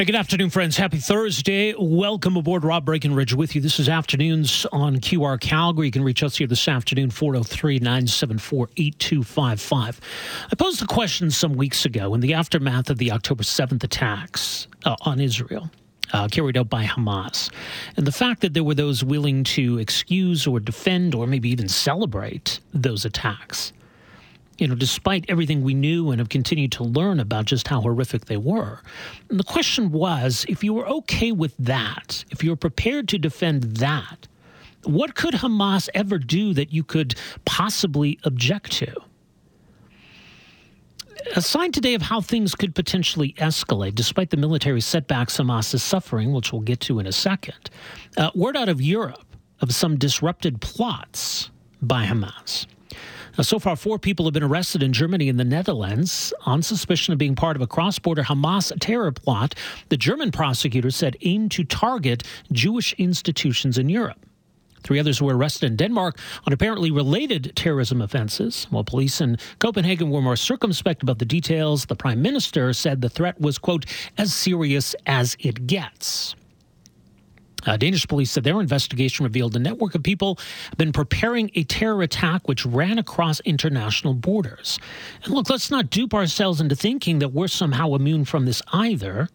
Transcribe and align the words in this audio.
Hey, 0.00 0.06
good 0.06 0.16
afternoon, 0.16 0.48
friends. 0.48 0.78
Happy 0.78 0.96
Thursday. 0.96 1.74
Welcome 1.78 2.34
aboard. 2.34 2.64
Rob 2.64 2.86
Breckenridge 2.86 3.34
with 3.34 3.54
you. 3.54 3.60
This 3.60 3.78
is 3.78 3.86
Afternoons 3.86 4.64
on 4.72 4.96
QR 4.96 5.38
Calgary. 5.38 5.88
You 5.88 5.92
can 5.92 6.02
reach 6.02 6.22
us 6.22 6.36
here 6.36 6.46
this 6.46 6.66
afternoon, 6.68 7.10
403 7.10 7.80
974 7.80 8.70
8255. 8.78 10.00
I 10.50 10.54
posed 10.54 10.80
a 10.80 10.86
question 10.86 11.30
some 11.30 11.52
weeks 11.52 11.84
ago 11.84 12.14
in 12.14 12.20
the 12.20 12.32
aftermath 12.32 12.88
of 12.88 12.96
the 12.96 13.12
October 13.12 13.42
7th 13.42 13.84
attacks 13.84 14.68
uh, 14.86 14.96
on 15.02 15.20
Israel. 15.20 15.70
Uh, 16.14 16.28
carried 16.28 16.56
out 16.56 16.70
by 16.70 16.86
Hamas. 16.86 17.50
And 17.98 18.06
the 18.06 18.10
fact 18.10 18.40
that 18.40 18.54
there 18.54 18.64
were 18.64 18.74
those 18.74 19.04
willing 19.04 19.44
to 19.44 19.78
excuse 19.78 20.46
or 20.46 20.60
defend 20.60 21.14
or 21.14 21.26
maybe 21.26 21.50
even 21.50 21.68
celebrate 21.68 22.58
those 22.72 23.04
attacks 23.04 23.74
you 24.60 24.68
know, 24.68 24.74
despite 24.74 25.24
everything 25.28 25.62
we 25.62 25.72
knew 25.72 26.10
and 26.10 26.20
have 26.20 26.28
continued 26.28 26.70
to 26.72 26.84
learn 26.84 27.18
about 27.18 27.46
just 27.46 27.66
how 27.66 27.80
horrific 27.80 28.26
they 28.26 28.36
were. 28.36 28.80
And 29.30 29.40
the 29.40 29.44
question 29.44 29.90
was 29.90 30.44
if 30.48 30.62
you 30.62 30.74
were 30.74 30.86
okay 30.86 31.32
with 31.32 31.56
that, 31.58 32.24
if 32.30 32.44
you 32.44 32.50
were 32.50 32.56
prepared 32.56 33.08
to 33.08 33.18
defend 33.18 33.62
that, 33.78 34.28
what 34.84 35.14
could 35.14 35.34
Hamas 35.34 35.88
ever 35.94 36.18
do 36.18 36.52
that 36.54 36.72
you 36.72 36.84
could 36.84 37.14
possibly 37.46 38.18
object 38.24 38.72
to? 38.72 38.94
A 41.36 41.42
sign 41.42 41.72
today 41.72 41.94
of 41.94 42.02
how 42.02 42.20
things 42.20 42.54
could 42.54 42.74
potentially 42.74 43.34
escalate, 43.34 43.94
despite 43.94 44.30
the 44.30 44.36
military 44.36 44.80
setbacks 44.80 45.38
Hamas 45.38 45.72
is 45.74 45.82
suffering, 45.82 46.32
which 46.32 46.52
we'll 46.52 46.62
get 46.62 46.80
to 46.80 46.98
in 46.98 47.06
a 47.06 47.12
second. 47.12 47.70
Uh, 48.16 48.30
word 48.34 48.56
out 48.56 48.68
of 48.68 48.80
Europe 48.80 49.36
of 49.60 49.74
some 49.74 49.96
disrupted 49.98 50.60
plots 50.60 51.50
by 51.82 52.04
Hamas. 52.04 52.66
Now, 53.38 53.42
so 53.44 53.58
far, 53.58 53.76
four 53.76 53.98
people 53.98 54.24
have 54.26 54.34
been 54.34 54.42
arrested 54.42 54.82
in 54.82 54.92
Germany 54.92 55.28
and 55.28 55.38
the 55.38 55.44
Netherlands 55.44 56.32
on 56.46 56.62
suspicion 56.62 57.12
of 57.12 57.18
being 57.18 57.34
part 57.34 57.56
of 57.56 57.62
a 57.62 57.66
cross 57.66 57.98
border 57.98 58.22
Hamas 58.22 58.72
terror 58.80 59.12
plot 59.12 59.54
the 59.88 59.96
German 59.96 60.30
prosecutors 60.30 60.96
said 60.96 61.16
aimed 61.22 61.50
to 61.52 61.64
target 61.64 62.22
Jewish 62.52 62.92
institutions 62.94 63.78
in 63.78 63.88
Europe. 63.88 64.18
Three 64.82 64.98
others 64.98 65.20
were 65.20 65.36
arrested 65.36 65.66
in 65.66 65.76
Denmark 65.76 66.18
on 66.46 66.52
apparently 66.52 66.90
related 66.90 67.52
terrorism 67.54 68.00
offenses. 68.00 68.66
While 68.70 68.84
police 68.84 69.20
in 69.20 69.36
Copenhagen 69.58 70.10
were 70.10 70.22
more 70.22 70.36
circumspect 70.36 71.02
about 71.02 71.18
the 71.18 71.24
details, 71.24 71.84
the 71.86 71.96
prime 71.96 72.22
minister 72.22 72.72
said 72.72 73.00
the 73.00 73.10
threat 73.10 73.40
was, 73.40 73.58
quote, 73.58 73.84
as 74.16 74.32
serious 74.32 74.94
as 75.06 75.36
it 75.40 75.66
gets. 75.66 76.34
Uh, 77.66 77.76
Danish 77.76 78.06
police 78.06 78.30
said 78.30 78.44
their 78.44 78.60
investigation 78.60 79.24
revealed 79.24 79.54
a 79.56 79.58
network 79.58 79.94
of 79.94 80.02
people 80.02 80.38
have 80.64 80.78
been 80.78 80.92
preparing 80.92 81.50
a 81.54 81.64
terror 81.64 82.02
attack 82.02 82.48
which 82.48 82.64
ran 82.64 82.98
across 82.98 83.40
international 83.40 84.14
borders. 84.14 84.78
And 85.24 85.34
look, 85.34 85.50
let's 85.50 85.70
not 85.70 85.90
dupe 85.90 86.14
ourselves 86.14 86.60
into 86.60 86.76
thinking 86.76 87.18
that 87.18 87.30
we're 87.30 87.48
somehow 87.48 87.94
immune 87.94 88.24
from 88.24 88.46
this 88.46 88.62
either, 88.72 89.28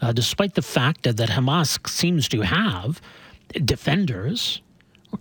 uh, 0.00 0.12
despite 0.12 0.54
the 0.54 0.62
fact 0.62 1.02
that, 1.02 1.16
that 1.18 1.30
Hamas 1.30 1.88
seems 1.88 2.28
to 2.28 2.40
have 2.40 3.00
defenders, 3.64 4.62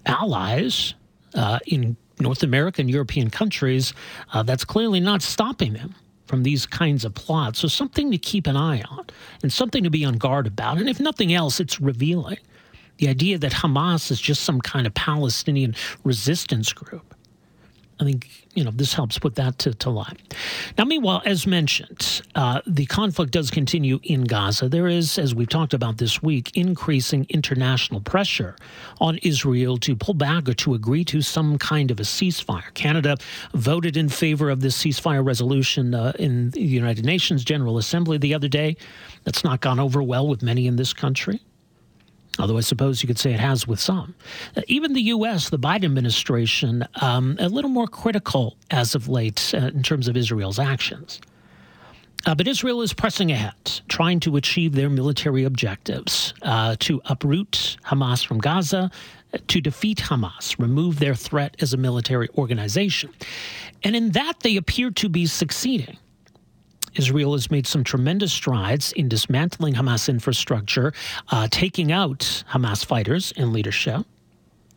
allies 0.06 0.94
uh, 1.34 1.59
in 1.66 1.98
North 2.20 2.44
American 2.44 2.90
European 2.90 3.30
countries. 3.30 3.94
Uh, 4.34 4.44
that's 4.44 4.66
clearly 4.66 5.00
not 5.00 5.22
stopping 5.22 5.74
them 5.74 5.96
from 6.30 6.44
these 6.44 6.66
kinds 6.67 7.03
of 7.03 7.16
plots. 7.16 7.59
So, 7.59 7.67
something 7.67 8.11
to 8.11 8.17
keep 8.17 8.47
an 8.47 8.55
eye 8.55 8.83
on 8.89 9.08
and 9.41 9.52
something 9.52 9.83
to 9.83 9.89
be 9.89 10.05
on 10.05 10.13
guard 10.13 10.47
about. 10.47 10.77
And 10.77 10.88
if 10.88 10.99
nothing 10.99 11.33
else, 11.33 11.59
it's 11.59 11.81
revealing 11.81 12.38
the 12.97 13.09
idea 13.09 13.38
that 13.39 13.52
Hamas 13.52 14.11
is 14.11 14.22
just 14.22 14.44
some 14.44 14.61
kind 14.61 14.85
of 14.85 14.94
Palestinian 14.94 15.75
resistance 16.03 16.72
group. 16.72 17.16
I 18.00 18.05
think 18.05 18.47
you 18.53 18.64
know 18.64 18.72
this 18.72 18.94
helps 18.94 19.19
put 19.19 19.36
that 19.36 19.59
to, 19.59 19.73
to 19.73 19.89
light. 19.89 20.33
Now, 20.78 20.86
meanwhile, 20.86 21.22
as 21.25 21.45
mentioned, 21.45 22.22
uh, 22.36 22.61
the 22.66 22.86
conflict 22.86 23.31
does 23.31 23.52
continue 23.52 24.00
in 24.03 24.23
Gaza. 24.23 24.69
There 24.69 24.88
is, 24.88 25.17
as 25.19 25.36
we've 25.36 25.50
talked 25.50 25.73
about 25.73 25.97
this 25.97 26.23
week, 26.23 26.56
increasing 26.56 27.25
international 27.30 28.00
pressure 28.00 28.56
on 29.02 29.17
Israel 29.17 29.78
to 29.78 29.95
pull 29.95 30.14
back 30.14 30.47
or 30.47 30.53
to 30.53 30.73
agree 30.73 31.03
to 31.06 31.22
some 31.22 31.58
kind 31.58 31.91
of 31.91 32.00
a 32.00 32.03
ceasefire. 32.03 32.74
Canada 32.74 33.18
voted 33.53 33.97
in 33.97 34.07
favor 34.07 34.50
of 34.50 34.62
this 34.62 34.81
ceasefire 34.81 35.25
resolution 35.25 35.94
uh, 35.94 36.13
in 36.18 36.51
the 36.51 36.62
United 36.62 37.03
Nations 37.06 37.44
General 37.44 37.78
Assembly 37.78 38.18
the 38.18 38.34
other 38.34 38.47
day. 38.47 38.78
That's 39.25 39.44
not 39.44 39.59
gone 39.59 39.79
over 39.79 40.01
well 40.01 40.28
with 40.28 40.41
many 40.41 40.68
in 40.68 40.78
this 40.78 40.94
country 40.94 41.41
although 42.39 42.57
I 42.57 42.61
suppose 42.61 43.03
you 43.03 43.07
could 43.07 43.19
say 43.19 43.33
it 43.33 43.39
has 43.39 43.67
with 43.67 43.79
some. 43.79 44.16
Uh, 44.55 44.61
even 44.67 44.94
the 44.94 45.01
U.S., 45.01 45.50
the 45.50 45.59
Biden 45.59 45.85
administration, 45.85 46.88
um, 47.01 47.38
a 47.39 47.50
little 47.50 47.69
more 47.69 47.88
critical 47.88 48.55
as 48.72 48.95
of 48.95 49.07
late 49.07 49.53
uh, 49.53 49.67
in 49.67 49.83
terms 49.83 50.07
of 50.07 50.17
Israel's 50.17 50.59
actions. 50.59 51.19
Uh, 52.25 52.35
but 52.35 52.47
Israel 52.47 52.81
is 52.81 52.94
pressing 52.94 53.31
ahead, 53.31 53.81
trying 53.88 54.19
to 54.19 54.35
achieve 54.35 54.73
their 54.73 54.89
military 54.89 55.45
objectives 55.45 56.33
uh, 56.41 56.75
to 56.79 57.01
uproot 57.05 57.77
Hamas 57.85 58.25
from 58.25 58.39
Gaza, 58.39 58.91
to 59.47 59.61
defeat 59.61 60.00
Hamas, 60.00 60.57
remove 60.59 61.00
their 61.00 61.16
threat 61.16 61.56
as 61.61 61.73
a 61.73 61.77
military 61.77 62.27
organization. 62.38 63.11
And 63.83 63.95
in 63.95 64.11
that, 64.11 64.41
they 64.41 64.57
appear 64.57 64.91
to 64.91 65.07
be 65.07 65.27
succeeding. 65.27 65.97
Israel 66.95 67.33
has 67.33 67.51
made 67.51 67.67
some 67.67 67.83
tremendous 67.83 68.33
strides 68.33 68.91
in 68.94 69.07
dismantling 69.09 69.75
Hamas 69.75 70.09
infrastructure, 70.09 70.94
uh, 71.29 71.47
taking 71.51 71.91
out 71.91 72.44
Hamas 72.50 72.85
fighters 72.85 73.33
and 73.38 73.53
leadership. 73.53 74.05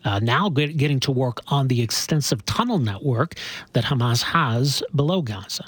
Uh, 0.04 0.18
now 0.18 0.48
get, 0.48 0.76
getting 0.76 1.00
to 1.00 1.12
work 1.12 1.40
on 1.48 1.68
the 1.68 1.80
extensive 1.80 2.44
tunnel 2.44 2.78
network 2.78 3.34
that 3.72 3.84
Hamas 3.84 4.22
has 4.22 4.82
below 4.94 5.22
Gaza. 5.22 5.64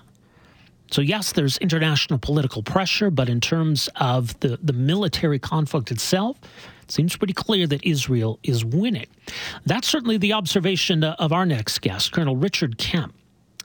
So, 0.91 1.01
yes, 1.01 1.33
there's 1.33 1.57
international 1.59 2.19
political 2.19 2.63
pressure, 2.63 3.11
but 3.11 3.29
in 3.29 3.41
terms 3.41 3.89
of 3.97 4.39
the, 4.41 4.59
the 4.63 4.73
military 4.73 5.39
conflict 5.39 5.91
itself, 5.91 6.39
it 6.83 6.91
seems 6.91 7.17
pretty 7.17 7.33
clear 7.33 7.67
that 7.67 7.85
Israel 7.85 8.39
is 8.43 8.65
winning. 8.65 9.07
That's 9.67 9.89
certainly 9.89 10.19
the 10.19 10.35
observation 10.35 11.03
of 11.03 11.33
our 11.33 11.47
next 11.47 11.81
guest, 11.81 12.13
Colonel 12.13 12.37
Richard 12.37 12.79
Kemp 12.79 13.15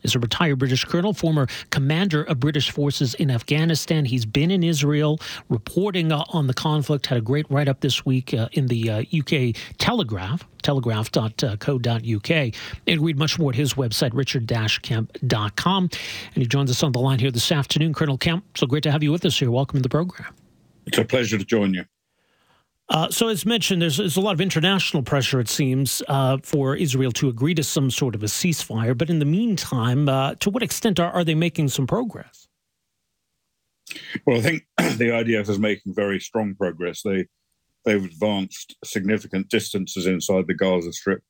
is 0.04 0.16
a 0.16 0.20
retired 0.20 0.58
British 0.58 0.86
colonel, 0.86 1.14
former 1.14 1.48
commander 1.72 2.24
of 2.24 2.40
British 2.40 2.72
forces 2.72 3.14
in 3.16 3.32
Afghanistan. 3.32 4.06
He's 4.06 4.26
been 4.26 4.52
in 4.52 4.64
Israel 4.64 5.20
reporting 5.50 6.12
uh, 6.12 6.24
on 6.30 6.48
the 6.48 6.54
conflict. 6.54 7.08
Had 7.08 7.18
a 7.18 7.22
great 7.22 7.50
write 7.50 7.68
up 7.68 7.82
this 7.82 8.06
week 8.06 8.34
uh, 8.34 8.50
in 8.54 8.68
the 8.68 8.90
uh, 8.90 9.04
UK 9.18 9.56
Telegraph, 9.78 10.48
telegraph.co.uk. 10.64 12.54
And 12.88 13.02
read 13.02 13.18
much 13.18 13.40
more 13.40 13.52
at 13.52 13.56
his 13.56 13.74
website, 13.74 14.12
richard-kemp.com. 14.14 15.84
And 15.84 16.42
he 16.42 16.46
joins 16.46 16.72
us 16.72 16.84
on 16.84 16.92
the 16.92 17.00
line 17.00 17.20
here 17.20 17.32
this 17.32 17.52
afternoon. 17.52 17.94
Colonel 17.94 18.18
Kemp, 18.18 18.58
so 18.58 18.68
great 18.68 18.84
to 18.84 18.92
have 18.92 19.04
you 19.04 19.12
with 19.12 19.26
us 19.26 19.38
here. 19.38 19.52
Welcome 19.52 19.80
to 19.80 19.84
the 19.84 19.90
program. 19.90 20.34
It's 20.86 20.98
a 20.98 21.06
pleasure 21.06 21.38
to 21.38 21.46
join 21.46 21.74
you. 21.74 21.86
Uh, 22.90 23.10
so, 23.10 23.28
as 23.28 23.46
mentioned, 23.46 23.82
there's, 23.82 23.98
there's, 23.98 24.18
a 24.18 24.22
lot 24.22 24.34
of 24.34 24.42
international 24.42 25.04
pressure, 25.04 25.40
it 25.40 25.48
seems, 25.48 26.02
uh, 26.08 26.38
for 26.42 26.76
Israel 26.76 27.12
to 27.12 27.30
agree 27.30 27.54
to 27.54 27.64
some 27.64 27.92
sort 27.92 28.16
of 28.16 28.24
a 28.24 28.26
ceasefire. 28.26 28.98
But 28.98 29.12
in 29.12 29.20
the 29.20 29.26
meantime, 29.26 30.10
uh, 30.10 30.36
to 30.36 30.50
what 30.50 30.64
extent 30.64 31.00
are, 31.00 31.12
are 31.12 31.24
they 31.24 31.36
making 31.36 31.68
some 31.68 31.86
progress? 31.86 32.48
Well, 34.26 34.38
I 34.38 34.42
think 34.42 34.64
the 34.78 35.10
IDF 35.10 35.50
is 35.50 35.60
making 35.60 35.94
very 35.94 36.20
strong 36.20 36.56
progress. 36.56 37.02
They 37.04 37.28
they've 37.86 38.04
advanced 38.04 38.76
significant 38.84 39.50
distances 39.50 40.06
inside 40.06 40.48
the 40.48 40.54
Gaza 40.54 40.92
Strip. 40.92 41.22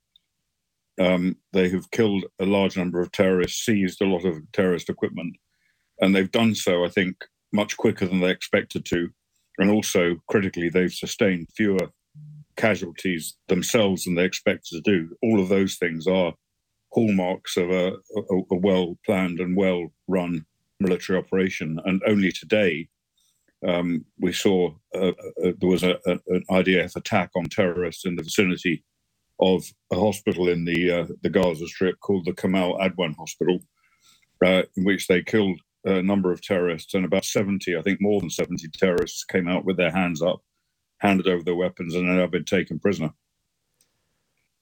Um, 0.99 1.37
they 1.53 1.69
have 1.69 1.91
killed 1.91 2.25
a 2.39 2.45
large 2.45 2.77
number 2.77 2.99
of 3.01 3.11
terrorists, 3.11 3.63
seized 3.63 4.01
a 4.01 4.05
lot 4.05 4.25
of 4.25 4.37
terrorist 4.51 4.89
equipment, 4.89 5.37
and 5.99 6.15
they've 6.15 6.31
done 6.31 6.55
so, 6.55 6.83
I 6.83 6.89
think, 6.89 7.25
much 7.53 7.77
quicker 7.77 8.05
than 8.05 8.19
they 8.19 8.31
expected 8.31 8.85
to 8.85 9.09
and 9.59 9.69
also 9.69 10.15
critically, 10.27 10.69
they've 10.69 10.91
sustained 10.91 11.47
fewer 11.55 11.91
casualties 12.55 13.35
themselves 13.47 14.03
than 14.03 14.15
they 14.15 14.25
expected 14.25 14.71
to 14.71 14.81
do. 14.81 15.15
All 15.21 15.39
of 15.39 15.49
those 15.49 15.75
things 15.75 16.07
are 16.07 16.33
hallmarks 16.91 17.57
of 17.57 17.69
a, 17.69 17.93
a, 18.15 18.35
a 18.51 18.55
well 18.55 18.97
planned 19.05 19.39
and 19.39 19.55
well 19.55 19.93
run 20.07 20.45
military 20.79 21.19
operation. 21.19 21.79
And 21.85 22.01
only 22.07 22.31
today, 22.31 22.87
um, 23.67 24.05
we 24.19 24.31
saw 24.31 24.73
uh, 24.95 25.09
uh, 25.09 25.51
there 25.59 25.69
was 25.69 25.83
a, 25.83 25.99
an 26.05 26.43
IDF 26.49 26.95
attack 26.95 27.31
on 27.35 27.45
terrorists 27.45 28.05
in 28.05 28.15
the 28.15 28.23
vicinity 28.23 28.83
of 29.41 29.63
a 29.91 29.95
hospital 29.95 30.47
in 30.47 30.65
the 30.65 30.91
uh, 30.91 31.05
the 31.21 31.29
Gaza 31.29 31.67
Strip 31.67 31.99
called 31.99 32.25
the 32.25 32.33
Kamal 32.33 32.77
Adwan 32.77 33.15
Hospital, 33.17 33.59
uh, 34.45 34.63
in 34.75 34.85
which 34.85 35.07
they 35.07 35.21
killed 35.21 35.59
a 35.85 36.01
number 36.01 36.31
of 36.31 36.41
terrorists, 36.41 36.93
and 36.93 37.05
about 37.05 37.25
70, 37.25 37.77
I 37.77 37.81
think 37.81 38.01
more 38.01 38.19
than 38.19 38.29
70 38.29 38.67
terrorists 38.69 39.23
came 39.23 39.47
out 39.47 39.65
with 39.65 39.77
their 39.77 39.91
hands 39.91 40.21
up, 40.21 40.41
handed 40.99 41.27
over 41.27 41.43
their 41.43 41.55
weapons, 41.55 41.95
and 41.95 42.07
have 42.19 42.31
been 42.31 42.45
taken 42.45 42.79
prisoner. 42.79 43.11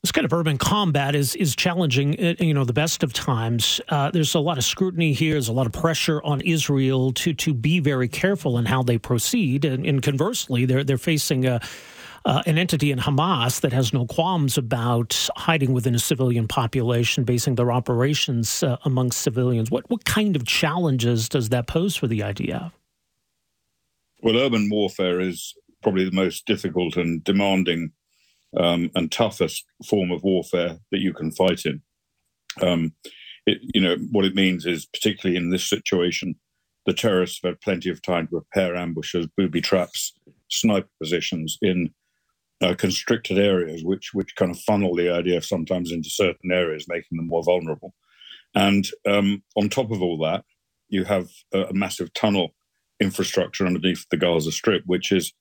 This 0.04 0.12
kind 0.12 0.26
of 0.26 0.32
urban 0.32 0.58
combat 0.58 1.16
is 1.16 1.36
is 1.36 1.56
challenging, 1.56 2.18
uh, 2.24 2.36
you 2.40 2.54
know, 2.54 2.64
the 2.64 2.72
best 2.72 3.04
of 3.04 3.14
times. 3.14 3.82
Uh, 3.90 4.12
there's 4.12 4.36
a 4.36 4.40
lot 4.40 4.58
of 4.58 4.64
scrutiny 4.64 5.12
here. 5.12 5.34
There's 5.34 5.50
a 5.50 5.54
lot 5.54 5.66
of 5.66 5.74
pressure 5.74 6.22
on 6.24 6.40
Israel 6.42 7.12
to 7.14 7.34
to 7.34 7.54
be 7.54 7.80
very 7.80 8.08
careful 8.08 8.58
in 8.58 8.66
how 8.66 8.84
they 8.84 8.98
proceed, 8.98 9.66
and, 9.66 9.86
and 9.86 10.02
conversely, 10.02 10.66
they're 10.66 10.84
they're 10.84 10.98
facing 11.00 11.46
a 11.46 11.60
uh, 12.28 12.44
an 12.46 12.58
entity 12.58 12.92
in 12.92 13.00
Hamas 13.00 13.62
that 13.62 13.72
has 13.72 13.94
no 13.94 14.06
qualms 14.06 14.58
about 14.58 15.30
hiding 15.38 15.72
within 15.72 15.96
a 15.96 16.00
civilian 16.00 16.46
population, 16.46 17.24
basing 17.24 17.56
their 17.56 17.72
operations 17.72 18.64
uh, 18.64 18.76
civilians. 19.12 19.72
What 19.72 19.90
what 19.90 20.04
kind 20.04 20.36
of 20.36 20.46
challenges 20.46 21.30
does 21.30 21.50
that 21.50 21.68
pose 21.68 21.96
for 21.96 22.06
the 22.08 22.20
IDF? 22.20 22.74
Well, 24.22 24.36
urban 24.36 24.70
warfare 24.70 25.22
is 25.22 25.54
probably 25.82 26.04
the 26.04 26.12
most 26.12 26.46
difficult 26.46 26.98
and 26.98 27.24
demanding 27.24 27.94
um, 28.58 28.92
and 28.94 29.10
toughest 29.10 29.64
form 29.88 30.12
of 30.12 30.22
warfare 30.24 30.80
that 30.92 31.00
you 31.00 31.14
can 31.14 31.32
fight 31.32 31.62
in. 31.66 31.82
Um, 32.62 32.92
it, 33.46 33.60
you 33.74 33.80
know 33.80 33.96
what 34.12 34.26
it 34.26 34.36
means 34.36 34.66
is, 34.66 34.86
particularly 34.86 35.38
in 35.38 35.50
this 35.50 35.64
situation, 35.64 36.36
the 36.86 36.94
terrorists 36.94 37.40
have 37.42 37.54
had 37.54 37.62
plenty 37.62 37.90
of 37.90 38.02
time 38.02 38.28
to 38.28 38.42
prepare 38.42 38.76
ambushes, 38.76 39.28
booby 39.38 39.62
traps, 39.62 40.12
sniper 40.50 40.90
positions 41.00 41.58
in 41.62 41.94
uh, 42.62 42.74
constricted 42.76 43.38
areas, 43.38 43.84
which 43.84 44.12
which 44.14 44.36
kind 44.36 44.52
of 44.52 44.60
funnel 44.60 44.96
the 44.96 45.04
IDF 45.04 45.46
sometimes 45.46 45.92
into 45.92 46.10
certain 46.10 46.52
areas, 46.52 46.86
making 46.88 47.18
them 47.18 47.28
more 47.28 47.44
vulnerable. 47.44 47.94
And 48.56 48.88
um, 49.08 49.44
on 49.56 49.70
top 49.70 49.92
of 49.92 50.02
all 50.02 50.18
that, 50.20 50.44
you 50.90 51.04
have 51.04 51.30
a, 51.54 51.66
a, 51.66 51.74
massive 51.74 52.14
tunnel 52.14 52.56
infrastructure 53.00 53.68
underneath 53.68 54.06
the 54.10 54.18
Gaza 54.18 54.52
Strip, 54.52 54.84
which 54.86 55.12
is 55.12 55.34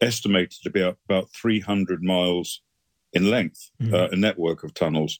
estimated 0.00 0.58
to 0.62 0.70
be 0.70 0.80
about 0.80 1.28
300 1.34 2.02
miles 2.02 2.62
in 3.12 3.30
length, 3.30 3.70
mm-hmm. 3.82 3.94
uh, 3.94 4.08
a 4.12 4.16
network 4.16 4.62
of 4.62 4.74
tunnels, 4.74 5.18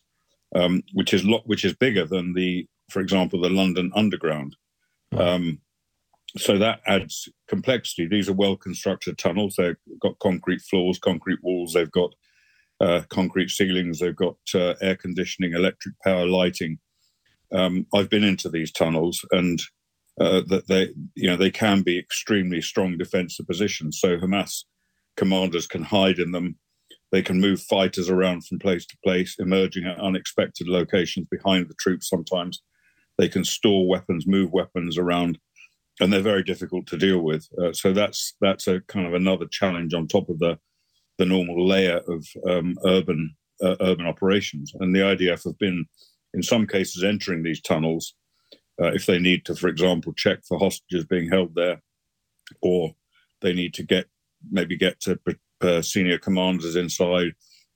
um, 0.54 0.82
which 0.92 1.12
is 1.12 1.24
lot, 1.24 1.42
which 1.46 1.64
is 1.64 1.74
bigger 1.74 2.04
than 2.04 2.34
the, 2.34 2.68
for 2.90 3.00
example, 3.00 3.40
the 3.40 3.50
London 3.50 3.90
Underground. 3.94 4.56
Um, 5.16 5.60
so 6.36 6.58
that 6.58 6.80
adds 6.86 7.28
complexity. 7.48 8.06
These 8.06 8.28
are 8.28 8.34
well 8.34 8.56
constructed 8.56 9.18
tunnels. 9.18 9.54
They've 9.56 9.76
got 10.00 10.18
concrete 10.18 10.62
floors, 10.62 10.98
concrete 10.98 11.40
walls. 11.42 11.72
They've 11.72 11.90
got 11.90 12.14
uh, 12.80 13.02
concrete 13.08 13.50
ceilings. 13.50 13.98
They've 13.98 14.16
got 14.16 14.36
uh, 14.54 14.74
air 14.80 14.96
conditioning, 14.96 15.54
electric 15.54 15.94
power, 16.02 16.26
lighting. 16.26 16.78
Um, 17.52 17.86
I've 17.92 18.08
been 18.08 18.24
into 18.24 18.48
these 18.48 18.70
tunnels, 18.70 19.24
and 19.32 19.60
uh, 20.20 20.42
that 20.48 20.68
they, 20.68 20.90
you 21.14 21.28
know, 21.28 21.36
they 21.36 21.50
can 21.50 21.82
be 21.82 21.98
extremely 21.98 22.60
strong 22.60 22.96
defensive 22.96 23.46
positions. 23.46 23.98
So 23.98 24.16
Hamas 24.18 24.64
commanders 25.16 25.66
can 25.66 25.82
hide 25.82 26.18
in 26.18 26.32
them. 26.32 26.58
They 27.12 27.22
can 27.22 27.40
move 27.40 27.60
fighters 27.60 28.08
around 28.08 28.46
from 28.46 28.60
place 28.60 28.86
to 28.86 28.96
place, 29.02 29.34
emerging 29.38 29.84
at 29.84 29.98
unexpected 29.98 30.68
locations 30.68 31.26
behind 31.28 31.68
the 31.68 31.74
troops. 31.74 32.08
Sometimes 32.08 32.62
they 33.18 33.28
can 33.28 33.44
store 33.44 33.88
weapons, 33.88 34.26
move 34.26 34.52
weapons 34.52 34.96
around 34.96 35.38
and 36.00 36.12
they're 36.12 36.20
very 36.20 36.42
difficult 36.42 36.86
to 36.86 36.96
deal 36.96 37.20
with. 37.20 37.46
Uh, 37.62 37.72
so 37.72 37.92
that's 37.92 38.34
that's 38.40 38.66
a 38.66 38.80
kind 38.82 39.06
of 39.06 39.14
another 39.14 39.46
challenge 39.46 39.94
on 39.94 40.08
top 40.08 40.28
of 40.28 40.38
the 40.38 40.58
the 41.18 41.26
normal 41.26 41.66
layer 41.66 42.00
of 42.08 42.26
um, 42.48 42.76
urban 42.86 43.36
uh, 43.62 43.76
urban 43.80 44.06
operations. 44.06 44.72
And 44.80 44.94
the 44.94 45.00
IDF 45.00 45.44
have 45.44 45.58
been, 45.58 45.86
in 46.32 46.42
some 46.42 46.66
cases, 46.66 47.04
entering 47.04 47.42
these 47.42 47.60
tunnels 47.60 48.14
uh, 48.80 48.92
if 48.92 49.04
they 49.06 49.18
need 49.18 49.44
to, 49.44 49.54
for 49.54 49.68
example, 49.68 50.14
check 50.14 50.38
for 50.48 50.58
hostages 50.58 51.04
being 51.04 51.28
held 51.28 51.54
there, 51.54 51.82
or 52.62 52.94
they 53.42 53.52
need 53.52 53.74
to 53.74 53.82
get 53.82 54.06
maybe 54.50 54.76
get 54.76 55.00
to 55.00 55.18
uh, 55.60 55.82
senior 55.82 56.18
commanders 56.18 56.76
inside, 56.76 57.32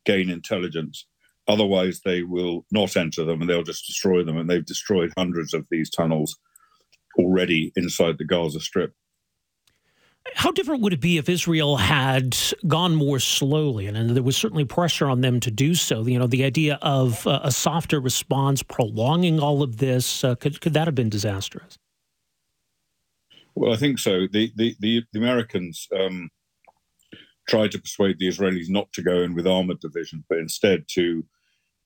gain 0.07 0.31
intelligence. 0.31 1.07
Otherwise, 1.47 2.01
they 2.05 2.23
will 2.23 2.65
not 2.71 2.97
enter 2.97 3.23
them 3.23 3.43
and 3.43 3.51
they'll 3.51 3.63
just 3.63 3.87
destroy 3.87 4.25
them. 4.25 4.39
And 4.39 4.49
they've 4.49 4.65
destroyed 4.65 5.13
hundreds 5.19 5.53
of 5.53 5.67
these 5.71 5.91
tunnels 5.91 6.39
already 7.19 7.73
inside 7.77 8.19
the 8.19 8.25
Gaza 8.25 8.61
Strip. 8.61 8.95
How 10.35 10.51
different 10.51 10.81
would 10.81 10.95
it 10.95 11.01
be 11.01 11.19
if 11.19 11.29
Israel 11.29 11.77
had 11.77 12.37
gone 12.67 12.95
more 12.95 13.19
slowly? 13.19 13.87
And, 13.87 13.97
and 13.97 14.11
there 14.11 14.23
was 14.23 14.37
certainly 14.37 14.65
pressure 14.65 15.07
on 15.07 15.21
them 15.21 15.39
to 15.41 15.51
do 15.51 15.75
so. 15.75 16.07
You 16.07 16.19
know, 16.19 16.27
the 16.27 16.45
idea 16.45 16.79
of 16.81 17.27
uh, 17.27 17.41
a 17.43 17.53
softer 17.53 18.01
response, 18.01 18.63
prolonging 18.63 19.39
all 19.39 19.63
of 19.63 19.77
this, 19.77 20.25
uh, 20.25 20.35
could, 20.35 20.61
could 20.63 20.73
that 20.73 20.87
have 20.87 20.95
been 20.95 21.11
disastrous? 21.11 21.79
Well, 23.55 23.73
I 23.73 23.77
think 23.77 23.99
so. 23.99 24.27
The, 24.27 24.51
the, 24.57 24.75
the, 24.81 25.03
the 25.13 25.19
Americans 25.19 25.87
um, 25.95 26.31
tried 27.49 27.73
to 27.73 27.79
persuade 27.79 28.19
the 28.19 28.29
Israelis 28.29 28.71
not 28.71 28.93
to 28.95 29.03
go 29.03 29.21
in 29.21 29.35
with 29.35 29.47
armored 29.47 29.81
divisions, 29.81 30.25
but 30.29 30.39
instead 30.39 30.87
to 30.93 31.25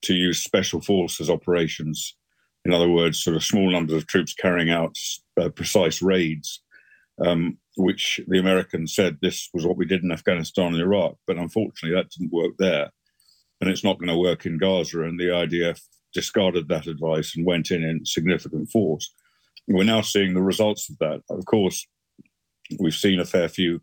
to 0.03 0.15
use 0.15 0.39
special 0.39 0.81
forces 0.81 1.29
operations 1.29 2.15
in 2.65 2.73
other 2.73 2.89
words, 2.89 3.23
sort 3.23 3.37
of 3.37 3.45
small 3.45 3.71
numbers 3.71 3.97
of 3.97 4.07
troops 4.07 4.35
carrying 4.35 4.71
out 4.71 4.97
uh, 5.41 5.49
precise 5.49 6.03
raids, 6.03 6.63
um, 7.25 7.59
which 7.77 8.21
the 8.29 8.39
Americans 8.39 8.95
said 8.95 9.19
this 9.21 9.49
was 9.55 9.67
what 9.67 9.77
we 9.77 9.87
did 9.87 10.03
in 10.03 10.13
Afghanistan 10.13 10.73
and 10.73 10.83
Iraq. 10.83 11.17
But 11.27 11.39
unfortunately, 11.39 11.97
that 11.97 12.11
didn't 12.11 12.33
work 12.33 12.53
there. 12.59 12.91
And 13.61 13.71
it's 13.71 13.85
not 13.85 13.99
going 13.99 14.09
to 14.09 14.19
work 14.19 14.47
in 14.47 14.59
Gaza. 14.59 15.03
And 15.03 15.19
the 15.19 15.27
IDF 15.29 15.81
discarded 16.13 16.69
that 16.69 16.87
advice 16.87 17.37
and 17.37 17.47
went 17.47 17.71
in 17.71 17.85
in 17.85 18.05
significant 18.05 18.71
force. 18.71 19.13
We're 19.67 19.85
now 19.85 20.01
seeing 20.01 20.35
the 20.35 20.43
results 20.43 20.89
of 20.89 20.99
that. 20.99 21.23
Of 21.31 21.45
course, 21.45 21.87
we've 22.79 22.95
seen 22.95 23.21
a 23.21 23.25
fair 23.25 23.49
few 23.49 23.81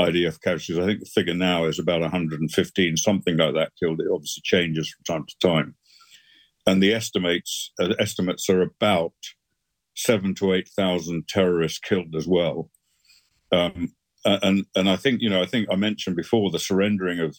IDF 0.00 0.40
casualties. 0.40 0.78
I 0.78 0.86
think 0.86 1.00
the 1.00 1.06
figure 1.06 1.34
now 1.34 1.64
is 1.64 1.78
about 1.78 2.00
115, 2.00 2.96
something 2.96 3.36
like 3.36 3.54
that 3.54 3.72
killed. 3.78 4.00
It 4.00 4.06
obviously 4.12 4.42
changes 4.44 4.88
from 4.88 5.16
time 5.16 5.26
to 5.26 5.46
time 5.46 5.74
and 6.68 6.82
the 6.82 6.92
estimates 6.92 7.72
uh, 7.80 7.94
estimates 7.98 8.48
are 8.50 8.60
about 8.60 9.14
seven 9.96 10.34
to 10.34 10.52
eight 10.52 10.68
thousand 10.76 11.26
terrorists 11.26 11.78
killed 11.78 12.14
as 12.14 12.28
well. 12.28 12.70
Um, 13.50 13.94
and 14.24 14.66
and 14.76 14.90
I 14.90 14.96
think 14.96 15.22
you 15.22 15.30
know 15.30 15.42
I 15.42 15.46
think 15.46 15.68
I 15.70 15.76
mentioned 15.76 16.16
before 16.16 16.50
the 16.50 16.58
surrendering 16.58 17.20
of 17.20 17.38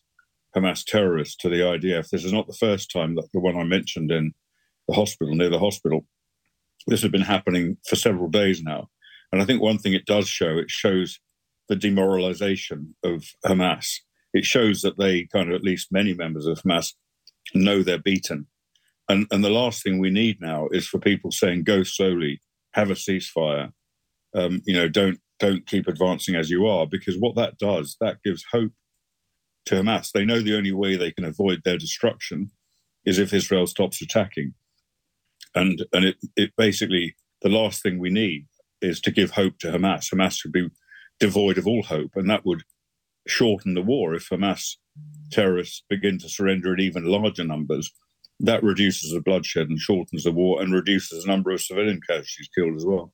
Hamas 0.56 0.84
terrorists 0.84 1.36
to 1.38 1.50
the 1.50 1.58
IDF. 1.58 2.10
This 2.10 2.26
is 2.26 2.34
not 2.34 2.48
the 2.48 2.58
first 2.60 2.92
time 2.92 3.16
that 3.16 3.30
the 3.32 3.40
one 3.40 3.56
I 3.56 3.64
mentioned 3.64 4.12
in 4.12 4.34
the 4.88 4.96
hospital 4.96 5.36
near 5.36 5.52
the 5.52 5.60
hospital. 5.60 6.08
This 6.88 7.04
has 7.04 7.12
been 7.12 7.22
happening 7.22 7.78
for 7.88 7.96
several 7.96 8.30
days 8.30 8.64
now, 8.64 8.90
and 9.32 9.42
I 9.42 9.46
think 9.46 9.62
one 9.62 9.78
thing 9.78 9.94
it 9.94 10.08
does 10.08 10.28
show 10.28 10.58
it 10.58 10.72
shows 10.72 11.20
the 11.68 11.76
demoralization 11.76 12.96
of 13.04 13.26
Hamas. 13.46 13.98
It 14.34 14.46
shows 14.46 14.82
that 14.82 14.98
they 14.98 15.28
kind 15.32 15.50
of 15.50 15.56
at 15.56 15.64
least 15.64 15.92
many 15.92 16.16
members 16.16 16.48
of 16.48 16.64
Hamas 16.64 16.94
know 17.54 17.84
they're 17.84 18.00
beaten 18.00 18.48
and, 19.10 19.26
and 19.32 19.44
the 19.44 19.50
last 19.50 19.84
thing 19.84 19.98
we 19.98 20.12
need 20.12 20.40
now 20.40 20.68
is 20.72 20.88
for 20.88 21.00
people 21.00 21.32
saying, 21.32 21.64
go 21.64 21.82
slowly, 21.84 22.42
have 22.74 22.92
a 22.92 22.94
ceasefire. 22.94 23.72
Um, 24.36 24.62
you 24.66 24.74
know, 24.76 24.88
don't 24.88 25.20
don't 25.40 25.66
keep 25.66 25.88
advancing 25.88 26.36
as 26.36 26.50
you 26.50 26.68
are, 26.68 26.86
because 26.86 27.18
what 27.18 27.36
that 27.36 27.58
does, 27.58 27.96
that 28.02 28.22
gives 28.24 28.46
hope 28.52 28.72
to 29.66 29.76
Hamas. 29.76 30.12
They 30.12 30.26
know 30.26 30.42
the 30.42 30.56
only 30.56 30.74
way 30.74 30.96
they 30.96 31.12
can 31.12 31.24
avoid 31.24 31.62
their 31.64 31.78
destruction 31.78 32.52
is 33.06 33.18
if 33.18 33.34
Israel 33.34 33.66
stops 33.66 34.02
attacking. 34.02 34.54
And 35.56 35.84
and 35.92 36.06
it, 36.06 36.18
it 36.36 36.52
basically 36.56 37.16
the 37.42 37.50
last 37.50 37.82
thing 37.82 37.98
we 37.98 38.12
need 38.12 38.46
is 38.82 39.02
to 39.02 39.12
give 39.12 39.32
hope 39.32 39.58
to 39.60 39.72
Hamas. 39.72 40.14
Hamas 40.14 40.40
should 40.40 40.52
be 40.52 40.70
devoid 41.20 41.58
of 41.58 41.66
all 41.66 41.82
hope, 41.84 42.12
and 42.16 42.30
that 42.30 42.46
would 42.46 42.62
shorten 43.28 43.74
the 43.74 43.82
war 43.82 44.14
if 44.14 44.30
Hamas 44.30 44.76
terrorists 45.32 45.84
begin 45.90 46.20
to 46.20 46.30
surrender 46.30 46.74
in 46.74 46.80
even 46.80 47.06
larger 47.06 47.44
numbers 47.44 47.92
that 48.40 48.64
reduces 48.64 49.12
the 49.12 49.22
bloodshed 49.22 49.70
and 49.70 49.80
shortens 49.80 50.24
the 50.24 50.32
war 50.32 50.62
and 50.62 50.74
reduces 50.74 51.24
the 51.24 51.30
number 51.30 51.52
of 51.52 51.62
civilian 51.62 52.00
casualties 52.02 52.50
killed 52.56 52.76
as 52.76 52.86
well. 52.86 53.12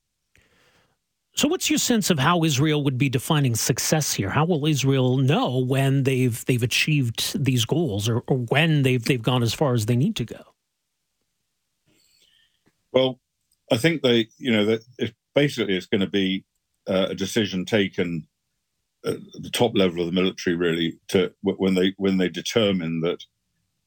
So, 1.34 1.48
what's 1.48 1.68
your 1.68 1.78
sense 1.78 2.08
of 2.08 2.18
how 2.18 2.44
Israel 2.44 2.82
would 2.82 2.96
be 2.96 3.10
defining 3.10 3.54
success 3.54 4.14
here? 4.14 4.30
How 4.30 4.46
will 4.46 4.66
Israel 4.66 5.18
know 5.18 5.58
when 5.58 6.04
they've 6.04 6.42
they've 6.46 6.62
achieved 6.62 7.44
these 7.44 7.66
goals, 7.66 8.08
or, 8.08 8.22
or 8.26 8.38
when 8.38 8.82
they've 8.82 9.04
they've 9.04 9.22
gone 9.22 9.42
as 9.42 9.52
far 9.52 9.74
as 9.74 9.84
they 9.84 9.96
need 9.96 10.16
to 10.16 10.24
go? 10.24 10.42
Well, 12.92 13.20
I 13.70 13.76
think 13.76 14.00
they, 14.00 14.28
you 14.38 14.50
know, 14.50 14.64
that 14.64 15.12
basically 15.34 15.76
it's 15.76 15.86
going 15.86 16.00
to 16.00 16.06
be 16.06 16.46
uh, 16.88 17.08
a 17.10 17.14
decision 17.14 17.66
taken 17.66 18.26
at 19.04 19.18
the 19.34 19.50
top 19.50 19.76
level 19.76 20.00
of 20.00 20.06
the 20.06 20.12
military, 20.12 20.56
really, 20.56 20.98
to 21.08 21.34
when 21.42 21.74
they 21.74 21.92
when 21.98 22.16
they 22.16 22.30
determine 22.30 23.02
that 23.02 23.22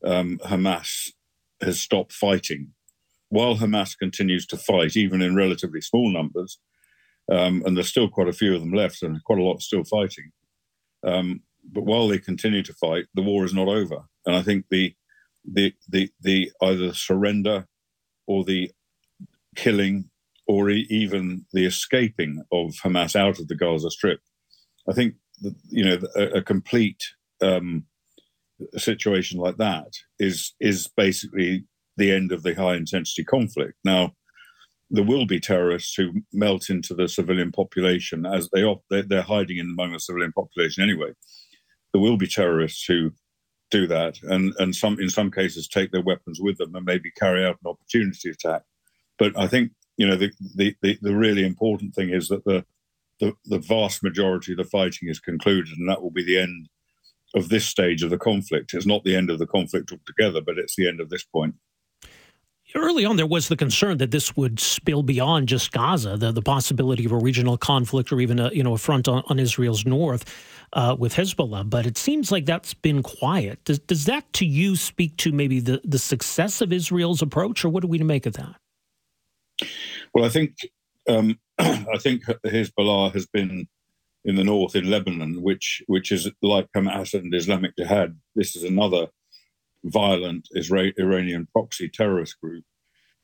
um, 0.05 0.39
Hamas 0.45 1.11
has 1.61 1.79
stopped 1.79 2.13
fighting. 2.13 2.73
While 3.29 3.57
Hamas 3.57 3.97
continues 3.97 4.45
to 4.47 4.57
fight, 4.57 4.97
even 4.97 5.21
in 5.21 5.35
relatively 5.35 5.81
small 5.81 6.11
numbers, 6.11 6.59
um, 7.31 7.61
and 7.65 7.77
there's 7.77 7.89
still 7.89 8.09
quite 8.09 8.27
a 8.27 8.33
few 8.33 8.55
of 8.55 8.61
them 8.61 8.73
left, 8.73 9.03
and 9.03 9.23
quite 9.23 9.39
a 9.39 9.43
lot 9.43 9.61
still 9.61 9.83
fighting. 9.83 10.31
Um, 11.05 11.41
but 11.71 11.83
while 11.83 12.07
they 12.07 12.17
continue 12.17 12.63
to 12.63 12.73
fight, 12.73 13.05
the 13.13 13.21
war 13.21 13.45
is 13.45 13.53
not 13.53 13.67
over, 13.67 13.99
and 14.25 14.35
I 14.35 14.41
think 14.41 14.65
the 14.69 14.95
the 15.45 15.73
the 15.87 16.09
the 16.19 16.51
either 16.61 16.93
surrender 16.93 17.67
or 18.27 18.43
the 18.43 18.71
killing 19.55 20.09
or 20.47 20.69
even 20.69 21.45
the 21.53 21.65
escaping 21.65 22.43
of 22.51 22.71
Hamas 22.83 23.15
out 23.15 23.39
of 23.39 23.47
the 23.47 23.55
Gaza 23.55 23.91
Strip, 23.91 24.21
I 24.89 24.93
think 24.93 25.15
you 25.69 25.85
know 25.85 25.99
a, 26.15 26.39
a 26.39 26.41
complete 26.41 27.03
um, 27.41 27.85
a 28.73 28.79
situation 28.79 29.39
like 29.39 29.57
that 29.57 29.93
is 30.19 30.53
is 30.59 30.87
basically 30.95 31.65
the 31.97 32.11
end 32.11 32.31
of 32.31 32.43
the 32.43 32.53
high 32.53 32.75
intensity 32.75 33.23
conflict. 33.23 33.73
Now, 33.83 34.13
there 34.89 35.03
will 35.03 35.25
be 35.25 35.39
terrorists 35.39 35.93
who 35.95 36.21
melt 36.33 36.69
into 36.69 36.93
the 36.93 37.07
civilian 37.07 37.51
population 37.51 38.25
as 38.25 38.49
they 38.51 38.63
they're 38.89 39.21
hiding 39.21 39.57
in 39.57 39.69
among 39.69 39.93
the 39.93 39.99
civilian 39.99 40.31
population 40.31 40.83
anyway. 40.83 41.11
There 41.93 42.01
will 42.01 42.17
be 42.17 42.27
terrorists 42.27 42.85
who 42.85 43.11
do 43.71 43.85
that, 43.87 44.21
and 44.23 44.53
and 44.59 44.75
some 44.75 44.99
in 44.99 45.09
some 45.09 45.31
cases 45.31 45.67
take 45.67 45.91
their 45.91 46.01
weapons 46.01 46.39
with 46.41 46.57
them 46.57 46.75
and 46.75 46.85
maybe 46.85 47.11
carry 47.11 47.45
out 47.45 47.59
an 47.63 47.69
opportunity 47.69 48.29
attack. 48.29 48.63
But 49.17 49.37
I 49.37 49.47
think 49.47 49.71
you 49.97 50.07
know 50.07 50.15
the 50.15 50.31
the 50.55 50.75
the, 50.81 50.97
the 51.01 51.15
really 51.15 51.45
important 51.45 51.93
thing 51.93 52.09
is 52.09 52.27
that 52.29 52.45
the 52.45 52.65
the, 53.19 53.33
the 53.45 53.59
vast 53.59 54.01
majority 54.01 54.53
of 54.53 54.57
the 54.57 54.63
fighting 54.63 55.09
is 55.09 55.19
concluded, 55.19 55.77
and 55.77 55.89
that 55.89 56.01
will 56.01 56.11
be 56.11 56.23
the 56.23 56.39
end 56.39 56.69
of 57.35 57.49
this 57.49 57.65
stage 57.65 58.03
of 58.03 58.09
the 58.09 58.17
conflict. 58.17 58.73
It's 58.73 58.85
not 58.85 59.03
the 59.03 59.15
end 59.15 59.29
of 59.29 59.39
the 59.39 59.47
conflict 59.47 59.91
altogether, 59.91 60.41
but 60.41 60.57
it's 60.57 60.75
the 60.75 60.87
end 60.87 60.99
of 60.99 61.09
this 61.09 61.23
point. 61.23 61.55
Early 62.75 63.03
on, 63.03 63.17
there 63.17 63.25
was 63.25 63.47
the 63.47 63.55
concern 63.55 63.97
that 63.97 64.11
this 64.11 64.37
would 64.37 64.59
spill 64.59 65.01
beyond 65.01 65.47
just 65.47 65.71
Gaza, 65.71 66.17
the, 66.17 66.31
the 66.31 66.41
possibility 66.41 67.03
of 67.03 67.11
a 67.11 67.17
regional 67.17 67.57
conflict 67.57 68.11
or 68.11 68.19
even 68.19 68.37
a 68.37 68.51
you 68.51 68.61
know 68.61 68.75
a 68.75 68.77
front 68.77 69.07
on, 69.07 69.23
on 69.27 69.39
Israel's 69.39 69.85
north 69.85 70.23
uh, 70.73 70.95
with 70.97 71.15
Hezbollah. 71.15 71.67
But 71.67 71.87
it 71.87 71.97
seems 71.97 72.31
like 72.31 72.45
that's 72.45 72.75
been 72.75 73.01
quiet. 73.01 73.63
Does, 73.65 73.79
does 73.79 74.05
that, 74.05 74.31
to 74.33 74.45
you, 74.45 74.75
speak 74.75 75.17
to 75.17 75.31
maybe 75.31 75.59
the, 75.59 75.81
the 75.83 75.97
success 75.97 76.61
of 76.61 76.71
Israel's 76.71 77.23
approach, 77.23 77.65
or 77.65 77.69
what 77.69 77.83
are 77.83 77.87
we 77.87 77.97
to 77.97 78.03
make 78.03 78.27
of 78.27 78.33
that? 78.33 78.55
Well, 80.13 80.25
I 80.25 80.29
think 80.29 80.57
um, 81.07 81.39
I 81.59 81.97
think 81.99 82.23
Hezbollah 82.45 83.13
has 83.13 83.25
been 83.25 83.67
in 84.25 84.35
the 84.35 84.43
north 84.43 84.75
in 84.75 84.89
Lebanon, 84.89 85.41
which 85.41 85.81
which 85.87 86.11
is 86.11 86.29
like 86.41 86.67
Hamas 86.75 87.13
and 87.13 87.33
Islamic 87.33 87.75
Jihad. 87.77 88.17
This 88.35 88.55
is 88.55 88.63
another 88.63 89.07
violent 89.83 90.47
Iranian 90.55 91.47
proxy 91.51 91.89
terrorist 91.89 92.39
group. 92.41 92.65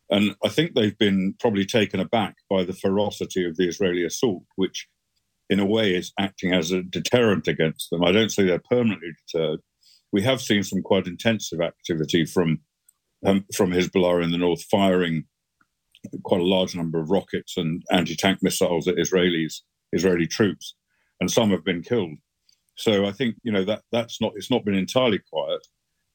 And 0.09 0.35
I 0.43 0.49
think 0.49 0.73
they've 0.73 0.97
been 0.97 1.35
probably 1.39 1.65
taken 1.65 1.99
aback 1.99 2.35
by 2.49 2.63
the 2.63 2.73
ferocity 2.73 3.45
of 3.45 3.57
the 3.57 3.67
Israeli 3.67 4.05
assault, 4.05 4.43
which 4.55 4.87
in 5.49 5.59
a 5.59 5.65
way 5.65 5.95
is 5.95 6.13
acting 6.19 6.53
as 6.53 6.71
a 6.71 6.83
deterrent 6.83 7.47
against 7.47 7.89
them. 7.89 8.03
I 8.03 8.11
don't 8.11 8.31
say 8.31 8.43
they're 8.43 8.59
permanently 8.59 9.11
deterred. 9.27 9.59
We 10.11 10.21
have 10.23 10.41
seen 10.41 10.63
some 10.63 10.81
quite 10.81 11.07
intensive 11.07 11.59
activity 11.61 12.25
from 12.25 12.59
um, 13.25 13.45
from 13.55 13.71
Hezbollah 13.71 14.23
in 14.23 14.31
the 14.31 14.37
north, 14.37 14.63
firing 14.63 15.25
quite 16.23 16.41
a 16.41 16.45
large 16.45 16.75
number 16.75 16.99
of 16.99 17.09
rockets 17.09 17.57
and 17.57 17.83
anti-tank 17.91 18.39
missiles 18.43 18.87
at 18.87 18.95
Israelis, 18.95 19.61
Israeli 19.91 20.27
troops, 20.27 20.75
and 21.19 21.29
some 21.29 21.51
have 21.51 21.63
been 21.63 21.81
killed. 21.81 22.17
So 22.75 23.05
I 23.05 23.11
think 23.11 23.35
you 23.43 23.51
know 23.51 23.63
that 23.65 23.83
that's 23.91 24.19
not 24.19 24.33
it's 24.35 24.51
not 24.51 24.65
been 24.65 24.75
entirely 24.75 25.19
quiet, 25.31 25.65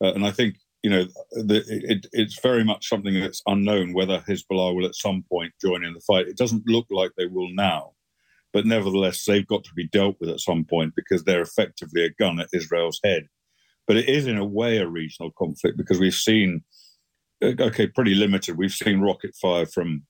uh, 0.03 0.13
and 0.13 0.25
I 0.25 0.31
think 0.31 0.57
you 0.83 0.91
know 0.91 1.05
the, 1.33 1.65
it, 1.67 2.07
it's 2.13 2.41
very 2.41 2.65
much 2.65 2.89
something 2.89 3.19
that's 3.19 3.43
unknown 3.47 3.93
whether 3.93 4.21
Hezbollah 4.21 4.75
will 4.75 4.87
at 4.87 4.95
some 4.95 5.25
point 5.29 5.53
join 5.61 5.85
in 5.85 5.95
the 5.95 6.01
fight. 6.01 6.29
It 6.29 6.37
doesn't 6.37 6.67
look 6.67 6.87
like 6.91 7.13
they 7.17 7.27
will 7.27 7.49
now, 7.53 7.93
but 8.53 8.67
nevertheless 8.67 9.25
they've 9.25 9.47
got 9.47 9.65
to 9.65 9.75
be 9.75 9.89
dealt 9.89 10.17
with 10.21 10.29
at 10.29 10.41
some 10.41 10.65
point 10.65 10.95
because 10.95 11.25
they're 11.25 11.43
effectively 11.43 12.05
a 12.05 12.11
gun 12.11 12.41
at 12.41 12.49
Israel's 12.53 13.01
head. 13.03 13.27
But 13.87 13.97
it 13.97 14.09
is 14.09 14.27
in 14.27 14.37
a 14.37 14.45
way 14.45 14.79
a 14.79 14.87
regional 14.87 15.33
conflict 15.33 15.77
because 15.79 15.99
we've 15.99 16.15
seen 16.15 16.63
uh, 17.43 17.53
okay, 17.59 17.87
pretty 17.87 18.15
limited. 18.15 18.59
We've 18.59 18.71
seen 18.71 19.01
rocket 19.01 19.35
fire 19.35 19.67
from 19.67 20.03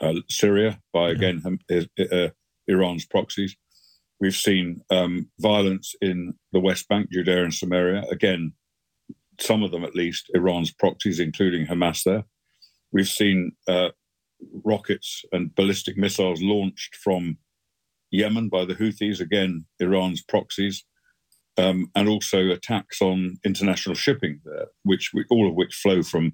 uh, 0.00 0.14
Syria 0.28 0.80
by 0.92 1.10
again 1.10 1.42
uh, 2.12 2.28
Iran's 2.66 3.06
proxies. 3.06 3.56
We've 4.20 4.34
seen 4.34 4.82
um, 4.90 5.28
violence 5.38 5.94
in 6.00 6.34
the 6.52 6.60
West 6.60 6.88
Bank, 6.88 7.10
Judea 7.12 7.44
and 7.44 7.54
Samaria. 7.54 8.04
Again, 8.10 8.52
some 9.38 9.62
of 9.62 9.70
them 9.70 9.84
at 9.84 9.94
least, 9.94 10.30
Iran's 10.34 10.72
proxies, 10.72 11.20
including 11.20 11.66
Hamas 11.66 12.02
there. 12.04 12.24
We've 12.92 13.08
seen 13.08 13.52
uh, 13.68 13.90
rockets 14.64 15.24
and 15.32 15.54
ballistic 15.54 15.96
missiles 15.96 16.40
launched 16.42 16.96
from 16.96 17.38
Yemen 18.10 18.48
by 18.48 18.64
the 18.64 18.74
Houthis, 18.74 19.20
again, 19.20 19.66
Iran's 19.80 20.22
proxies, 20.22 20.84
um, 21.58 21.90
and 21.94 22.08
also 22.08 22.50
attacks 22.50 23.02
on 23.02 23.36
international 23.44 23.94
shipping 23.94 24.40
there, 24.44 24.68
which 24.84 25.10
all 25.30 25.48
of 25.48 25.54
which 25.54 25.74
flow 25.74 26.02
from 26.02 26.32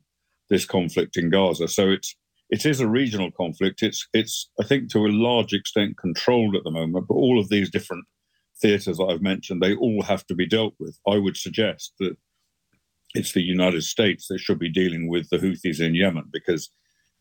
this 0.50 0.64
conflict 0.64 1.16
in 1.16 1.30
Gaza. 1.30 1.66
So 1.68 1.88
it's 1.90 2.14
it 2.52 2.66
is 2.66 2.80
a 2.80 2.86
regional 2.86 3.30
conflict. 3.32 3.82
It's 3.82 4.06
it's 4.12 4.50
I 4.60 4.64
think 4.64 4.90
to 4.90 5.06
a 5.06 5.08
large 5.08 5.54
extent 5.54 5.96
controlled 5.96 6.54
at 6.54 6.64
the 6.64 6.70
moment, 6.70 7.08
but 7.08 7.14
all 7.14 7.40
of 7.40 7.48
these 7.48 7.70
different 7.70 8.04
theatres 8.60 8.98
that 8.98 9.04
I've 9.04 9.22
mentioned, 9.22 9.62
they 9.62 9.74
all 9.74 10.02
have 10.02 10.26
to 10.26 10.34
be 10.34 10.46
dealt 10.46 10.74
with. 10.78 10.98
I 11.08 11.16
would 11.16 11.38
suggest 11.38 11.94
that 11.98 12.14
it's 13.14 13.32
the 13.32 13.42
United 13.42 13.84
States 13.84 14.28
that 14.28 14.38
should 14.38 14.58
be 14.58 14.68
dealing 14.68 15.08
with 15.08 15.30
the 15.30 15.38
Houthis 15.38 15.80
in 15.80 15.94
Yemen 15.94 16.24
because 16.30 16.70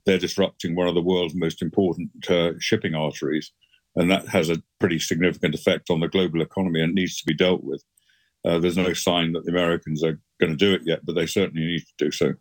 they're 0.05 0.17
disrupting 0.17 0.75
one 0.75 0.89
of 0.89 0.95
the 0.95 1.01
world's 1.01 1.35
most 1.35 1.61
important 1.61 2.11
uh, 2.29 2.51
shipping 2.59 2.93
arteries, 2.93 3.53
and 3.95 4.11
that 4.11 4.27
has 4.27 4.49
a 4.49 4.61
pretty 4.81 4.99
significant 4.99 5.55
effect 5.55 5.89
on 5.89 6.01
the 6.01 6.09
global 6.09 6.41
economy 6.41 6.81
and 6.81 6.93
needs 6.93 7.15
to 7.17 7.25
be 7.25 7.33
dealt 7.33 7.63
with. 7.63 7.81
Uh, 8.43 8.59
there's 8.59 8.77
no 8.77 8.91
sign 8.91 9.31
that 9.31 9.45
the 9.45 9.51
Americans 9.51 10.03
are 10.03 10.19
going 10.41 10.51
to 10.51 10.57
do 10.57 10.73
it 10.73 10.81
yet, 10.83 11.05
but 11.05 11.15
they 11.15 11.25
certainly 11.25 11.65
need 11.65 11.79
to 11.79 12.05
do 12.05 12.11
so. 12.11 12.33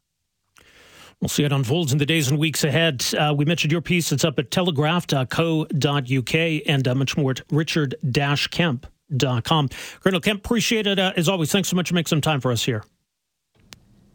We'll 1.21 1.29
see 1.29 1.45
it 1.45 1.53
unfolds 1.53 1.93
in 1.93 1.99
the 1.99 2.07
days 2.07 2.29
and 2.29 2.39
weeks 2.39 2.65
ahead. 2.65 3.05
Uh, 3.15 3.35
we 3.37 3.45
mentioned 3.45 3.73
your 3.73 3.83
piece. 3.83 4.11
It's 4.11 4.25
up 4.25 4.39
at 4.39 4.51
telegraph.co.uk 4.51 6.35
and 6.35 6.89
uh, 6.89 6.95
much 6.95 7.17
more 7.17 7.33
at 7.33 7.43
richard-kemp.com. 7.51 9.69
Colonel 10.01 10.21
Kemp, 10.21 10.45
appreciate 10.45 10.87
it. 10.87 10.99
Uh, 10.99 11.13
as 11.17 11.29
always, 11.29 11.53
thanks 11.53 11.69
so 11.69 11.77
much 11.77 11.89
for 11.89 11.95
making 11.95 12.09
some 12.09 12.23
time 12.23 12.41
for 12.41 12.51
us 12.51 12.65
here. 12.65 12.85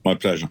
My 0.04 0.16
pleasure. 0.16 0.50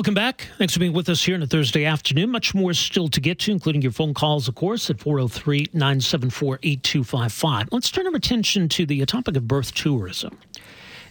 Welcome 0.00 0.14
back. 0.14 0.48
Thanks 0.56 0.72
for 0.72 0.80
being 0.80 0.94
with 0.94 1.10
us 1.10 1.22
here 1.22 1.34
on 1.34 1.42
a 1.42 1.46
Thursday 1.46 1.84
afternoon. 1.84 2.30
Much 2.30 2.54
more 2.54 2.72
still 2.72 3.08
to 3.08 3.20
get 3.20 3.38
to, 3.40 3.52
including 3.52 3.82
your 3.82 3.92
phone 3.92 4.14
calls, 4.14 4.48
of 4.48 4.54
course, 4.54 4.88
at 4.88 4.98
403 4.98 5.66
974 5.74 6.58
8255. 6.62 7.68
Let's 7.70 7.90
turn 7.90 8.06
our 8.06 8.14
attention 8.14 8.66
to 8.70 8.86
the 8.86 9.04
topic 9.04 9.36
of 9.36 9.46
birth 9.46 9.74
tourism. 9.74 10.38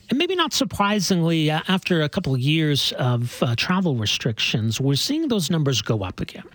And 0.09 0.17
maybe 0.17 0.35
not 0.35 0.53
surprisingly, 0.53 1.51
uh, 1.51 1.61
after 1.67 2.01
a 2.01 2.09
couple 2.09 2.33
of 2.33 2.39
years 2.39 2.91
of 2.93 3.43
uh, 3.43 3.55
travel 3.55 3.95
restrictions, 3.95 4.81
we're 4.81 4.95
seeing 4.95 5.27
those 5.27 5.51
numbers 5.51 5.83
go 5.83 6.01
up 6.01 6.19
again. 6.19 6.45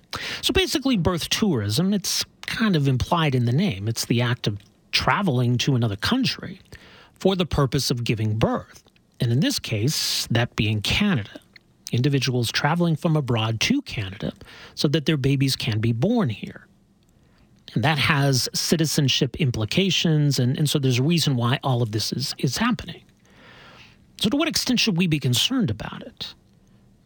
So 0.43 0.53
basically, 0.53 0.97
birth 0.97 1.29
tourism, 1.29 1.95
it's 1.95 2.25
kind 2.47 2.75
of 2.75 2.89
implied 2.89 3.37
in 3.37 3.45
the 3.45 3.53
name. 3.53 3.87
It's 3.87 4.07
the 4.07 4.23
act 4.23 4.49
of 4.49 4.59
traveling 4.91 5.57
to 5.59 5.77
another 5.77 5.95
country 5.95 6.61
for 7.15 7.37
the 7.37 7.47
purpose 7.47 7.93
of 7.93 8.03
giving 8.03 8.37
birth. 8.41 8.83
And 9.21 9.31
in 9.31 9.39
this 9.39 9.61
case, 9.61 10.27
that 10.33 10.57
being 10.57 10.83
Canada 10.83 11.39
individuals 11.95 12.51
traveling 12.51 12.97
from 12.97 13.17
abroad 13.17 13.61
to 13.61 13.81
Canada 13.83 14.33
so 14.75 14.89
that 14.89 15.07
their 15.07 15.17
babies 15.17 15.57
can 15.57 15.81
be 15.81 15.93
born 15.93 16.29
here. 16.29 16.67
And 17.75 17.83
that 17.83 17.99
has 17.99 18.49
citizenship 18.55 19.37
implications, 19.41 20.39
and, 20.39 20.57
and 20.57 20.69
so 20.69 20.79
there's 20.79 20.99
a 20.99 21.03
reason 21.03 21.37
why 21.37 21.59
all 21.63 21.83
of 21.83 21.93
this 21.93 22.13
is, 22.13 22.35
is 22.39 22.57
happening. 22.57 23.03
So, 24.21 24.31
to 24.31 24.37
what 24.37 24.49
extent 24.49 24.79
should 24.79 24.97
we 24.97 25.09
be 25.09 25.19
concerned 25.19 25.71
about 25.71 26.03
it? 26.03 26.35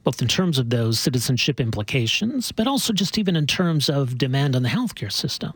Both 0.04 0.20
in 0.20 0.28
terms 0.28 0.58
of 0.58 0.68
those 0.68 1.00
citizenship 1.00 1.58
implications, 1.58 2.52
but 2.52 2.66
also 2.66 2.92
just 2.92 3.16
even 3.18 3.34
in 3.34 3.46
terms 3.46 3.88
of 3.88 4.18
demand 4.18 4.54
on 4.54 4.62
the 4.62 4.68
healthcare 4.68 5.12
system. 5.12 5.52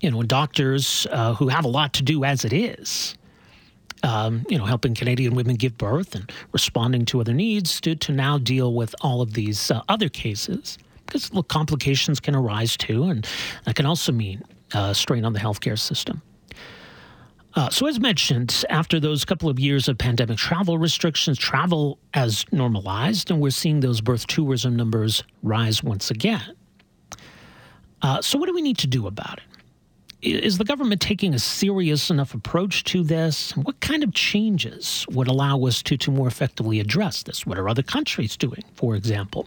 You 0.00 0.10
know, 0.10 0.22
doctors 0.22 1.06
uh, 1.10 1.34
who 1.34 1.48
have 1.48 1.64
a 1.64 1.68
lot 1.68 1.94
to 1.94 2.02
do 2.02 2.24
as 2.24 2.44
it 2.44 2.52
is 2.52 3.16
um, 4.04 4.44
you 4.48 4.58
know, 4.58 4.66
helping 4.66 4.94
Canadian 4.94 5.34
women 5.34 5.56
give 5.56 5.76
birth 5.78 6.14
and 6.14 6.30
responding 6.52 7.06
to 7.06 7.20
other 7.20 7.32
needs 7.32 7.80
to, 7.80 7.96
to 7.96 8.12
now 8.12 8.38
deal 8.38 8.74
with 8.74 8.94
all 9.00 9.22
of 9.22 9.32
these 9.32 9.70
uh, 9.70 9.82
other 9.88 10.08
cases. 10.08 10.78
Because, 11.06 11.32
look, 11.32 11.48
complications 11.48 12.20
can 12.20 12.34
arise 12.34 12.76
too, 12.76 13.04
and 13.04 13.26
that 13.64 13.74
can 13.74 13.86
also 13.86 14.12
mean 14.12 14.42
uh, 14.74 14.92
strain 14.92 15.24
on 15.24 15.32
the 15.32 15.40
healthcare 15.40 15.78
system. 15.78 16.22
Uh, 17.54 17.70
so, 17.70 17.86
as 17.86 18.00
mentioned, 18.00 18.64
after 18.68 18.98
those 18.98 19.24
couple 19.24 19.48
of 19.48 19.60
years 19.60 19.88
of 19.88 19.96
pandemic 19.96 20.36
travel 20.36 20.76
restrictions, 20.76 21.38
travel 21.38 21.98
has 22.12 22.44
normalized, 22.52 23.30
and 23.30 23.40
we're 23.40 23.50
seeing 23.50 23.80
those 23.80 24.00
birth 24.00 24.26
tourism 24.26 24.74
numbers 24.74 25.22
rise 25.42 25.82
once 25.82 26.10
again. 26.10 26.56
Uh, 28.02 28.20
so, 28.20 28.38
what 28.38 28.46
do 28.46 28.54
we 28.54 28.62
need 28.62 28.78
to 28.78 28.86
do 28.86 29.06
about 29.06 29.38
it? 29.38 29.53
Is 30.24 30.56
the 30.56 30.64
government 30.64 31.02
taking 31.02 31.34
a 31.34 31.38
serious 31.38 32.10
enough 32.10 32.32
approach 32.32 32.84
to 32.84 33.02
this? 33.02 33.54
What 33.56 33.78
kind 33.80 34.02
of 34.02 34.14
changes 34.14 35.04
would 35.10 35.28
allow 35.28 35.60
us 35.64 35.82
to, 35.82 35.98
to 35.98 36.10
more 36.10 36.26
effectively 36.26 36.80
address 36.80 37.22
this? 37.24 37.44
What 37.46 37.58
are 37.58 37.68
other 37.68 37.82
countries 37.82 38.34
doing, 38.34 38.64
for 38.74 38.96
example? 38.96 39.46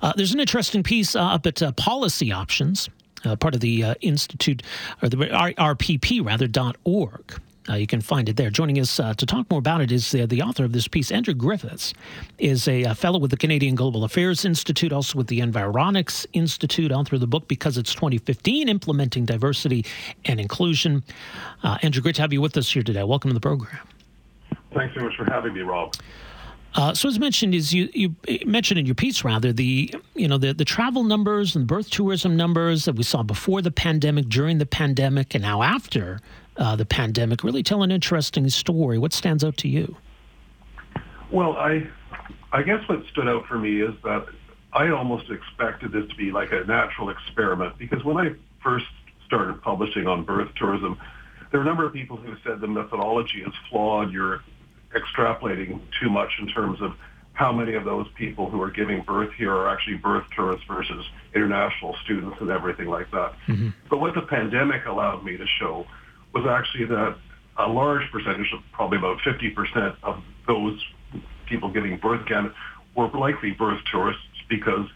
Uh, 0.00 0.12
there's 0.16 0.32
an 0.32 0.38
interesting 0.38 0.84
piece 0.84 1.16
uh, 1.16 1.22
up 1.22 1.46
at 1.46 1.60
uh, 1.60 1.72
Policy 1.72 2.30
Options, 2.30 2.88
uh, 3.24 3.34
part 3.34 3.54
of 3.54 3.60
the 3.60 3.82
uh, 3.82 3.94
Institute, 4.00 4.62
or 5.02 5.08
the 5.08 5.16
RPP 5.16 6.24
rather, 6.24 6.46
dot 6.46 6.76
org. 6.84 7.40
Uh, 7.68 7.74
you 7.74 7.86
can 7.86 8.00
find 8.00 8.28
it 8.28 8.36
there. 8.36 8.50
Joining 8.50 8.78
us 8.80 8.98
uh, 8.98 9.14
to 9.14 9.24
talk 9.24 9.48
more 9.50 9.58
about 9.58 9.80
it 9.80 9.92
is 9.92 10.14
uh, 10.14 10.26
the 10.26 10.42
author 10.42 10.64
of 10.64 10.72
this 10.72 10.88
piece, 10.88 11.12
Andrew 11.12 11.34
Griffiths, 11.34 11.94
is 12.38 12.66
a, 12.66 12.82
a, 12.82 12.90
uh, 12.90 12.94
fellow 12.94 13.18
with 13.18 13.30
the 13.30 13.36
Canadian 13.36 13.74
Global 13.74 14.02
Affairs 14.04 14.44
Institute, 14.44 14.92
also 14.92 15.16
with 15.18 15.28
the 15.28 15.40
Environics 15.40 16.26
Institute, 16.32 16.90
author 16.90 17.16
of 17.16 17.20
the 17.20 17.26
book 17.26 17.46
Because 17.46 17.78
It's 17.78 17.94
2015, 17.94 18.68
Implementing 18.68 19.24
Diversity 19.24 19.84
and 20.24 20.40
Inclusion. 20.40 21.04
Uh, 21.62 21.78
Andrew, 21.82 22.02
great 22.02 22.16
to 22.16 22.22
have 22.22 22.32
you 22.32 22.40
with 22.40 22.56
us 22.56 22.70
here 22.72 22.82
today. 22.82 23.04
Welcome 23.04 23.30
to 23.30 23.34
the 23.34 23.40
program. 23.40 23.78
Thanks 24.74 24.94
very 24.94 25.06
much 25.06 25.16
for 25.16 25.24
having 25.30 25.52
me, 25.52 25.60
Rob. 25.60 25.94
Uh, 26.74 26.94
so 26.94 27.08
as 27.08 27.18
mentioned, 27.18 27.54
is 27.54 27.72
you, 27.74 27.88
you 27.92 28.16
mentioned 28.46 28.80
in 28.80 28.86
your 28.86 28.94
piece 28.94 29.24
rather 29.24 29.52
the 29.52 29.94
you 30.14 30.26
know 30.26 30.38
the 30.38 30.54
the 30.54 30.64
travel 30.64 31.04
numbers 31.04 31.54
and 31.54 31.66
birth 31.66 31.90
tourism 31.90 32.34
numbers 32.34 32.86
that 32.86 32.94
we 32.94 33.02
saw 33.02 33.22
before 33.22 33.60
the 33.60 33.70
pandemic, 33.70 34.26
during 34.30 34.56
the 34.56 34.64
pandemic, 34.64 35.34
and 35.34 35.42
now 35.42 35.62
after 35.62 36.18
uh, 36.56 36.76
the 36.76 36.84
pandemic 36.84 37.42
really 37.44 37.62
tell 37.62 37.82
an 37.82 37.90
interesting 37.90 38.48
story. 38.48 38.98
What 38.98 39.12
stands 39.12 39.42
out 39.44 39.56
to 39.58 39.68
you? 39.68 39.96
Well, 41.30 41.56
I 41.56 41.88
I 42.52 42.62
guess 42.62 42.86
what 42.88 43.04
stood 43.10 43.28
out 43.28 43.46
for 43.46 43.58
me 43.58 43.80
is 43.80 43.94
that 44.04 44.26
I 44.72 44.90
almost 44.90 45.30
expected 45.30 45.92
this 45.92 46.08
to 46.08 46.16
be 46.16 46.30
like 46.30 46.52
a 46.52 46.64
natural 46.64 47.10
experiment 47.10 47.78
because 47.78 48.04
when 48.04 48.16
I 48.18 48.34
first 48.62 48.86
started 49.26 49.60
publishing 49.62 50.06
on 50.06 50.24
birth 50.24 50.50
tourism, 50.56 50.98
there 51.50 51.60
were 51.60 51.64
a 51.64 51.68
number 51.68 51.86
of 51.86 51.92
people 51.92 52.16
who 52.16 52.34
said 52.44 52.60
the 52.60 52.66
methodology 52.66 53.42
is 53.42 53.52
flawed. 53.70 54.12
You're 54.12 54.42
extrapolating 54.94 55.80
too 56.00 56.10
much 56.10 56.30
in 56.38 56.48
terms 56.48 56.80
of 56.82 56.92
how 57.34 57.50
many 57.50 57.74
of 57.74 57.84
those 57.84 58.06
people 58.14 58.50
who 58.50 58.60
are 58.60 58.70
giving 58.70 59.00
birth 59.02 59.32
here 59.38 59.52
are 59.52 59.68
actually 59.68 59.96
birth 59.96 60.24
tourists 60.36 60.66
versus 60.68 61.04
international 61.34 61.96
students 62.04 62.36
and 62.40 62.50
everything 62.50 62.88
like 62.88 63.10
that. 63.10 63.32
Mm-hmm. 63.48 63.70
But 63.88 64.00
what 64.00 64.14
the 64.14 64.22
pandemic 64.22 64.84
allowed 64.84 65.24
me 65.24 65.38
to 65.38 65.46
show 65.58 65.86
was 66.34 66.46
actually 66.48 66.86
that 66.86 67.16
a 67.58 67.68
large 67.68 68.10
percentage, 68.10 68.46
probably 68.72 68.98
about 68.98 69.18
50% 69.18 69.96
of 70.02 70.22
those 70.46 70.82
people 71.46 71.70
giving 71.70 71.98
birth 71.98 72.22
again, 72.22 72.52
were 72.96 73.08
likely 73.08 73.52
birth 73.52 73.80
tourists 73.90 74.22
because 74.48 74.86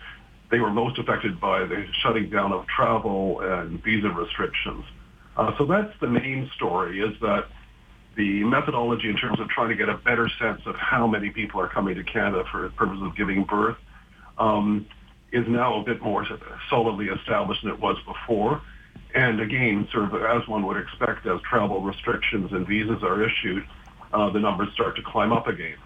they 0.50 0.58
were 0.58 0.70
most 0.70 0.98
affected 0.98 1.40
by 1.40 1.60
the 1.60 1.86
shutting 2.02 2.30
down 2.30 2.52
of 2.52 2.66
travel 2.66 3.40
and 3.40 3.82
visa 3.82 4.08
restrictions. 4.08 4.84
Uh, 5.36 5.52
so 5.58 5.66
that's 5.66 5.92
the 6.00 6.06
main 6.06 6.50
story, 6.54 7.00
is 7.00 7.18
that 7.20 7.46
the 8.16 8.42
methodology 8.44 9.10
in 9.10 9.16
terms 9.16 9.38
of 9.38 9.48
trying 9.48 9.68
to 9.68 9.76
get 9.76 9.88
a 9.88 9.98
better 9.98 10.28
sense 10.40 10.62
of 10.64 10.74
how 10.76 11.06
many 11.06 11.30
people 11.30 11.60
are 11.60 11.68
coming 11.68 11.94
to 11.94 12.04
Canada 12.04 12.44
for 12.50 12.62
the 12.62 12.70
purpose 12.70 12.98
of 13.02 13.14
giving 13.16 13.44
birth 13.44 13.76
um, 14.38 14.86
is 15.32 15.44
now 15.48 15.80
a 15.80 15.84
bit 15.84 16.00
more 16.00 16.26
solidly 16.70 17.06
established 17.08 17.62
than 17.62 17.72
it 17.72 17.80
was 17.80 17.96
before. 18.06 18.62
And 19.16 19.40
again, 19.40 19.88
sort 19.92 20.12
of 20.12 20.22
as 20.22 20.46
one 20.46 20.66
would 20.66 20.76
expect, 20.76 21.26
as 21.26 21.40
travel 21.40 21.80
restrictions 21.80 22.52
and 22.52 22.66
visas 22.66 23.02
are 23.02 23.24
issued, 23.24 23.66
uh, 24.12 24.28
the 24.28 24.38
numbers 24.38 24.68
start 24.74 24.94
to 24.96 25.02
climb 25.02 25.32
up 25.32 25.46
again. 25.46 25.76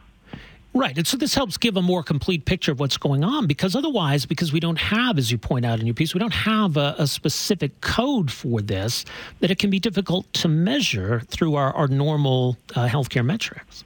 Right. 0.75 0.96
And 0.99 1.06
so 1.06 1.16
this 1.16 1.34
helps 1.34 1.56
give 1.56 1.76
a 1.76 1.82
more 1.82 2.02
complete 2.02 2.44
picture 2.44 2.72
of 2.72 2.80
what's 2.80 2.96
going 2.96 3.22
on 3.22 3.46
because 3.46 3.76
otherwise, 3.76 4.26
because 4.26 4.52
we 4.52 4.58
don't 4.58 4.78
have, 4.78 5.16
as 5.16 5.30
you 5.30 5.38
point 5.38 5.64
out 5.64 5.78
in 5.78 5.87
your 5.87 5.94
piece, 5.94 6.12
we 6.12 6.18
don't 6.18 6.32
have 6.32 6.76
a, 6.76 6.96
a 6.99 7.06
specific 7.06 7.80
code 7.80 8.32
for 8.32 8.60
this, 8.60 9.04
that 9.38 9.50
it 9.52 9.60
can 9.60 9.70
be 9.70 9.78
difficult 9.78 10.32
to 10.32 10.49
measure 10.49 11.20
through 11.28 11.54
our, 11.54 11.72
our 11.75 11.87
normal 11.87 12.56
uh, 12.75 12.88
healthcare 12.88 13.25
metrics. 13.25 13.84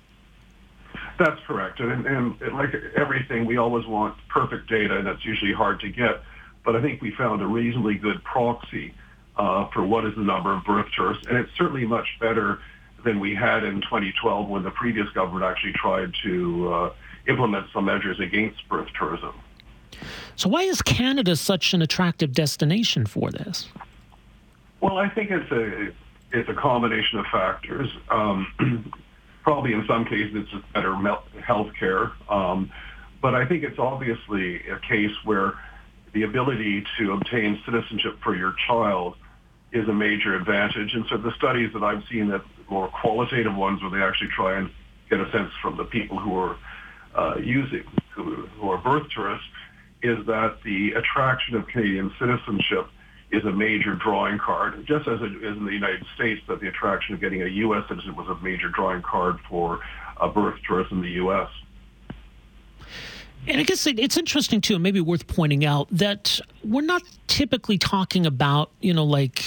That's 1.18 1.40
correct. 1.46 1.80
And, 1.80 2.06
and, 2.06 2.40
and 2.40 2.54
like 2.54 2.74
everything, 2.96 3.44
we 3.44 3.58
always 3.58 3.86
want 3.86 4.16
perfect 4.28 4.70
data, 4.70 4.96
and 4.96 5.06
that's 5.06 5.24
usually 5.24 5.52
hard 5.52 5.80
to 5.80 5.90
get. 5.90 6.22
But 6.64 6.76
I 6.76 6.82
think 6.82 7.02
we 7.02 7.12
found 7.12 7.42
a 7.42 7.46
reasonably 7.46 7.94
good 7.94 8.24
proxy 8.24 8.94
uh, 9.36 9.68
for 9.68 9.84
what 9.84 10.04
is 10.04 10.14
the 10.14 10.22
number 10.22 10.52
of 10.52 10.64
birth 10.64 10.86
tourists, 10.96 11.26
and 11.28 11.36
it's 11.36 11.50
certainly 11.56 11.86
much 11.86 12.06
better 12.20 12.60
than 13.04 13.20
we 13.20 13.34
had 13.34 13.64
in 13.64 13.80
2012 13.82 14.48
when 14.48 14.62
the 14.62 14.70
previous 14.70 15.08
government 15.10 15.44
actually 15.44 15.72
tried 15.72 16.12
to 16.22 16.72
uh, 16.72 16.92
implement 17.28 17.66
some 17.72 17.84
measures 17.84 18.18
against 18.20 18.66
birth 18.68 18.88
tourism. 18.98 19.34
So, 20.36 20.48
why 20.48 20.62
is 20.62 20.82
Canada 20.82 21.36
such 21.36 21.74
an 21.74 21.82
attractive 21.82 22.32
destination 22.32 23.06
for 23.06 23.30
this? 23.30 23.68
Well, 24.80 24.98
I 24.98 25.08
think 25.08 25.30
it's 25.30 25.50
a 25.50 25.92
it's 26.32 26.48
a 26.48 26.54
combination 26.54 27.20
of 27.20 27.26
factors. 27.26 27.88
Um, 28.10 28.92
probably 29.42 29.72
in 29.72 29.84
some 29.86 30.04
cases 30.04 30.32
it's 30.34 30.50
just 30.50 30.72
better 30.72 30.94
health 31.46 31.70
care, 31.78 32.12
um, 32.28 32.70
but 33.22 33.34
I 33.34 33.46
think 33.46 33.62
it's 33.62 33.78
obviously 33.78 34.66
a 34.68 34.78
case 34.80 35.14
where 35.24 35.54
the 36.12 36.22
ability 36.22 36.84
to 36.98 37.12
obtain 37.12 37.60
citizenship 37.64 38.18
for 38.22 38.36
your 38.36 38.54
child 38.66 39.16
is 39.74 39.88
a 39.88 39.92
major 39.92 40.34
advantage. 40.34 40.94
And 40.94 41.04
so 41.10 41.18
the 41.18 41.32
studies 41.36 41.70
that 41.74 41.82
I've 41.82 42.04
seen 42.10 42.28
that 42.28 42.42
more 42.70 42.88
qualitative 42.88 43.54
ones 43.54 43.82
where 43.82 43.90
they 43.90 44.02
actually 44.02 44.30
try 44.34 44.56
and 44.56 44.70
get 45.10 45.20
a 45.20 45.30
sense 45.32 45.50
from 45.60 45.76
the 45.76 45.84
people 45.84 46.18
who 46.18 46.38
are 46.38 46.56
uh, 47.14 47.36
using, 47.36 47.84
who, 48.14 48.46
who 48.46 48.70
are 48.70 48.78
birth 48.78 49.08
tourists, 49.14 49.46
is 50.02 50.24
that 50.26 50.58
the 50.64 50.92
attraction 50.92 51.56
of 51.56 51.66
Canadian 51.66 52.12
citizenship 52.18 52.86
is 53.32 53.44
a 53.44 53.50
major 53.50 53.94
drawing 53.96 54.38
card, 54.38 54.86
just 54.86 55.08
as 55.08 55.20
it 55.20 55.44
is 55.44 55.56
in 55.56 55.64
the 55.64 55.72
United 55.72 56.04
States, 56.14 56.40
that 56.46 56.60
the 56.60 56.68
attraction 56.68 57.14
of 57.14 57.20
getting 57.20 57.42
a 57.42 57.46
U.S. 57.46 57.82
citizen 57.88 58.14
was 58.14 58.28
a 58.28 58.42
major 58.44 58.68
drawing 58.68 59.02
card 59.02 59.38
for 59.48 59.80
a 60.20 60.28
birth 60.28 60.54
tourist 60.66 60.92
in 60.92 61.00
the 61.00 61.10
U.S. 61.10 61.48
And 63.46 63.60
I 63.60 63.64
guess 63.64 63.86
it's 63.86 64.16
interesting 64.16 64.60
too, 64.60 64.74
and 64.74 64.82
maybe 64.82 65.00
worth 65.00 65.26
pointing 65.26 65.64
out 65.66 65.88
that 65.90 66.40
we're 66.62 66.82
not 66.82 67.02
typically 67.26 67.76
talking 67.76 68.24
about, 68.24 68.70
you 68.80 68.94
know, 68.94 69.04
like 69.04 69.44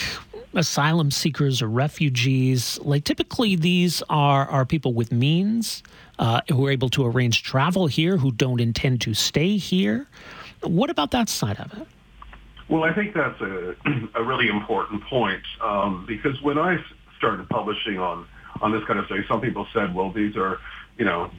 asylum 0.58 1.12
seekers 1.12 1.62
or 1.62 1.68
refugees. 1.68 2.80
Like 2.82 3.04
typically, 3.04 3.56
these 3.56 4.04
are 4.10 4.48
are 4.50 4.66
people 4.66 4.94
with 4.94 5.12
means 5.12 5.84
uh, 6.20 6.42
who 6.50 6.66
are 6.68 6.72
able 6.72 6.90
to 6.90 7.06
arrange 7.06 7.44
travel 7.44 7.88
here, 7.88 8.18
who 8.18 8.32
don't 8.32 8.60
intend 8.60 9.02
to 9.02 9.14
stay 9.14 9.58
here. 9.58 10.08
What 10.62 10.90
about 10.90 11.12
that 11.12 11.30
side 11.30 11.60
of 11.60 11.74
it? 11.80 11.88
Well, 12.70 12.84
I 12.84 12.94
think 12.94 13.14
that's 13.14 13.40
a, 13.40 13.76
a 14.16 14.24
really 14.24 14.50
important 14.50 15.04
point 15.04 15.44
um, 15.62 16.06
because 16.08 16.42
when 16.42 16.58
I 16.58 16.78
started 17.18 17.48
publishing 17.50 18.00
on 18.00 18.28
on 18.62 18.72
this 18.72 18.84
kind 18.86 19.00
of 19.00 19.08
thing, 19.08 19.24
some 19.28 19.42
people 19.42 19.68
said, 19.74 19.94
"Well, 19.94 20.12
these 20.12 20.36
are, 20.36 20.60
you 20.98 21.06
know, 21.06 21.32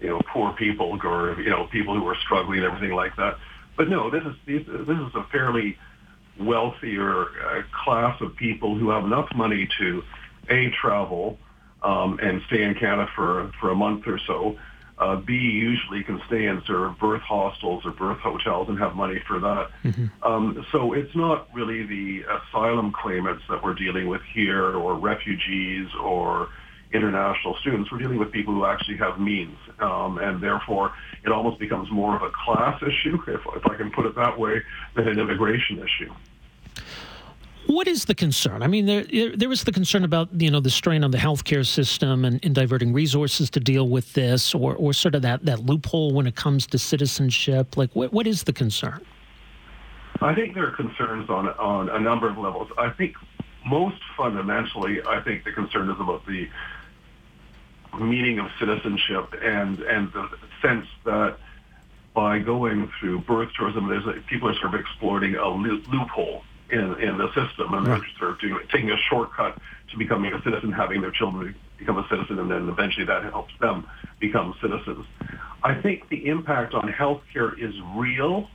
you 0.00 0.08
know, 0.08 0.20
poor 0.32 0.52
people 0.52 0.98
or 1.02 1.40
you 1.40 1.50
know, 1.50 1.66
people 1.66 1.94
who 1.94 2.06
are 2.08 2.16
struggling 2.16 2.58
and 2.58 2.66
everything 2.66 2.94
like 2.94 3.16
that." 3.16 3.38
But 3.76 3.88
no, 3.88 4.10
this 4.10 4.24
is 4.24 4.34
this 4.46 4.66
is 4.66 5.14
a 5.14 5.24
fairly 5.30 5.78
wealthier 6.40 7.26
uh, 7.26 7.62
class 7.84 8.20
of 8.20 8.34
people 8.36 8.78
who 8.78 8.90
have 8.90 9.04
enough 9.04 9.28
money 9.34 9.68
to 9.78 10.02
a 10.48 10.70
travel 10.80 11.38
um, 11.82 12.18
and 12.22 12.42
stay 12.46 12.62
in 12.62 12.74
Canada 12.74 13.08
for 13.14 13.52
for 13.60 13.70
a 13.70 13.74
month 13.74 14.06
or 14.06 14.18
so. 14.26 14.56
Uh, 14.98 15.16
B 15.16 15.32
usually 15.32 16.04
can 16.04 16.20
stay 16.26 16.44
in 16.44 16.62
sort 16.66 16.86
of 16.86 16.98
birth 16.98 17.22
hostels 17.22 17.86
or 17.86 17.92
birth 17.92 18.18
hotels 18.18 18.68
and 18.68 18.78
have 18.78 18.94
money 18.94 19.18
for 19.26 19.40
that. 19.40 19.70
Mm-hmm. 19.82 20.06
Um, 20.22 20.66
so 20.72 20.92
it's 20.92 21.16
not 21.16 21.48
really 21.54 21.86
the 21.86 22.22
asylum 22.28 22.92
claimants 22.92 23.42
that 23.48 23.64
we're 23.64 23.74
dealing 23.74 24.08
with 24.08 24.20
here, 24.34 24.76
or 24.76 24.98
refugees, 24.98 25.88
or 26.02 26.48
international 26.92 27.56
students. 27.60 27.90
We're 27.90 27.98
dealing 27.98 28.18
with 28.18 28.32
people 28.32 28.54
who 28.54 28.64
actually 28.64 28.96
have 28.98 29.20
means, 29.20 29.56
um, 29.78 30.18
and 30.18 30.42
therefore 30.42 30.92
it 31.24 31.30
almost 31.30 31.58
becomes 31.58 31.90
more 31.90 32.16
of 32.16 32.22
a 32.22 32.30
class 32.44 32.80
issue, 32.82 33.18
if, 33.26 33.40
if 33.54 33.66
I 33.66 33.76
can 33.76 33.90
put 33.90 34.06
it 34.06 34.14
that 34.16 34.38
way, 34.38 34.62
than 34.96 35.08
an 35.08 35.18
immigration 35.18 35.78
issue. 35.78 36.12
What 37.66 37.86
is 37.86 38.06
the 38.06 38.14
concern? 38.14 38.62
I 38.62 38.66
mean, 38.66 38.86
there 38.86 39.36
there 39.36 39.48
was 39.48 39.62
the 39.62 39.70
concern 39.70 40.02
about 40.02 40.28
you 40.40 40.50
know 40.50 40.60
the 40.60 40.70
strain 40.70 41.04
on 41.04 41.12
the 41.12 41.18
healthcare 41.18 41.64
system 41.64 42.24
and, 42.24 42.44
and 42.44 42.54
diverting 42.54 42.92
resources 42.92 43.48
to 43.50 43.60
deal 43.60 43.88
with 43.88 44.12
this, 44.14 44.54
or 44.54 44.74
or 44.74 44.92
sort 44.92 45.14
of 45.14 45.22
that 45.22 45.44
that 45.44 45.60
loophole 45.60 46.12
when 46.12 46.26
it 46.26 46.34
comes 46.34 46.66
to 46.68 46.78
citizenship. 46.78 47.76
Like, 47.76 47.94
what 47.94 48.12
what 48.12 48.26
is 48.26 48.44
the 48.44 48.52
concern? 48.52 49.04
I 50.20 50.34
think 50.34 50.54
there 50.54 50.66
are 50.66 50.74
concerns 50.74 51.30
on 51.30 51.48
on 51.48 51.90
a 51.90 52.00
number 52.00 52.28
of 52.28 52.38
levels. 52.38 52.68
I 52.76 52.90
think 52.90 53.14
most 53.66 54.00
fundamentally, 54.16 55.00
I 55.06 55.20
think 55.20 55.44
the 55.44 55.52
concern 55.52 55.90
is 55.90 55.96
about 56.00 56.26
the 56.26 56.48
meaning 57.98 58.38
of 58.38 58.46
citizenship 58.58 59.34
and 59.42 59.80
and 59.80 60.12
the 60.12 60.28
sense 60.62 60.86
that 61.04 61.36
by 62.14 62.38
going 62.38 62.90
through 62.98 63.20
birth 63.20 63.50
tourism, 63.56 63.88
there's 63.88 64.06
a, 64.06 64.20
people 64.28 64.48
are 64.48 64.54
sort 64.54 64.74
of 64.74 64.80
exploiting 64.80 65.36
a 65.36 65.48
loophole 65.48 66.42
in, 66.70 67.00
in 67.00 67.18
the 67.18 67.28
system, 67.28 67.72
and 67.74 67.86
right. 67.86 68.00
they're 68.00 68.18
sort 68.18 68.30
of 68.32 68.40
doing, 68.40 68.58
taking 68.70 68.90
a 68.90 68.96
shortcut 69.08 69.60
to 69.90 69.96
becoming 69.96 70.32
a 70.32 70.42
citizen, 70.42 70.72
having 70.72 71.00
their 71.00 71.10
children 71.10 71.54
become 71.78 71.98
a 71.98 72.06
citizen, 72.08 72.38
and 72.38 72.50
then 72.50 72.68
eventually 72.68 73.06
that 73.06 73.22
helps 73.24 73.52
them 73.60 73.86
become 74.18 74.54
citizens. 74.60 75.06
I 75.62 75.74
think 75.74 76.08
the 76.08 76.26
impact 76.26 76.74
on 76.74 76.88
healthcare 76.92 77.58
is 77.58 77.74
real 77.94 78.48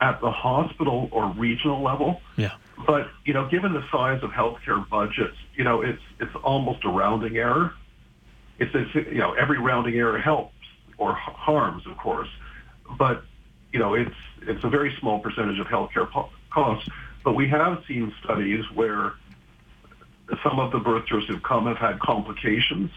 at 0.00 0.20
the 0.20 0.30
hospital 0.30 1.08
or 1.10 1.28
regional 1.30 1.82
level. 1.82 2.20
Yeah. 2.36 2.52
But 2.86 3.08
you 3.24 3.34
know, 3.34 3.48
given 3.48 3.72
the 3.72 3.84
size 3.90 4.22
of 4.22 4.30
healthcare 4.30 4.88
budgets, 4.88 5.36
you 5.54 5.64
know, 5.64 5.82
it's 5.82 6.02
it's 6.20 6.34
almost 6.44 6.84
a 6.84 6.88
rounding 6.88 7.36
error. 7.36 7.72
It's, 8.58 8.70
it's 8.74 8.94
you 8.94 9.18
know, 9.18 9.34
every 9.34 9.58
rounding 9.58 9.94
error 9.94 10.18
helps 10.18 10.54
or 10.96 11.14
harms, 11.14 11.86
of 11.86 11.96
course, 11.96 12.28
but 12.98 13.22
you 13.72 13.78
know, 13.78 13.94
it's 13.94 14.14
it's 14.42 14.64
a 14.64 14.68
very 14.68 14.96
small 15.00 15.20
percentage 15.20 15.58
of 15.58 15.66
healthcare 15.66 16.10
po- 16.10 16.30
costs. 16.50 16.88
But 17.24 17.34
we 17.34 17.48
have 17.48 17.82
seen 17.86 18.12
studies 18.24 18.64
where 18.74 19.12
some 20.42 20.58
of 20.58 20.72
the 20.72 20.78
birth 20.78 21.06
tourists 21.06 21.30
who've 21.30 21.42
come 21.42 21.66
have 21.66 21.76
had 21.76 22.00
complications, 22.00 22.90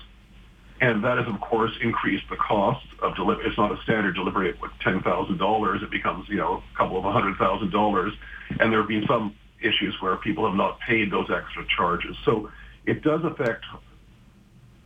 and 0.80 1.04
that 1.04 1.18
has, 1.18 1.28
of 1.28 1.40
course, 1.42 1.72
increased 1.82 2.26
the 2.30 2.38
cost 2.38 2.86
of 3.02 3.16
delivery. 3.16 3.46
It's 3.48 3.58
not 3.58 3.72
a 3.72 3.82
standard 3.84 4.16
delivery 4.16 4.50
at 4.50 4.62
what, 4.62 4.72
$10,000. 4.80 5.84
It 5.84 5.92
becomes, 5.92 6.28
you 6.30 6.38
know, 6.38 6.64
a 6.74 6.78
couple 6.78 6.98
of 6.98 7.04
hundred 7.04 7.38
thousand 7.38 7.72
dollars. 7.72 8.14
And 8.60 8.72
there 8.72 8.80
have 8.80 8.88
been 8.88 9.06
some 9.08 9.36
issues 9.62 9.96
where 10.02 10.16
people 10.18 10.46
have 10.48 10.56
not 10.56 10.80
paid 10.80 11.12
those 11.12 11.30
extra 11.30 11.66
charges. 11.76 12.16
So 12.26 12.52
it 12.86 13.04
does 13.04 13.24
affect 13.24 13.66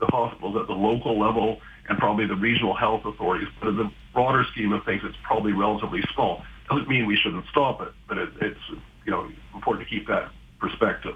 the 0.05 0.11
hospitals 0.11 0.55
at 0.57 0.67
the 0.67 0.73
local 0.73 1.19
level 1.19 1.61
and 1.89 1.97
probably 1.97 2.25
the 2.25 2.35
regional 2.35 2.73
health 2.73 3.05
authorities. 3.05 3.47
But 3.59 3.69
in 3.69 3.77
the 3.77 3.91
broader 4.13 4.45
scheme 4.51 4.73
of 4.73 4.83
things, 4.85 5.01
it's 5.03 5.17
probably 5.23 5.53
relatively 5.53 6.03
small. 6.13 6.43
Doesn't 6.69 6.87
mean 6.87 7.05
we 7.05 7.15
shouldn't 7.15 7.45
stop 7.51 7.81
it, 7.81 7.93
but 8.07 8.17
it, 8.17 8.29
it's 8.41 8.59
you 9.05 9.11
know 9.11 9.29
important 9.53 9.87
to 9.87 9.95
keep 9.95 10.07
that 10.07 10.31
perspective. 10.59 11.15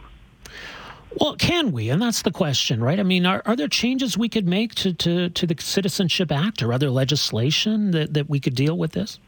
Well, 1.19 1.35
can 1.35 1.71
we? 1.71 1.89
And 1.89 1.99
that's 1.99 2.21
the 2.21 2.31
question, 2.31 2.83
right? 2.83 2.99
I 2.99 3.03
mean, 3.03 3.25
are, 3.25 3.41
are 3.45 3.55
there 3.55 3.67
changes 3.67 4.15
we 4.15 4.29
could 4.29 4.47
make 4.47 4.75
to, 4.75 4.93
to, 4.93 5.29
to 5.29 5.47
the 5.47 5.55
Citizenship 5.59 6.31
Act 6.31 6.61
or 6.61 6.71
other 6.71 6.91
legislation 6.91 7.91
that, 7.91 8.13
that 8.13 8.29
we 8.29 8.39
could 8.39 8.53
deal 8.53 8.77
with 8.77 8.91
this? 8.91 9.19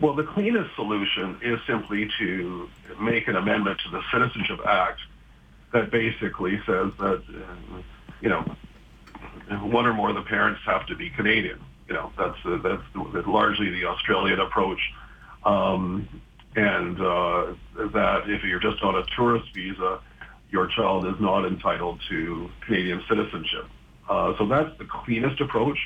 Well, 0.00 0.14
the 0.14 0.22
cleanest 0.22 0.74
solution 0.76 1.36
is 1.42 1.58
simply 1.66 2.08
to 2.20 2.68
make 3.00 3.26
an 3.26 3.34
amendment 3.34 3.80
to 3.84 3.90
the 3.90 4.02
Citizenship 4.12 4.60
Act 4.64 5.00
that 5.72 5.90
basically 5.90 6.58
says 6.64 6.92
that, 6.98 7.22
uh, 7.28 7.82
you 8.20 8.28
know, 8.28 8.44
one 9.62 9.86
or 9.86 9.94
more 9.94 10.10
of 10.10 10.16
the 10.16 10.22
parents 10.22 10.60
have 10.66 10.86
to 10.86 10.96
be 10.96 11.10
Canadian. 11.10 11.60
You 11.88 11.94
know, 11.94 12.12
that's 12.16 12.36
uh, 12.44 12.58
that's, 12.62 12.82
that's 13.12 13.26
largely 13.26 13.70
the 13.70 13.86
Australian 13.86 14.40
approach, 14.40 14.78
um, 15.44 16.08
and 16.54 17.00
uh, 17.00 17.46
that 17.92 18.22
if 18.26 18.44
you're 18.44 18.60
just 18.60 18.82
on 18.82 18.94
a 18.94 19.02
tourist 19.16 19.46
visa, 19.54 20.00
your 20.50 20.68
child 20.68 21.06
is 21.06 21.14
not 21.20 21.46
entitled 21.46 22.00
to 22.08 22.48
Canadian 22.64 23.02
citizenship. 23.08 23.66
Uh, 24.08 24.34
so 24.38 24.46
that's 24.46 24.76
the 24.78 24.84
cleanest 24.84 25.40
approach. 25.40 25.78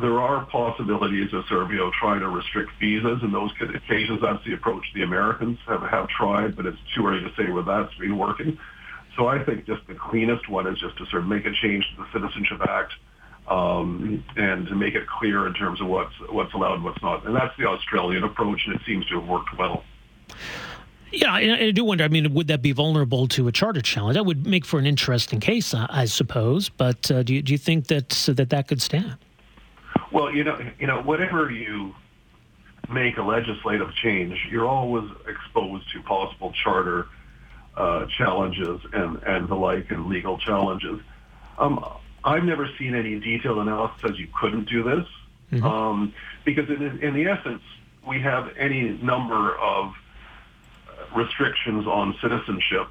There 0.00 0.20
are 0.20 0.46
possibilities 0.46 1.34
of 1.34 1.44
Serbia 1.48 1.90
trying 2.00 2.20
to 2.20 2.28
restrict 2.28 2.70
visas. 2.80 3.22
In 3.22 3.30
those 3.30 3.50
occasions, 3.60 4.20
that's 4.22 4.42
the 4.44 4.54
approach 4.54 4.84
the 4.94 5.02
Americans 5.02 5.58
have, 5.66 5.82
have 5.82 6.08
tried, 6.08 6.56
but 6.56 6.64
it's 6.64 6.78
too 6.96 7.06
early 7.06 7.20
to 7.20 7.30
say 7.36 7.50
whether 7.50 7.82
that's 7.82 7.94
been 7.96 8.16
working. 8.16 8.58
So 9.16 9.26
I 9.26 9.42
think 9.44 9.66
just 9.66 9.86
the 9.86 9.94
cleanest 9.94 10.48
one 10.48 10.66
is 10.66 10.78
just 10.78 10.96
to 10.98 11.06
sort 11.06 11.22
of 11.22 11.28
make 11.28 11.44
a 11.44 11.52
change 11.52 11.84
to 11.96 12.02
the 12.02 12.06
Citizenship 12.12 12.60
Act 12.62 12.92
um, 13.48 14.24
and 14.36 14.66
to 14.68 14.74
make 14.74 14.94
it 14.94 15.06
clear 15.06 15.46
in 15.46 15.54
terms 15.54 15.80
of 15.80 15.88
what's 15.88 16.14
what's 16.30 16.54
allowed 16.54 16.74
and 16.74 16.84
what's 16.84 17.02
not. 17.02 17.26
And 17.26 17.34
that's 17.34 17.56
the 17.58 17.66
Australian 17.66 18.24
approach, 18.24 18.62
and 18.66 18.74
it 18.74 18.82
seems 18.86 19.06
to 19.06 19.20
have 19.20 19.28
worked 19.28 19.56
well. 19.58 19.84
Yeah, 21.10 21.30
I, 21.30 21.64
I 21.66 21.70
do 21.72 21.84
wonder. 21.84 22.04
I 22.04 22.08
mean, 22.08 22.32
would 22.32 22.46
that 22.46 22.62
be 22.62 22.72
vulnerable 22.72 23.28
to 23.28 23.48
a 23.48 23.52
charter 23.52 23.82
challenge? 23.82 24.14
That 24.14 24.24
would 24.24 24.46
make 24.46 24.64
for 24.64 24.78
an 24.78 24.86
interesting 24.86 25.40
case, 25.40 25.74
I, 25.74 25.86
I 25.90 26.04
suppose. 26.06 26.70
But 26.70 27.10
uh, 27.10 27.22
do 27.22 27.34
you 27.34 27.42
do 27.42 27.52
you 27.52 27.58
think 27.58 27.88
that 27.88 28.08
that 28.08 28.48
that 28.48 28.68
could 28.68 28.80
stand? 28.80 29.18
Well, 30.10 30.34
you 30.34 30.44
know, 30.44 30.58
you 30.78 30.86
know, 30.86 31.02
whatever 31.02 31.50
you 31.50 31.94
make 32.90 33.18
a 33.18 33.22
legislative 33.22 33.92
change, 34.02 34.38
you're 34.50 34.66
always 34.66 35.10
exposed 35.26 35.90
to 35.92 36.02
possible 36.02 36.52
charter 36.52 37.08
uh, 37.76 38.06
challenges 38.06 38.80
and, 38.92 39.22
and 39.22 39.48
the 39.48 39.54
like 39.54 39.90
and 39.90 40.06
legal 40.06 40.38
challenges. 40.38 41.00
Um, 41.58 41.84
I've 42.24 42.44
never 42.44 42.68
seen 42.78 42.94
any 42.94 43.18
detailed 43.18 43.58
analysis 43.58 44.00
says 44.02 44.18
you 44.18 44.28
couldn't 44.38 44.68
do 44.68 44.82
this 44.82 45.06
mm-hmm. 45.52 45.64
um, 45.64 46.14
because 46.44 46.68
in, 46.68 47.02
in 47.02 47.14
the 47.14 47.26
essence, 47.26 47.62
we 48.06 48.20
have 48.20 48.50
any 48.56 48.90
number 49.02 49.56
of 49.56 49.94
restrictions 51.14 51.86
on 51.86 52.16
citizenship, 52.20 52.88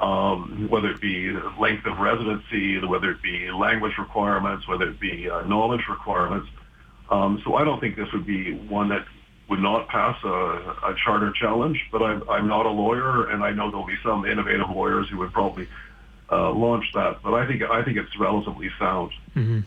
um, 0.00 0.68
whether 0.68 0.90
it 0.90 1.00
be 1.00 1.32
length 1.58 1.86
of 1.86 1.98
residency, 1.98 2.84
whether 2.84 3.10
it 3.10 3.22
be 3.22 3.50
language 3.50 3.96
requirements, 3.98 4.68
whether 4.68 4.88
it 4.88 5.00
be 5.00 5.28
uh, 5.30 5.42
knowledge 5.42 5.82
requirements. 5.88 6.48
Um, 7.10 7.40
so 7.44 7.54
I 7.54 7.64
don't 7.64 7.80
think 7.80 7.96
this 7.96 8.10
would 8.12 8.26
be 8.26 8.54
one 8.54 8.88
that 8.88 9.06
would 9.48 9.60
not 9.60 9.88
pass 9.88 10.16
a, 10.24 10.28
a 10.28 10.94
charter 11.04 11.32
challenge, 11.32 11.78
but 11.92 12.02
I'm, 12.02 12.28
I'm 12.28 12.48
not 12.48 12.66
a 12.66 12.70
lawyer, 12.70 13.28
and 13.28 13.44
I 13.44 13.52
know 13.52 13.70
there'll 13.70 13.86
be 13.86 13.98
some 14.02 14.24
innovative 14.24 14.70
lawyers 14.70 15.08
who 15.10 15.18
would 15.18 15.32
probably 15.32 15.68
uh, 16.32 16.50
launch 16.52 16.86
that. 16.94 17.22
But 17.22 17.34
I 17.34 17.46
think 17.46 17.62
I 17.62 17.84
think 17.84 17.98
it's 17.98 18.18
relatively 18.18 18.70
sound. 18.78 19.12
Mm-hmm. 19.36 19.60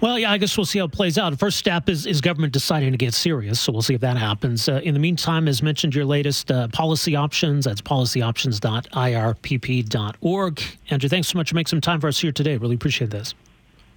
Well, 0.00 0.16
yeah, 0.18 0.30
I 0.30 0.36
guess 0.38 0.56
we'll 0.56 0.66
see 0.66 0.78
how 0.78 0.84
it 0.84 0.92
plays 0.92 1.18
out. 1.18 1.36
First 1.38 1.58
step 1.58 1.88
is, 1.88 2.06
is 2.06 2.20
government 2.20 2.52
deciding 2.52 2.92
to 2.92 2.98
get 2.98 3.14
serious, 3.14 3.58
so 3.58 3.72
we'll 3.72 3.82
see 3.82 3.94
if 3.94 4.00
that 4.02 4.16
happens. 4.16 4.68
Uh, 4.68 4.80
in 4.84 4.94
the 4.94 5.00
meantime, 5.00 5.48
as 5.48 5.60
mentioned, 5.62 5.92
your 5.94 6.04
latest 6.04 6.52
uh, 6.52 6.68
policy 6.68 7.16
options, 7.16 7.64
that's 7.64 7.80
policyoptions.irpp.org. 7.80 10.62
Andrew, 10.90 11.08
thanks 11.08 11.28
so 11.28 11.38
much 11.38 11.48
for 11.48 11.56
making 11.56 11.68
some 11.68 11.80
time 11.80 12.00
for 12.00 12.06
us 12.06 12.20
here 12.20 12.30
today. 12.30 12.56
Really 12.56 12.76
appreciate 12.76 13.10
this. 13.10 13.34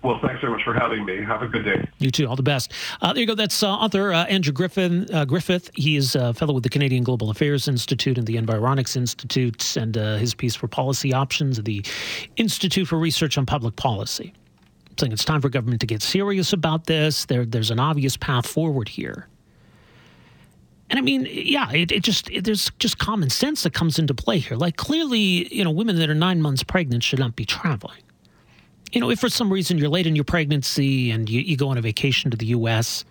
Well, 0.04 0.20
thanks 0.20 0.42
very 0.42 0.52
much 0.52 0.64
for 0.64 0.74
having 0.74 1.06
me. 1.06 1.24
Have 1.24 1.44
a 1.44 1.48
good 1.48 1.64
day. 1.64 1.88
You 2.00 2.10
too. 2.10 2.28
All 2.28 2.36
the 2.36 2.42
best. 2.42 2.74
Uh, 3.02 3.14
there 3.14 3.22
you 3.22 3.28
go. 3.28 3.36
That's 3.36 3.62
uh, 3.62 3.70
author 3.70 4.12
uh, 4.12 4.26
Andrew 4.26 4.52
Griffin, 4.52 5.08
uh, 5.14 5.26
Griffith. 5.26 5.70
He 5.76 5.96
is 5.96 6.16
a 6.16 6.34
fellow 6.34 6.56
with 6.56 6.64
the 6.64 6.70
Canadian 6.70 7.04
Global 7.04 7.30
Affairs 7.30 7.68
Institute 7.68 8.18
and 8.18 8.26
the 8.26 8.36
Environics 8.36 8.96
Institute, 8.96 9.78
and 9.78 9.96
uh, 9.98 10.16
his 10.18 10.34
piece 10.34 10.56
for 10.56 10.68
Policy 10.68 11.14
Options 11.14 11.60
at 11.60 11.66
the 11.66 11.86
Institute 12.38 12.88
for 12.88 12.98
Research 12.98 13.38
on 13.38 13.46
Public 13.46 13.76
Policy. 13.76 14.34
Saying 15.00 15.12
it's 15.12 15.24
time 15.24 15.42
for 15.42 15.50
government 15.50 15.82
to 15.82 15.88
get 15.88 16.02
serious 16.02 16.52
about 16.52 16.86
this. 16.86 17.26
There, 17.26 17.46
there's 17.46 17.72
an 17.72 17.80
obvious 17.80 18.18
path 18.18 18.48
forward 18.48 18.90
here. 18.90 19.28
And 20.90 20.98
I 20.98 21.02
mean, 21.04 21.28
yeah, 21.30 21.72
it, 21.72 21.92
it 21.92 22.04
just 22.04 22.30
it, 22.32 22.44
there's 22.44 22.72
just 22.80 22.98
common 22.98 23.30
sense 23.30 23.64
that 23.64 23.74
comes 23.74 24.00
into 24.00 24.14
play 24.14 24.40
here. 24.40 24.58
Like 24.58 24.78
clearly, 24.78 25.54
you 25.56 25.64
know, 25.64 25.72
women 25.72 25.96
that 25.98 26.10
are 26.10 26.16
nine 26.16 26.42
months 26.42 26.64
pregnant 26.64 27.04
should 27.04 27.20
not 27.20 27.36
be 27.36 27.46
traveling 27.46 28.02
you 28.92 29.00
know, 29.00 29.10
if 29.10 29.20
for 29.20 29.30
some 29.30 29.52
reason 29.52 29.78
you're 29.78 29.90
late 29.90 30.08
in 30.08 30.16
your 30.16 30.26
pregnancy 30.26 31.12
and 31.12 31.30
you, 31.30 31.42
you 31.42 31.58
go 31.58 31.70
on 31.70 31.78
a 31.78 31.82
vacation 31.82 32.32
to 32.32 32.38
the 32.38 32.48
U.S., 32.48 33.06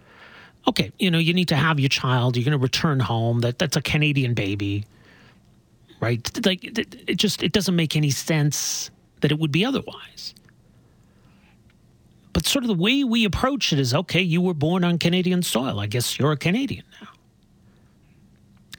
okay, 0.68 0.92
you 0.98 1.10
know, 1.10 1.18
you 1.18 1.32
need 1.32 1.48
to 1.48 1.56
have 1.56 1.80
your 1.80 1.88
child. 1.88 2.36
You're 2.36 2.44
going 2.44 2.58
to 2.58 2.62
return 2.62 3.00
home. 3.00 3.40
That 3.40 3.58
that's 3.58 3.76
a 3.76 3.82
Canadian 3.82 4.34
baby, 4.34 4.84
right? 6.00 6.46
Like 6.46 6.64
it 6.64 7.16
just 7.16 7.42
it 7.42 7.52
doesn't 7.52 7.76
make 7.76 7.96
any 7.96 8.10
sense 8.10 8.90
that 9.20 9.32
it 9.32 9.38
would 9.38 9.52
be 9.52 9.64
otherwise. 9.64 10.34
But 12.32 12.46
sort 12.46 12.64
of 12.64 12.68
the 12.68 12.74
way 12.74 13.02
we 13.04 13.24
approach 13.24 13.72
it 13.72 13.78
is 13.78 13.92
okay, 13.94 14.20
you 14.20 14.40
were 14.40 14.54
born 14.54 14.84
on 14.84 14.98
Canadian 14.98 15.42
soil. 15.42 15.80
I 15.80 15.86
guess 15.86 16.18
you're 16.18 16.32
a 16.32 16.36
Canadian 16.36 16.84
now. 17.00 17.08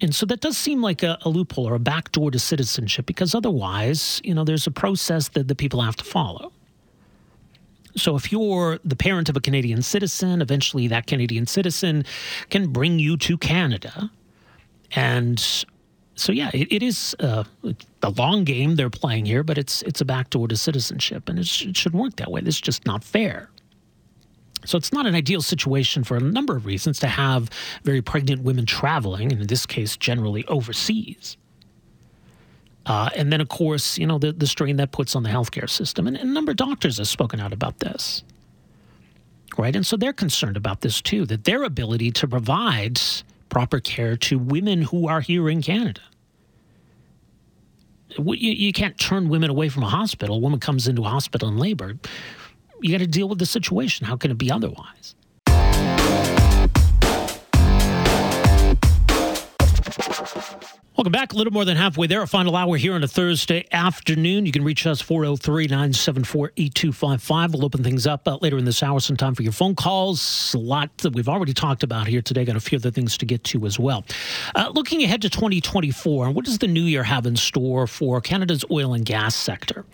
And 0.02 0.16
so 0.16 0.26
that 0.28 0.40
does 0.40 0.58
seem 0.58 0.82
like 0.82 1.04
a, 1.04 1.18
a 1.22 1.30
loophole 1.30 1.68
or 1.68 1.76
a 1.76 1.80
backdoor 1.80 2.32
to 2.32 2.40
citizenship 2.40 3.06
because 3.06 3.36
otherwise, 3.36 4.20
you 4.24 4.34
know, 4.34 4.44
there's 4.44 4.66
a 4.66 4.72
process 4.72 5.30
that 5.30 5.48
the 5.48 5.54
people 5.54 5.82
have 5.82 5.96
to 5.98 6.04
follow. 6.04 6.52
So 7.96 8.16
if 8.16 8.32
you're 8.32 8.80
the 8.84 8.96
parent 8.96 9.30
of 9.30 9.36
a 9.36 9.42
Canadian 9.42 9.82
citizen, 9.82 10.42
eventually 10.42 10.88
that 10.88 11.08
Canadian 11.08 11.46
citizen 11.46 12.06
can 12.50 12.70
bring 12.72 13.00
you 13.00 13.18
to 13.18 13.38
Canada. 13.38 14.10
And 14.96 15.40
so 16.16 16.32
yeah, 16.32 16.52
it, 16.54 16.72
it 16.72 16.84
is 16.84 17.16
uh, 17.20 17.44
the 18.02 18.12
long 18.12 18.44
game 18.44 18.76
they're 18.76 18.90
playing 18.90 19.26
here, 19.26 19.44
but 19.44 19.58
it's 19.58 19.82
it's 19.84 20.02
a 20.02 20.06
backdoor 20.06 20.48
to 20.50 20.58
citizenship, 20.58 21.30
and 21.30 21.40
it, 21.40 21.48
sh- 21.48 21.68
it 21.68 21.78
shouldn't 21.78 22.02
work 22.02 22.16
that 22.18 22.32
way. 22.32 22.42
Is 22.46 22.62
just 22.62 22.86
not 22.86 23.04
fair. 23.04 23.50
So 24.66 24.78
it's 24.78 24.94
not 24.94 25.08
an 25.08 25.16
ideal 25.16 25.42
situation 25.42 26.04
for 26.04 26.18
a 26.18 26.20
number 26.20 26.56
of 26.56 26.66
reasons 26.68 27.00
to 27.00 27.08
have 27.08 27.50
very 27.84 28.02
pregnant 28.02 28.44
women 28.44 28.66
traveling, 28.66 29.32
and 29.32 29.42
in 29.42 29.48
this 29.48 29.66
case, 29.66 29.98
generally 29.98 30.46
overseas. 30.46 31.38
Uh, 32.86 33.10
and 33.16 33.32
then, 33.32 33.42
of 33.42 33.50
course, 33.50 33.98
you 33.98 34.08
know, 34.08 34.18
the, 34.18 34.32
the 34.32 34.48
strain 34.48 34.78
that 34.78 34.92
puts 34.92 35.16
on 35.16 35.24
the 35.24 35.30
healthcare 35.30 35.70
system. 35.70 36.08
And, 36.08 36.18
and 36.18 36.30
a 36.30 36.34
number 36.34 36.52
of 36.52 36.58
doctors 36.58 36.98
have 36.98 37.08
spoken 37.08 37.40
out 37.40 37.54
about 37.54 37.80
this. 37.80 38.24
Right. 39.58 39.76
And 39.76 39.86
so 39.86 39.98
they're 39.98 40.14
concerned 40.14 40.58
about 40.58 40.82
this 40.82 41.02
too, 41.02 41.26
that 41.26 41.44
their 41.44 41.64
ability 41.64 42.12
to 42.12 42.28
provide 42.28 43.00
proper 43.50 43.80
care 43.80 44.16
to 44.16 44.40
women 44.40 44.82
who 44.82 45.08
are 45.08 45.22
here 45.22 45.50
in 45.50 45.62
Canada. 45.62 46.02
You, 48.18 48.34
you 48.34 48.74
can't 48.74 48.98
turn 48.98 49.30
women 49.30 49.50
away 49.50 49.70
from 49.70 49.84
a 49.84 49.90
hospital. 49.90 50.36
A 50.36 50.40
woman 50.40 50.60
comes 50.60 50.88
into 50.88 51.04
a 51.04 51.10
hospital 51.10 51.50
in 51.50 51.58
labor. 51.58 51.98
You 52.82 52.92
got 52.92 53.00
to 53.00 53.08
deal 53.08 53.30
with 53.30 53.40
the 53.40 53.46
situation. 53.46 54.08
How 54.08 54.18
can 54.18 54.32
it 54.32 54.38
be 54.38 54.50
otherwise? 54.50 55.16
Welcome 61.02 61.14
back. 61.14 61.34
A 61.34 61.36
little 61.36 61.52
more 61.52 61.66
than 61.66 61.78
halfway 61.78 62.06
there. 62.06 62.22
A 62.22 62.28
final 62.28 62.56
hour 62.56 62.78
here 62.78 62.94
on 62.94 63.04
a 63.04 63.08
Thursday 63.08 63.66
afternoon. 63.72 64.46
You 64.46 64.52
can 64.52 64.64
reach 64.64 64.86
us 64.86 65.02
403 65.02 65.66
974 65.66 66.52
8255. 66.56 67.54
We'll 67.56 67.66
open 67.66 67.84
things 67.84 68.06
up 68.06 68.28
uh, 68.28 68.38
later 68.40 68.60
in 68.60 68.66
this 68.66 68.84
hour. 68.84 69.00
Some 69.00 69.18
time 69.18 69.34
for 69.34 69.42
your 69.42 69.52
phone 69.52 69.74
calls. 69.74 70.54
A 70.54 70.60
lot 70.60 70.96
that 71.00 71.14
we've 71.14 71.28
already 71.28 71.56
talked 71.56 71.82
about 71.82 72.06
here 72.06 72.22
today. 72.22 72.46
Got 72.46 72.56
a 72.56 72.60
few 72.60 72.78
other 72.78 72.92
things 72.92 73.18
to 73.18 73.26
get 73.26 73.44
to 73.46 73.66
as 73.66 73.80
well. 73.80 74.06
Uh, 74.54 74.70
looking 74.76 75.02
ahead 75.02 75.24
to 75.24 75.30
2024, 75.32 76.30
what 76.30 76.46
does 76.46 76.60
the 76.60 76.68
new 76.68 76.84
year 76.84 77.02
have 77.02 77.26
in 77.26 77.36
store 77.36 77.88
for 77.88 78.22
Canada's 78.22 78.64
oil 78.70 78.94
and 78.94 79.04
gas 79.04 79.36
sector? 79.36 79.86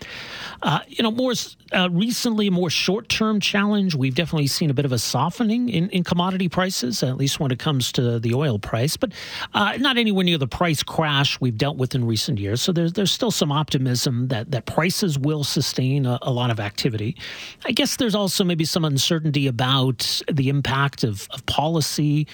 Uh, 0.60 0.80
you 0.88 1.02
know, 1.02 1.10
more 1.10 1.32
uh, 1.72 1.88
recently, 1.90 2.50
more 2.50 2.68
short 2.68 3.08
term 3.08 3.40
challenge. 3.40 3.94
We've 3.94 4.14
definitely 4.14 4.48
seen 4.48 4.68
a 4.68 4.74
bit 4.74 4.84
of 4.84 4.92
a 4.92 4.98
softening 4.98 5.68
in, 5.68 5.88
in 5.90 6.04
commodity 6.04 6.48
prices, 6.48 7.02
at 7.02 7.16
least 7.16 7.40
when 7.40 7.50
it 7.50 7.58
comes 7.58 7.92
to 7.92 8.18
the 8.18 8.34
oil 8.34 8.58
price, 8.58 8.96
but 8.96 9.12
uh, 9.54 9.76
not 9.78 9.96
anywhere 9.96 10.24
near 10.24 10.36
the 10.36 10.48
price 10.48 10.82
crash 10.98 11.40
we've 11.40 11.56
dealt 11.56 11.76
with 11.76 11.94
in 11.94 12.04
recent 12.04 12.40
years. 12.40 12.60
So 12.60 12.72
there's 12.72 12.92
there's 12.94 13.12
still 13.12 13.30
some 13.30 13.52
optimism 13.52 14.26
that 14.28 14.50
that 14.50 14.66
prices 14.66 15.16
will 15.16 15.44
sustain 15.44 16.06
a, 16.06 16.18
a 16.22 16.32
lot 16.32 16.50
of 16.50 16.58
activity. 16.58 17.16
I 17.64 17.70
guess 17.70 17.94
there's 17.94 18.16
also 18.16 18.42
maybe 18.42 18.64
some 18.64 18.84
uncertainty 18.84 19.46
about 19.46 20.20
the 20.28 20.48
impact 20.48 21.04
of, 21.04 21.28
of 21.30 21.46
policy. 21.46 22.26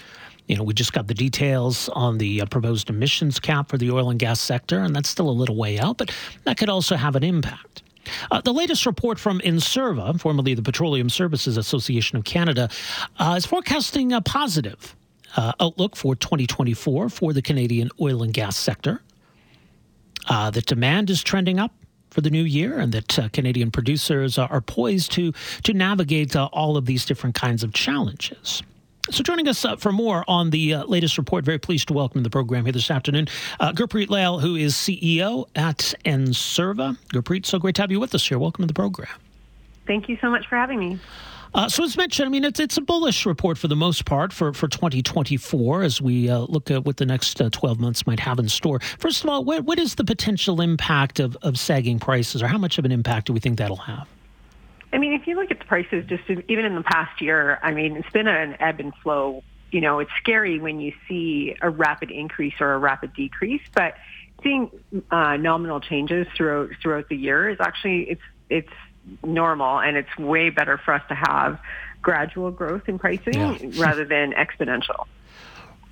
You 0.48 0.56
know, 0.56 0.62
we 0.62 0.72
just 0.72 0.94
got 0.94 1.08
the 1.08 1.14
details 1.14 1.90
on 1.90 2.16
the 2.16 2.40
uh, 2.40 2.46
proposed 2.46 2.88
emissions 2.88 3.38
cap 3.38 3.68
for 3.68 3.76
the 3.76 3.90
oil 3.90 4.08
and 4.08 4.18
gas 4.18 4.40
sector, 4.40 4.78
and 4.78 4.96
that's 4.96 5.10
still 5.10 5.28
a 5.28 5.38
little 5.40 5.56
way 5.56 5.78
out, 5.78 5.98
but 5.98 6.10
that 6.44 6.56
could 6.56 6.70
also 6.70 6.96
have 6.96 7.16
an 7.16 7.22
impact. 7.22 7.82
Uh, 8.30 8.40
the 8.40 8.52
latest 8.52 8.86
report 8.86 9.18
from 9.18 9.40
Enserva, 9.40 10.18
formerly 10.18 10.54
the 10.54 10.62
Petroleum 10.62 11.10
Services 11.10 11.58
Association 11.58 12.16
of 12.16 12.24
Canada, 12.24 12.70
uh, 13.18 13.34
is 13.36 13.44
forecasting 13.44 14.14
a 14.14 14.22
positive 14.22 14.96
uh, 15.36 15.52
outlook 15.60 15.96
for 15.96 16.14
2024 16.14 17.08
for 17.08 17.32
the 17.32 17.42
Canadian 17.42 17.90
oil 18.00 18.22
and 18.22 18.32
gas 18.32 18.56
sector. 18.56 19.02
Uh, 20.28 20.50
the 20.50 20.62
demand 20.62 21.10
is 21.10 21.22
trending 21.22 21.58
up 21.58 21.72
for 22.10 22.20
the 22.20 22.30
new 22.30 22.44
year, 22.44 22.78
and 22.78 22.92
that 22.92 23.18
uh, 23.18 23.28
Canadian 23.30 23.70
producers 23.70 24.38
are, 24.38 24.60
poised 24.60 25.10
to 25.12 25.32
to 25.64 25.74
navigate 25.74 26.36
uh, 26.36 26.48
all 26.52 26.76
of 26.76 26.86
these 26.86 27.04
different 27.04 27.34
kinds 27.34 27.64
of 27.64 27.72
challenges. 27.72 28.62
So, 29.10 29.22
joining 29.22 29.48
us 29.48 29.64
uh, 29.64 29.76
for 29.76 29.92
more 29.92 30.24
on 30.28 30.48
the 30.48 30.74
uh, 30.74 30.84
latest 30.84 31.18
report, 31.18 31.44
very 31.44 31.58
pleased 31.58 31.88
to 31.88 31.94
welcome 31.94 32.20
to 32.20 32.22
the 32.22 32.30
program 32.30 32.64
here 32.64 32.72
this 32.72 32.90
afternoon, 32.90 33.28
uh, 33.60 33.72
Gurpreet 33.72 34.08
Lail, 34.08 34.40
who 34.40 34.54
is 34.54 34.74
CEO 34.74 35.46
at 35.54 35.92
Enserva. 36.06 36.96
Gurpreet, 37.08 37.44
so 37.44 37.58
great 37.58 37.74
to 37.74 37.82
have 37.82 37.90
you 37.90 38.00
with 38.00 38.14
us 38.14 38.26
here. 38.26 38.38
Welcome 38.38 38.62
to 38.62 38.66
the 38.66 38.74
program. 38.74 39.12
Thank 39.86 40.08
you 40.08 40.16
so 40.22 40.30
much 40.30 40.46
for 40.46 40.56
having 40.56 40.78
me. 40.78 40.98
Uh, 41.54 41.68
so 41.68 41.84
as 41.84 41.96
mentioned, 41.96 42.26
I 42.26 42.30
mean 42.30 42.44
it's 42.44 42.58
it's 42.58 42.76
a 42.76 42.80
bullish 42.80 43.24
report 43.24 43.58
for 43.58 43.68
the 43.68 43.76
most 43.76 44.04
part 44.04 44.32
for, 44.32 44.52
for 44.52 44.66
2024 44.66 45.82
as 45.82 46.02
we 46.02 46.28
uh, 46.28 46.40
look 46.40 46.70
at 46.70 46.84
what 46.84 46.96
the 46.96 47.06
next 47.06 47.40
uh, 47.40 47.48
12 47.50 47.78
months 47.78 48.06
might 48.06 48.18
have 48.18 48.40
in 48.40 48.48
store. 48.48 48.80
First 48.98 49.22
of 49.22 49.30
all, 49.30 49.44
what, 49.44 49.64
what 49.64 49.78
is 49.78 49.94
the 49.94 50.04
potential 50.04 50.60
impact 50.60 51.20
of, 51.20 51.36
of 51.42 51.56
sagging 51.56 52.00
prices, 52.00 52.42
or 52.42 52.48
how 52.48 52.58
much 52.58 52.78
of 52.78 52.84
an 52.84 52.90
impact 52.90 53.28
do 53.28 53.32
we 53.32 53.38
think 53.38 53.58
that'll 53.58 53.76
have? 53.76 54.08
I 54.92 54.98
mean, 54.98 55.12
if 55.12 55.26
you 55.26 55.36
look 55.36 55.50
at 55.50 55.60
the 55.60 55.64
prices, 55.64 56.04
just 56.06 56.28
in, 56.28 56.42
even 56.48 56.64
in 56.64 56.74
the 56.74 56.82
past 56.82 57.20
year, 57.20 57.58
I 57.62 57.72
mean, 57.72 57.96
it's 57.96 58.10
been 58.10 58.26
an 58.26 58.56
ebb 58.58 58.80
and 58.80 58.92
flow. 58.96 59.44
You 59.70 59.80
know, 59.80 60.00
it's 60.00 60.10
scary 60.20 60.58
when 60.58 60.80
you 60.80 60.92
see 61.08 61.56
a 61.62 61.70
rapid 61.70 62.10
increase 62.10 62.54
or 62.60 62.74
a 62.74 62.78
rapid 62.78 63.14
decrease, 63.14 63.62
but 63.74 63.94
seeing 64.42 64.70
uh, 65.10 65.36
nominal 65.36 65.80
changes 65.80 66.26
throughout 66.36 66.70
throughout 66.82 67.08
the 67.08 67.16
year 67.16 67.48
is 67.48 67.58
actually 67.60 68.10
it's 68.10 68.22
it's 68.50 68.72
normal, 69.24 69.80
and 69.80 69.96
it's 69.96 70.16
way 70.18 70.50
better 70.50 70.78
for 70.78 70.94
us 70.94 71.02
to 71.08 71.14
have 71.14 71.58
gradual 72.02 72.50
growth 72.50 72.88
in 72.88 72.98
pricing 72.98 73.34
yeah. 73.34 73.56
rather 73.76 74.04
than 74.04 74.32
exponential. 74.32 75.06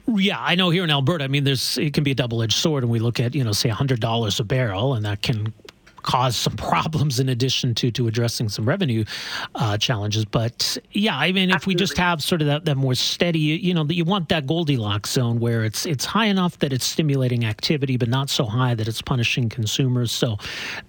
Yeah, 0.07 0.39
I 0.41 0.57
know 0.57 0.71
here 0.71 0.85
in 0.85 0.91
Alberta, 0.91 1.25
I 1.25 1.29
mean, 1.29 1.45
there's 1.45 1.79
it 1.79 1.95
can 1.95 2.05
be 2.05 2.11
a 2.11 2.15
double 2.15 2.43
edged 2.43 2.57
sword, 2.57 2.83
and 2.83 2.91
we 2.91 2.99
look 2.99 3.21
at 3.21 3.35
you 3.35 3.45
know 3.45 3.53
say 3.53 3.69
hundred 3.69 4.01
dollars 4.01 4.41
a 4.41 4.45
barrel, 4.45 4.95
and 4.95 5.05
that 5.05 5.23
can 5.23 5.53
cause 6.03 6.37
some 6.37 6.57
problems 6.57 7.21
in 7.21 7.29
addition 7.29 7.75
to 7.77 7.91
to 7.93 8.07
addressing 8.07 8.49
some 8.49 8.65
revenue 8.65 9.05
uh, 9.55 9.79
challenges. 9.79 10.25
But 10.25 10.79
yeah, 10.93 11.17
I 11.17 11.33
mean, 11.33 11.51
Absolutely. 11.51 11.57
if 11.57 11.67
we 11.67 11.75
just 11.75 11.97
have 11.99 12.23
sort 12.23 12.41
of 12.43 12.47
that, 12.49 12.65
that 12.65 12.77
more 12.77 12.95
steady, 12.95 13.39
you 13.39 13.75
know, 13.75 13.85
that 13.85 13.95
you 13.95 14.05
want 14.05 14.29
that 14.29 14.47
Goldilocks 14.47 15.11
zone 15.11 15.41
where 15.41 15.65
it's 15.65 15.87
it's 15.87 16.05
high 16.05 16.27
enough 16.27 16.59
that 16.59 16.73
it's 16.73 16.87
stimulating 16.87 17.45
activity, 17.45 17.97
but 17.97 18.09
not 18.09 18.31
so 18.31 18.45
high 18.45 18.75
that 18.75 18.89
it's 18.89 19.03
punishing 19.03 19.49
consumers. 19.49 20.13
So 20.13 20.39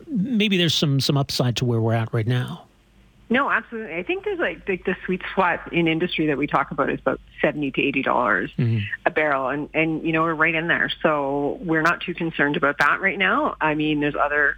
maybe 0.07 0.57
there's 0.57 0.75
some 0.75 0.99
some 0.99 1.17
upside 1.17 1.55
to 1.57 1.65
where 1.65 1.81
we're 1.81 1.93
at 1.93 2.13
right 2.13 2.27
now. 2.27 2.65
No, 3.33 3.49
absolutely. 3.49 3.95
I 3.95 4.03
think 4.03 4.25
there's 4.25 4.37
like 4.37 4.67
the, 4.67 4.77
the 4.85 4.95
sweet 5.05 5.21
spot 5.31 5.73
in 5.73 5.87
industry 5.87 6.27
that 6.27 6.37
we 6.37 6.45
talk 6.45 6.69
about 6.69 6.91
is 6.91 6.99
about 6.99 7.19
seventy 7.41 7.71
to 7.71 7.81
eighty 7.81 8.03
dollars 8.03 8.51
mm-hmm. 8.59 8.79
a 9.07 9.09
barrel, 9.09 9.49
and 9.49 9.69
and 9.73 10.05
you 10.05 10.11
know 10.11 10.21
we're 10.21 10.35
right 10.35 10.53
in 10.53 10.67
there. 10.67 10.91
So 11.01 11.57
we're 11.61 11.81
not 11.81 12.01
too 12.01 12.13
concerned 12.13 12.57
about 12.57 12.77
that 12.77 13.01
right 13.01 13.17
now. 13.17 13.55
I 13.59 13.73
mean, 13.73 14.01
there's 14.01 14.15
other 14.15 14.57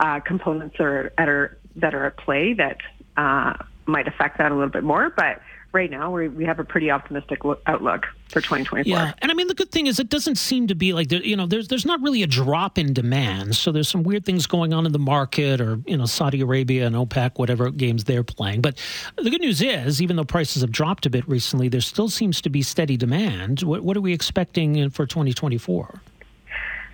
uh, 0.00 0.20
components 0.20 0.76
that 0.78 0.84
are, 0.84 1.12
that 1.16 1.28
are 1.28 1.58
that 1.76 1.94
are 1.94 2.06
at 2.06 2.16
play 2.16 2.54
that 2.54 2.78
uh, 3.16 3.54
might 3.86 4.08
affect 4.08 4.38
that 4.38 4.50
a 4.50 4.54
little 4.54 4.70
bit 4.70 4.82
more, 4.82 5.10
but 5.16 5.40
right 5.72 5.90
now 5.90 6.10
we 6.10 6.28
we 6.28 6.44
have 6.44 6.58
a 6.58 6.64
pretty 6.64 6.90
optimistic 6.90 7.40
outlook 7.66 8.06
for 8.28 8.40
2024. 8.40 8.90
Yeah, 8.90 9.12
and 9.18 9.30
I 9.30 9.34
mean 9.34 9.46
the 9.46 9.54
good 9.54 9.70
thing 9.70 9.86
is 9.86 10.00
it 10.00 10.08
doesn't 10.08 10.36
seem 10.36 10.66
to 10.68 10.74
be 10.74 10.92
like 10.92 11.08
there, 11.08 11.22
you 11.22 11.36
know 11.36 11.46
there's 11.46 11.68
there's 11.68 11.86
not 11.86 12.00
really 12.00 12.22
a 12.22 12.26
drop 12.26 12.78
in 12.78 12.92
demand. 12.92 13.56
So 13.56 13.72
there's 13.72 13.88
some 13.88 14.02
weird 14.02 14.24
things 14.24 14.46
going 14.46 14.72
on 14.72 14.86
in 14.86 14.92
the 14.92 14.98
market, 14.98 15.60
or 15.60 15.78
you 15.86 15.96
know 15.96 16.06
Saudi 16.06 16.40
Arabia 16.40 16.86
and 16.86 16.96
OPEC, 16.96 17.38
whatever 17.38 17.70
games 17.70 18.04
they're 18.04 18.24
playing. 18.24 18.62
But 18.62 18.78
the 19.16 19.30
good 19.30 19.40
news 19.40 19.60
is, 19.60 20.00
even 20.00 20.16
though 20.16 20.24
prices 20.24 20.62
have 20.62 20.72
dropped 20.72 21.06
a 21.06 21.10
bit 21.10 21.28
recently, 21.28 21.68
there 21.68 21.80
still 21.80 22.08
seems 22.08 22.40
to 22.40 22.50
be 22.50 22.62
steady 22.62 22.96
demand. 22.96 23.62
What, 23.62 23.82
what 23.82 23.96
are 23.96 24.00
we 24.00 24.12
expecting 24.12 24.90
for 24.90 25.06
2024? 25.06 26.00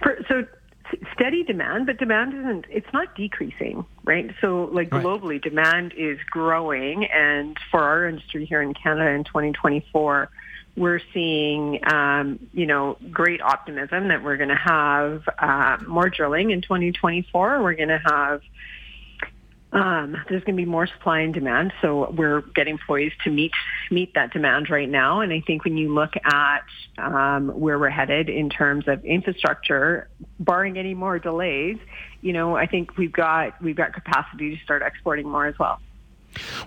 For, 0.03 0.19
so 0.29 0.45
steady 1.13 1.43
demand, 1.43 1.87
but 1.87 1.99
demand 1.99 2.35
isn't, 2.35 2.67
it's 2.69 2.93
not 2.93 3.15
decreasing, 3.15 3.85
right? 4.05 4.31
So 4.41 4.69
like 4.73 4.93
right. 4.93 5.05
globally, 5.05 5.43
demand 5.43 5.95
is 5.97 6.19
growing. 6.31 7.05
And 7.07 7.57
for 7.71 7.83
our 7.83 8.09
industry 8.09 8.45
here 8.47 8.63
in 8.63 8.75
Canada 8.75 9.11
in 9.11 9.25
2024, 9.25 10.31
we're 10.77 11.01
seeing, 11.15 11.81
um, 11.91 12.39
you 12.53 12.67
know, 12.67 12.99
great 13.11 13.41
optimism 13.41 14.09
that 14.09 14.23
we're 14.23 14.37
going 14.37 14.51
to 14.51 14.55
have 14.55 15.23
uh, 15.39 15.79
more 15.87 16.11
drilling 16.11 16.51
in 16.51 16.61
2024. 16.61 17.63
We're 17.63 17.75
going 17.75 17.89
to 17.89 18.03
have 18.05 18.43
um, 19.73 20.17
there's 20.29 20.45
going 20.45 20.57
to 20.57 20.63
be 20.63 20.65
more 20.65 20.87
supply 20.87 21.21
and 21.21 21.35
demand, 21.35 21.73
so 21.83 22.11
we're 22.11 22.43
getting 22.55 22.79
poised 22.87 23.17
to 23.25 23.31
meet 23.31 23.53
meet 23.91 24.15
that 24.15 24.33
demand 24.33 24.71
right 24.71 24.89
now. 24.89 25.21
And 25.21 25.33
I 25.33 25.43
think 25.47 25.65
when 25.65 25.77
you 25.77 25.93
look 25.93 26.15
at 26.25 26.65
um, 26.99 27.49
where 27.49 27.79
we're 27.79 27.91
headed 27.91 28.29
in 28.29 28.49
terms 28.49 28.87
of 28.87 29.05
infrastructure, 29.05 30.09
barring 30.39 30.79
any 30.79 30.95
more 30.95 31.19
delays, 31.19 31.79
you 32.21 32.33
know, 32.33 32.57
I 32.57 32.67
think 32.67 32.97
we've 32.97 33.13
got 33.13 33.61
we've 33.61 33.77
got 33.77 33.93
capacity 33.93 34.57
to 34.57 34.63
start 34.63 34.83
exporting 34.83 35.29
more 35.29 35.47
as 35.47 35.59
well. 35.59 35.81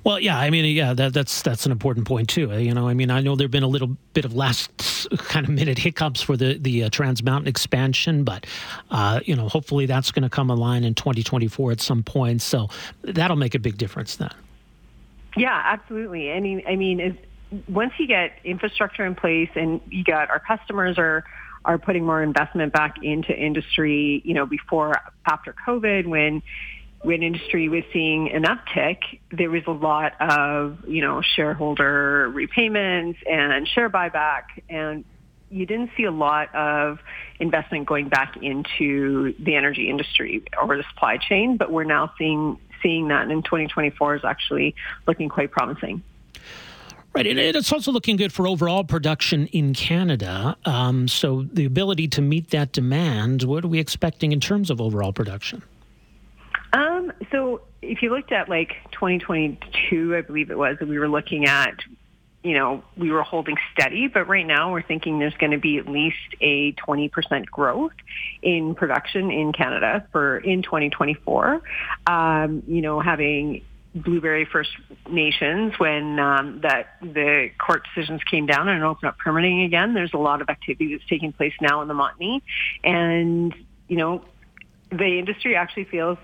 Well, 0.04 0.20
yeah, 0.20 0.38
I 0.40 0.50
mean, 0.50 0.66
yeah, 0.76 0.94
that, 0.94 1.14
that's 1.14 1.42
that's 1.42 1.66
an 1.66 1.72
important 1.72 2.08
point 2.08 2.30
too. 2.30 2.52
You 2.60 2.74
know, 2.74 2.88
I 2.88 2.94
mean, 2.94 3.12
I 3.12 3.22
know 3.22 3.36
there've 3.36 3.52
been 3.52 3.64
a 3.64 3.68
little 3.68 3.96
bit 4.14 4.26
of 4.26 4.34
last 4.34 5.08
kind 5.18 5.46
of 5.46 5.52
minute 5.52 5.78
hiccups 5.78 6.22
for 6.22 6.36
the 6.36 6.58
the 6.58 6.86
uh, 6.86 6.90
Trans 6.90 7.24
Mountain 7.24 7.48
expansion, 7.48 8.24
but 8.24 8.46
uh, 8.92 9.20
you 9.26 9.36
know, 9.36 9.48
hopefully 9.48 9.86
that's 9.86 10.12
going 10.12 10.24
to 10.24 10.30
come 10.30 10.50
online 10.50 10.84
in 10.84 10.96
2024 10.96 11.72
at 11.72 11.82
some 11.82 12.04
point. 12.04 12.42
So 12.42 12.70
that'll 13.04 13.38
make 13.38 13.56
a 13.56 13.60
big 13.60 13.78
difference 13.78 14.16
then. 14.16 14.34
Yeah, 15.38 15.62
absolutely. 15.64 16.32
I 16.32 16.40
mean, 16.40 16.64
I 16.68 16.76
mean, 16.76 17.00
is 17.00 17.16
once 17.68 17.94
you 17.98 18.08
get 18.08 18.32
infrastructure 18.44 19.06
in 19.06 19.16
place 19.16 19.50
and 19.56 19.82
you 19.90 20.04
got 20.04 20.30
our 20.30 20.40
customers 20.40 20.98
are 20.98 21.24
are 21.66 21.78
putting 21.78 22.06
more 22.06 22.24
investment 22.24 22.74
back 22.74 22.96
into 23.04 23.38
industry, 23.38 24.22
you 24.24 24.34
know, 24.34 24.46
before 24.46 24.96
after 25.26 25.54
COVID 25.68 26.08
when 26.08 26.42
when 27.02 27.24
industry 27.24 27.70
was 27.70 27.84
seeing 27.94 28.32
an 28.32 28.44
uptick, 28.44 28.98
there 29.32 29.50
was 29.50 29.64
a 29.68 29.72
lot 29.72 30.14
of, 30.20 30.80
you 30.88 31.02
know, 31.02 31.22
shareholder 31.22 32.30
repayments 32.34 33.20
and 33.30 33.68
share 33.68 33.90
buyback 33.90 34.44
and 34.70 35.06
you 35.52 35.66
didn't 35.66 35.92
see 35.98 36.04
a 36.04 36.12
lot 36.12 36.54
of 36.54 37.00
investment 37.40 37.88
going 37.88 38.10
back 38.10 38.38
into 38.42 39.34
the 39.40 39.56
energy 39.56 39.90
industry 39.90 40.44
or 40.62 40.78
the 40.78 40.84
supply 40.92 41.18
chain, 41.18 41.58
but 41.58 41.72
we're 41.72 41.84
now 41.84 42.12
seeing 42.18 42.58
seeing 42.82 43.10
that 43.10 43.24
and 43.24 43.32
in 43.32 43.44
2024 43.44 44.16
is 44.16 44.24
actually 44.24 44.74
looking 45.06 45.28
quite 45.28 45.52
promising. 45.52 46.02
Right, 47.14 47.26
and 47.26 47.40
it's 47.40 47.74
also 47.74 47.92
looking 47.92 48.16
good 48.18 48.32
for 48.32 48.48
overall 48.48 48.84
production 48.84 49.48
in 49.48 49.74
Canada. 49.74 50.56
Um, 50.64 51.08
so 51.08 51.48
the 51.52 51.66
ability 51.66 52.08
to 52.10 52.22
meet 52.22 52.52
that 52.52 52.72
demand, 52.72 53.44
what 53.44 53.66
are 53.66 53.68
we 53.68 53.80
expecting 53.80 54.32
in 54.32 54.40
terms 54.40 54.70
of 54.70 54.80
overall 54.80 55.12
production? 55.12 55.64
Um, 56.74 57.12
so 57.32 57.62
if 57.82 58.02
you 58.02 58.10
looked 58.14 58.32
at 58.32 58.50
like 58.50 58.76
2022, 58.92 60.16
I 60.16 60.22
believe 60.22 60.52
it 60.52 60.58
was, 60.58 60.78
we 60.80 61.00
were 61.00 61.10
looking 61.10 61.46
at, 61.46 61.76
you 62.44 62.54
know, 62.54 62.84
we 62.96 63.12
were 63.12 63.24
holding 63.24 63.56
steady, 63.74 64.08
but 64.08 64.28
right 64.28 64.46
now 64.46 64.72
we're 64.72 64.84
thinking 64.84 65.20
there's 65.20 65.36
going 65.36 65.52
to 65.52 65.58
be 65.58 65.78
at 65.78 65.88
least 65.88 66.18
a 66.42 66.74
20% 66.74 67.46
growth 67.48 67.94
in 68.42 68.76
production 68.76 69.32
in 69.32 69.52
Canada 69.52 70.08
for 70.12 70.38
in 70.38 70.62
2024. 70.62 71.62
Um, 72.08 72.64
you 72.68 72.82
know, 72.82 73.00
having 73.00 73.64
Blueberry 73.96 74.46
First 74.46 74.70
Nations 75.10 75.74
when 75.78 76.20
um, 76.20 76.62
that 76.62 76.98
the 77.02 77.50
court 77.58 77.84
decisions 77.94 78.22
came 78.30 78.46
down 78.46 78.70
and 78.70 78.84
opened 78.84 79.10
up 79.10 79.18
permitting 79.18 79.64
again. 79.64 79.94
There's 79.94 80.14
a 80.14 80.18
lot 80.18 80.42
of 80.42 80.50
activity 80.50 80.96
that's 80.96 81.08
taking 81.10 81.34
place 81.34 81.54
now 81.60 81.82
in 81.82 81.88
the 81.88 81.96
Montney, 81.96 82.42
and 82.84 83.54
you 83.88 83.98
know 83.98 84.24
the 84.92 85.20
industry 85.20 85.56
actually 85.56 85.86
feels 85.86 86.18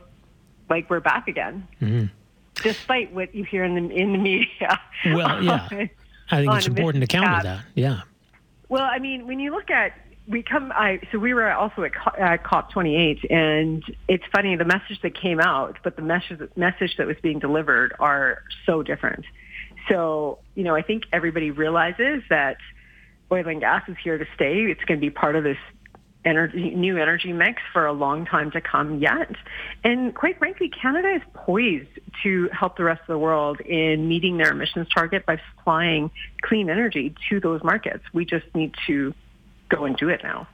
like 0.69 0.89
we're 0.89 0.99
back 0.99 1.27
again, 1.27 1.67
mm-hmm. 1.81 2.05
despite 2.61 3.13
what 3.13 3.33
you 3.35 3.43
hear 3.43 3.63
in 3.63 3.75
the 3.75 3.93
in 3.93 4.13
the 4.13 4.17
media. 4.17 4.79
Well, 5.05 5.43
yeah, 5.43 5.67
I 6.31 6.37
think 6.41 6.53
it's 6.53 6.67
important 6.67 7.01
to 7.01 7.07
counter 7.07 7.43
that. 7.43 7.65
Yeah. 7.75 8.01
Well, 8.69 8.83
I 8.83 8.99
mean, 8.99 9.27
when 9.27 9.39
you 9.39 9.51
look 9.51 9.69
at 9.69 9.93
we 10.27 10.41
come, 10.41 10.71
I 10.73 10.99
so 11.11 11.19
we 11.19 11.33
were 11.33 11.51
also 11.51 11.83
at, 11.83 11.91
at 12.17 12.43
COP 12.43 12.71
28, 12.71 13.29
and 13.29 13.83
it's 14.07 14.23
funny 14.33 14.55
the 14.55 14.65
message 14.65 15.01
that 15.03 15.15
came 15.19 15.39
out, 15.39 15.77
but 15.83 15.95
the 15.95 16.01
message 16.01 16.39
message 16.55 16.97
that 16.97 17.07
was 17.07 17.17
being 17.21 17.39
delivered 17.39 17.93
are 17.99 18.41
so 18.65 18.81
different. 18.81 19.25
So 19.89 20.39
you 20.55 20.63
know, 20.63 20.75
I 20.75 20.81
think 20.81 21.03
everybody 21.13 21.51
realizes 21.51 22.23
that 22.29 22.57
oil 23.31 23.47
and 23.47 23.59
gas 23.59 23.87
is 23.87 23.97
here 24.03 24.17
to 24.17 24.25
stay. 24.35 24.63
It's 24.63 24.83
going 24.85 24.99
to 24.99 25.05
be 25.05 25.11
part 25.11 25.35
of 25.35 25.43
this 25.43 25.57
energy, 26.25 26.73
new 26.75 26.97
energy 26.97 27.31
mix 27.31 27.61
for 27.71 27.85
a 27.85 27.93
long 27.93 28.25
time 28.25 28.51
to 28.51 28.61
come 28.61 28.99
yet. 28.99 29.31
And 29.83 30.13
quite 30.13 30.37
frankly, 30.37 30.69
Canada 30.69 31.15
is 31.15 31.21
poised 31.33 31.87
to 32.23 32.49
help 32.51 32.77
the 32.77 32.83
rest 32.83 33.01
of 33.01 33.07
the 33.07 33.17
world 33.17 33.59
in 33.61 34.07
meeting 34.07 34.37
their 34.37 34.51
emissions 34.51 34.87
target 34.93 35.25
by 35.25 35.39
supplying 35.51 36.11
clean 36.41 36.69
energy 36.69 37.15
to 37.29 37.39
those 37.39 37.63
markets. 37.63 38.03
We 38.13 38.25
just 38.25 38.45
need 38.55 38.75
to 38.87 39.13
go 39.69 39.85
and 39.85 39.95
do 39.95 40.09
it 40.09 40.21
now. 40.23 40.47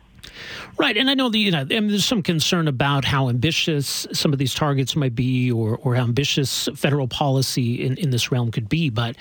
Right, 0.78 0.98
and 0.98 1.10
I 1.10 1.14
know 1.14 1.30
that 1.30 1.38
you 1.38 1.52
know 1.52 1.64
there's 1.64 2.06
some 2.06 2.24
concern 2.24 2.68
about 2.68 3.06
how 3.06 3.30
ambitious 3.30 4.08
some 4.14 4.34
of 4.34 4.40
these 4.40 4.54
targets 4.54 4.96
might 4.96 5.16
be, 5.16 5.52
or 5.52 5.78
or 5.78 5.96
how 5.96 6.04
ambitious 6.04 6.70
federal 6.76 7.08
policy 7.08 7.84
in, 7.84 7.98
in 7.98 8.12
this 8.12 8.32
realm 8.32 8.52
could 8.52 8.70
be. 8.70 8.90
But 8.90 9.16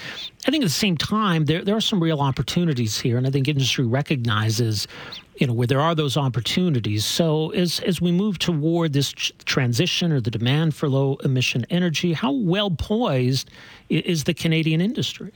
I 0.46 0.50
think 0.50 0.62
at 0.62 0.66
the 0.66 0.70
same 0.70 0.96
time, 0.96 1.46
there 1.46 1.62
there 1.62 1.76
are 1.76 1.80
some 1.80 2.02
real 2.02 2.20
opportunities 2.20 3.00
here, 3.00 3.18
and 3.18 3.26
I 3.26 3.30
think 3.30 3.48
industry 3.48 3.86
recognizes, 3.86 4.86
you 5.40 5.46
know, 5.46 5.54
where 5.54 5.66
there 5.66 5.80
are 5.80 5.94
those 5.94 6.18
opportunities. 6.18 7.04
So 7.04 7.50
as 7.50 7.80
as 7.80 8.00
we 8.00 8.12
move 8.12 8.38
toward 8.38 8.92
this 8.92 9.10
transition 9.46 10.12
or 10.12 10.20
the 10.20 10.30
demand 10.30 10.74
for 10.74 10.88
low 10.88 11.16
emission 11.24 11.66
energy, 11.70 12.12
how 12.12 12.30
well 12.30 12.70
poised 12.70 13.50
is 13.88 14.24
the 14.24 14.34
Canadian 14.34 14.82
industry? 14.82 15.32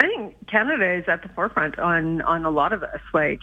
I 0.00 0.06
think 0.06 0.36
Canada 0.48 0.92
is 0.94 1.04
at 1.08 1.22
the 1.22 1.28
forefront 1.28 1.78
on 1.78 2.22
on 2.22 2.44
a 2.44 2.50
lot 2.50 2.72
of 2.72 2.80
this. 2.80 3.00
Like 3.14 3.38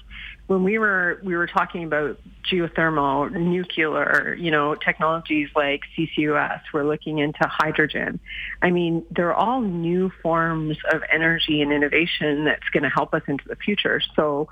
when 0.48 0.66
we 0.66 0.78
were 0.78 1.22
we 1.24 1.38
were 1.38 1.48
talking 1.48 1.86
about 1.86 2.20
geothermal, 2.52 3.32
nuclear, 3.32 4.36
you 4.38 4.52
know, 4.52 4.76
technologies 4.76 5.48
like 5.56 5.84
CCUS. 5.98 6.62
We're 6.74 6.84
looking 6.84 7.20
into 7.20 7.48
hydrogen. 7.48 8.20
I 8.62 8.72
mean, 8.72 9.06
they're 9.10 9.34
all 9.34 9.62
new 9.62 10.12
forms 10.22 10.78
of 10.92 11.02
energy 11.10 11.62
and 11.62 11.72
innovation 11.72 12.44
that's 12.44 12.68
going 12.74 12.84
to 12.84 12.90
help 12.90 13.14
us 13.14 13.24
into 13.30 13.48
the 13.48 13.56
future. 13.56 14.02
So. 14.18 14.50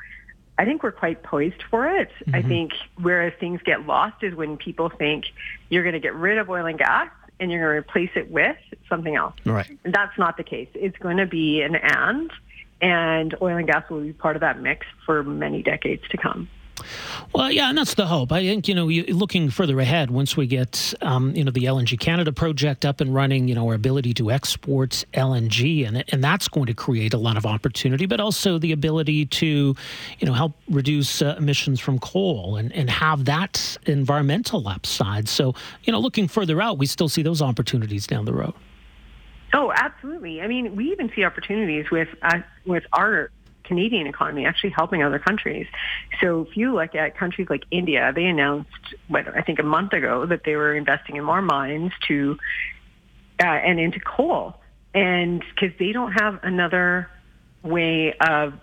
I 0.58 0.66
think 0.66 0.84
we're 0.84 0.92
quite 0.92 1.24
poised 1.24 1.64
for 1.70 1.88
it. 1.88 2.10
Mm-hmm. 2.26 2.36
I 2.36 2.42
think 2.42 2.74
where 3.02 3.32
things 3.32 3.62
get 3.64 3.86
lost 3.86 4.24
is 4.24 4.36
when 4.36 4.58
people 4.58 4.90
think 4.90 5.26
you're 5.70 5.84
going 5.84 5.94
to 5.94 6.00
get 6.00 6.14
rid 6.14 6.38
of 6.38 6.50
oil 6.50 6.66
and 6.66 6.78
gas 6.78 7.10
and 7.40 7.52
you're 7.52 7.62
going 7.62 7.84
to 7.84 7.90
replace 7.90 8.12
it 8.16 8.30
with 8.30 8.58
something 8.88 9.16
else. 9.16 9.36
Right. 9.46 9.78
And 9.84 9.94
that's 9.94 10.18
not 10.18 10.38
the 10.38 10.44
case. 10.44 10.70
It's 10.76 10.98
going 10.98 11.18
to 11.18 11.26
be 11.26 11.62
an 11.62 11.76
and, 11.76 12.32
and 12.82 13.36
oil 13.42 13.58
and 13.58 13.68
gas 13.68 13.90
will 13.90 14.02
be 14.02 14.14
part 14.14 14.36
of 14.36 14.42
that 14.42 14.60
mix 14.60 14.86
for 15.06 15.24
many 15.24 15.64
decades 15.64 16.04
to 16.10 16.18
come. 16.18 16.50
Well, 17.34 17.52
yeah, 17.52 17.70
and 17.70 17.78
that's 17.78 17.96
the 17.96 18.06
hope. 18.06 18.32
I 18.32 18.42
think 18.42 18.68
you 18.68 18.76
know, 18.76 18.86
looking 18.86 19.50
further 19.50 19.80
ahead, 19.80 20.12
once 20.12 20.38
we 20.38 20.48
get 20.48 20.94
um, 21.02 21.36
you 21.36 21.44
know 21.44 21.52
the 21.52 21.66
LNG 21.66 22.00
Canada 22.00 22.32
project 22.32 22.86
up 22.86 23.02
and 23.02 23.14
running, 23.14 23.48
you 23.48 23.56
know, 23.56 23.68
our 23.68 23.74
ability 23.74 24.14
to 24.16 24.32
export 24.32 25.06
LNG, 25.14 25.88
and 25.88 26.04
and 26.12 26.24
that's 26.24 26.48
going 26.48 26.68
to 26.68 26.74
create 26.74 27.14
a 27.14 27.18
lot 27.18 27.38
of 27.38 27.46
opportunity, 27.46 28.06
but 28.06 28.20
also 28.20 28.58
the 28.58 28.72
ability 28.72 29.26
to, 29.26 29.76
you 30.20 30.28
know, 30.28 30.34
help 30.34 30.54
reduce 30.70 31.22
uh, 31.22 31.36
emissions 31.38 31.80
from 31.80 32.00
coal 32.00 32.58
and 32.58 32.72
and 32.74 32.90
have 32.90 33.26
that 33.26 33.78
environmental 33.86 34.68
upside. 34.68 35.28
So, 35.28 35.56
you 35.84 35.94
know, 35.94 36.00
looking 36.00 36.28
further 36.28 36.62
out, 36.62 36.78
we 36.78 36.86
still 36.86 37.10
see 37.10 37.22
those 37.22 37.42
opportunities 37.42 38.08
down 38.08 38.26
the 38.26 38.34
road. 38.34 38.54
Oh, 39.54 39.72
absolutely. 39.76 40.42
I 40.42 40.48
mean, 40.48 40.76
we 40.76 40.92
even 40.92 41.12
see 41.16 41.24
opportunities 41.24 41.92
with 41.92 42.10
uh, 42.24 42.40
with 42.66 42.84
our 42.94 43.30
Canadian 43.64 44.08
economy 44.08 44.46
actually 44.46 44.72
helping 44.72 45.04
other 45.04 45.20
countries. 45.20 45.68
So 46.22 46.42
if 46.42 46.58
you 46.58 46.74
look 46.74 46.96
at 46.96 47.18
countries 47.18 47.48
like 47.50 47.64
India, 47.72 48.12
they 48.14 48.26
announced, 48.26 48.70
what, 49.08 49.28
I 49.36 49.42
think 49.42 49.60
a 49.60 49.64
month 49.64 49.94
ago, 49.94 50.26
that 50.26 50.44
they 50.46 50.56
were 50.56 50.76
investing 50.76 51.16
in 51.16 51.24
more 51.24 51.42
mines 51.42 51.92
to 52.08 52.38
uh, 53.42 53.46
and 53.46 53.80
into 53.80 54.00
coal, 54.00 54.56
and 54.94 55.44
because 55.54 55.78
they 55.80 55.92
don't 55.92 56.12
have 56.12 56.40
another 56.44 57.10
way 57.64 58.14
of 58.14 58.54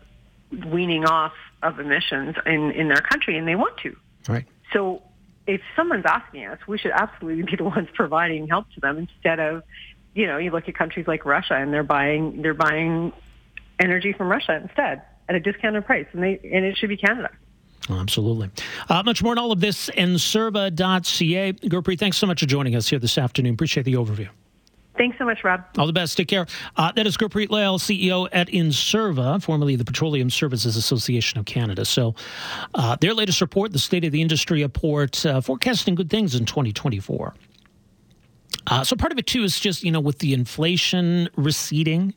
weaning 0.67 1.05
off 1.05 1.33
of 1.63 1.79
emissions 1.81 2.37
in 2.47 2.71
in 2.71 2.89
their 2.89 3.01
country, 3.01 3.37
and 3.37 3.49
they 3.49 3.57
want 3.57 3.77
to. 3.79 3.97
Right. 4.29 4.47
So 4.73 5.03
if 5.47 5.61
someone's 5.75 6.07
asking 6.07 6.47
us, 6.47 6.59
we 6.67 6.79
should 6.79 6.93
absolutely 6.93 7.43
be 7.51 7.57
the 7.57 7.65
ones 7.65 7.89
providing 7.95 8.49
help 8.49 8.67
to 8.75 8.81
them 8.81 8.99
instead 8.99 9.41
of, 9.41 9.63
you 10.15 10.27
know, 10.27 10.39
you 10.39 10.51
look 10.51 10.69
at 10.69 10.75
countries 10.75 11.07
like 11.07 11.25
Russia 11.25 11.55
and 11.55 11.73
they're 11.73 11.83
buying 11.83 12.43
they're 12.43 12.55
buying 12.55 13.13
energy 13.81 14.13
from 14.13 14.29
Russia 14.29 14.61
instead 14.63 15.03
at 15.29 15.35
a 15.35 15.41
discounted 15.41 15.87
price, 15.87 16.07
and 16.13 16.23
they 16.23 16.41
and 16.45 16.65
it 16.65 16.77
should 16.77 16.89
be 16.89 16.97
Canada. 16.97 17.31
Absolutely. 17.89 18.51
Uh, 18.89 19.03
much 19.03 19.23
more 19.23 19.33
on 19.33 19.39
all 19.39 19.53
of 19.53 19.61
this, 19.61 19.91
enserva.ca. 19.91 21.53
Gurpreet, 21.53 21.99
thanks 21.99 22.19
so 22.19 22.27
much 22.27 22.41
for 22.41 22.47
joining 22.47 22.77
us 22.77 22.89
here 22.89 22.99
this 22.99 23.19
afternoon. 23.19 23.55
Appreciate 23.55 23.85
the 23.85 23.95
overview. 23.95 24.29
Thanks 24.97 25.17
so 25.17 25.25
much, 25.25 25.43
Rob. 25.45 25.65
All 25.79 25.87
the 25.87 25.95
best. 25.95 26.17
Take 26.17 26.29
care. 26.29 26.47
Uh, 26.77 26.93
that 26.93 27.07
is 27.07 27.17
Gurpreet 27.17 27.49
Lail, 27.49 27.79
CEO 27.79 28.29
at 28.33 28.49
Enserva, 28.49 29.43
formerly 29.43 29.75
the 29.75 29.85
Petroleum 29.85 30.29
Services 30.29 30.77
Association 30.77 31.39
of 31.39 31.47
Canada. 31.47 31.87
So, 31.87 32.15
uh, 32.75 32.97
their 33.01 33.15
latest 33.15 33.41
report, 33.41 33.73
the 33.73 33.79
State 33.79 34.05
of 34.05 34.13
the 34.13 34.21
Industry 34.21 34.63
report, 34.63 35.25
uh, 35.25 35.41
forecasting 35.41 35.95
good 35.95 36.11
things 36.11 36.35
in 36.35 36.45
2024. 36.45 37.35
Uh, 38.67 38.85
so, 38.85 38.95
part 38.95 39.11
of 39.11 39.19
it, 39.19 39.27
too, 39.27 39.43
is 39.43 39.59
just, 39.59 39.83
you 39.85 39.91
know, 39.91 40.01
with 40.01 40.19
the 40.19 40.35
inflation 40.35 41.31
receding, 41.35 42.13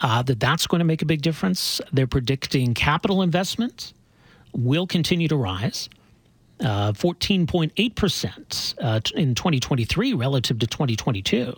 uh, 0.00 0.22
that 0.22 0.40
that's 0.40 0.66
going 0.66 0.78
to 0.80 0.84
make 0.84 1.02
a 1.02 1.06
big 1.06 1.22
difference. 1.22 1.80
They're 1.92 2.06
predicting 2.06 2.74
capital 2.74 3.22
investment 3.22 3.92
will 4.52 4.86
continue 4.86 5.28
to 5.28 5.36
rise. 5.36 5.88
Uh, 6.60 6.92
14.8% 6.92 8.74
uh, 8.80 9.00
in 9.14 9.34
2023 9.34 10.14
relative 10.14 10.58
to 10.58 10.66
2022, 10.66 11.54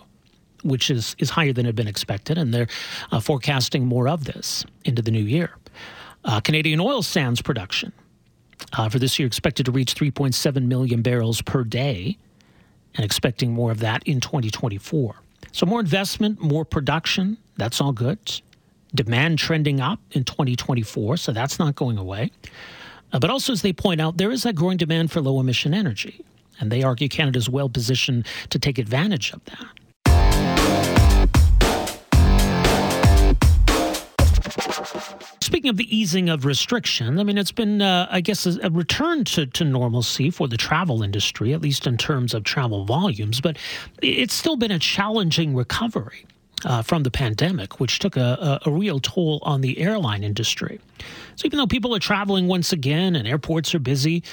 which 0.65 0.91
is, 0.91 1.15
is 1.21 1.31
higher 1.31 1.53
than 1.53 1.67
had 1.67 1.77
been 1.77 1.87
expected. 1.87 2.37
And 2.37 2.53
they're 2.53 2.67
uh, 3.13 3.21
forecasting 3.21 3.87
more 3.87 4.09
of 4.09 4.25
this 4.25 4.65
into 4.85 5.01
the 5.01 5.13
new 5.13 5.23
year. 5.23 5.53
Uh, 6.25 6.41
Canadian 6.41 6.81
oil 6.81 7.03
sands 7.03 7.41
production 7.41 7.93
uh, 8.73 8.89
for 8.89 8.99
this 8.99 9.21
year 9.21 9.27
expected 9.27 9.67
to 9.67 9.73
reach 9.73 9.95
3.7 9.95 10.67
million 10.67 11.01
barrels 11.01 11.43
per 11.43 11.63
day 11.63 12.19
and 12.97 13.05
expecting 13.05 13.53
more 13.53 13.71
of 13.71 13.79
that 13.79 14.03
in 14.05 14.21
2024. 14.21 15.15
So, 15.53 15.65
more 15.65 15.81
investment, 15.81 16.41
more 16.41 16.65
production, 16.65 17.39
that's 17.59 17.81
all 17.81 17.93
good. 17.93 18.19
Demand 18.95 19.39
trending 19.39 19.81
up 19.81 20.01
in 20.13 20.25
2024, 20.25 21.19
so 21.19 21.33
that's 21.33 21.59
not 21.59 21.75
going 21.75 21.99
away. 21.99 22.31
Uh, 23.13 23.19
but 23.19 23.29
also, 23.29 23.53
as 23.53 23.61
they 23.61 23.73
point 23.73 24.01
out, 24.01 24.17
there 24.17 24.31
is 24.31 24.47
a 24.47 24.53
growing 24.53 24.79
demand 24.79 25.11
for 25.11 25.21
low 25.21 25.39
emission 25.41 25.75
energy, 25.75 26.25
and 26.59 26.73
they 26.73 26.83
argue 26.83 27.09
Canada 27.09 27.39
is 27.39 27.51
well 27.51 27.69
positioned 27.69 28.27
to 28.49 28.59
take 28.59 28.79
advantage 28.79 29.33
of 29.33 29.45
that. 29.45 29.67
Speaking 35.41 35.71
of 35.71 35.77
the 35.77 35.97
easing 35.97 36.29
of 36.29 36.45
restriction, 36.45 37.19
I 37.19 37.25
mean, 37.25 37.39
it's 37.39 37.53
been, 37.53 37.83
uh, 37.83 38.07
I 38.11 38.21
guess, 38.21 38.47
a, 38.47 38.59
a, 38.63 38.71
return 38.71 39.25
to, 39.25 39.47
to 39.47 39.65
normalcy 39.65 40.31
for 40.31 40.47
the 40.47 40.57
travel 40.57 41.03
industry, 41.03 41.53
at 41.53 41.61
least 41.61 41.87
in 41.87 41.97
terms 41.97 42.35
of 42.35 42.45
travel 42.45 42.85
volumes, 42.85 43.41
but 43.41 43.57
it's 44.03 44.35
still 44.35 44.57
been 44.57 44.71
a 44.71 44.79
challenging 44.79 45.55
recovery. 45.55 46.27
Uh, 46.65 46.83
from 46.83 47.05
the 47.05 47.11
pandemic, 47.11 47.79
which 47.79 48.01
took 48.01 48.17
a, 48.17 48.59
a, 48.65 48.69
a, 48.69 48.73
real 48.73 48.99
toll 48.99 49.39
on 49.43 49.61
the 49.61 49.79
airline 49.79 50.25
industry. 50.25 50.81
So 51.37 51.47
even 51.47 51.57
though 51.57 51.69
people 51.69 51.95
are 51.95 52.01
traveling 52.01 52.49
once 52.49 52.73
again 52.73 53.15
and 53.15 53.29
airports 53.29 53.77
are 53.77 53.79
busy, 53.79 54.25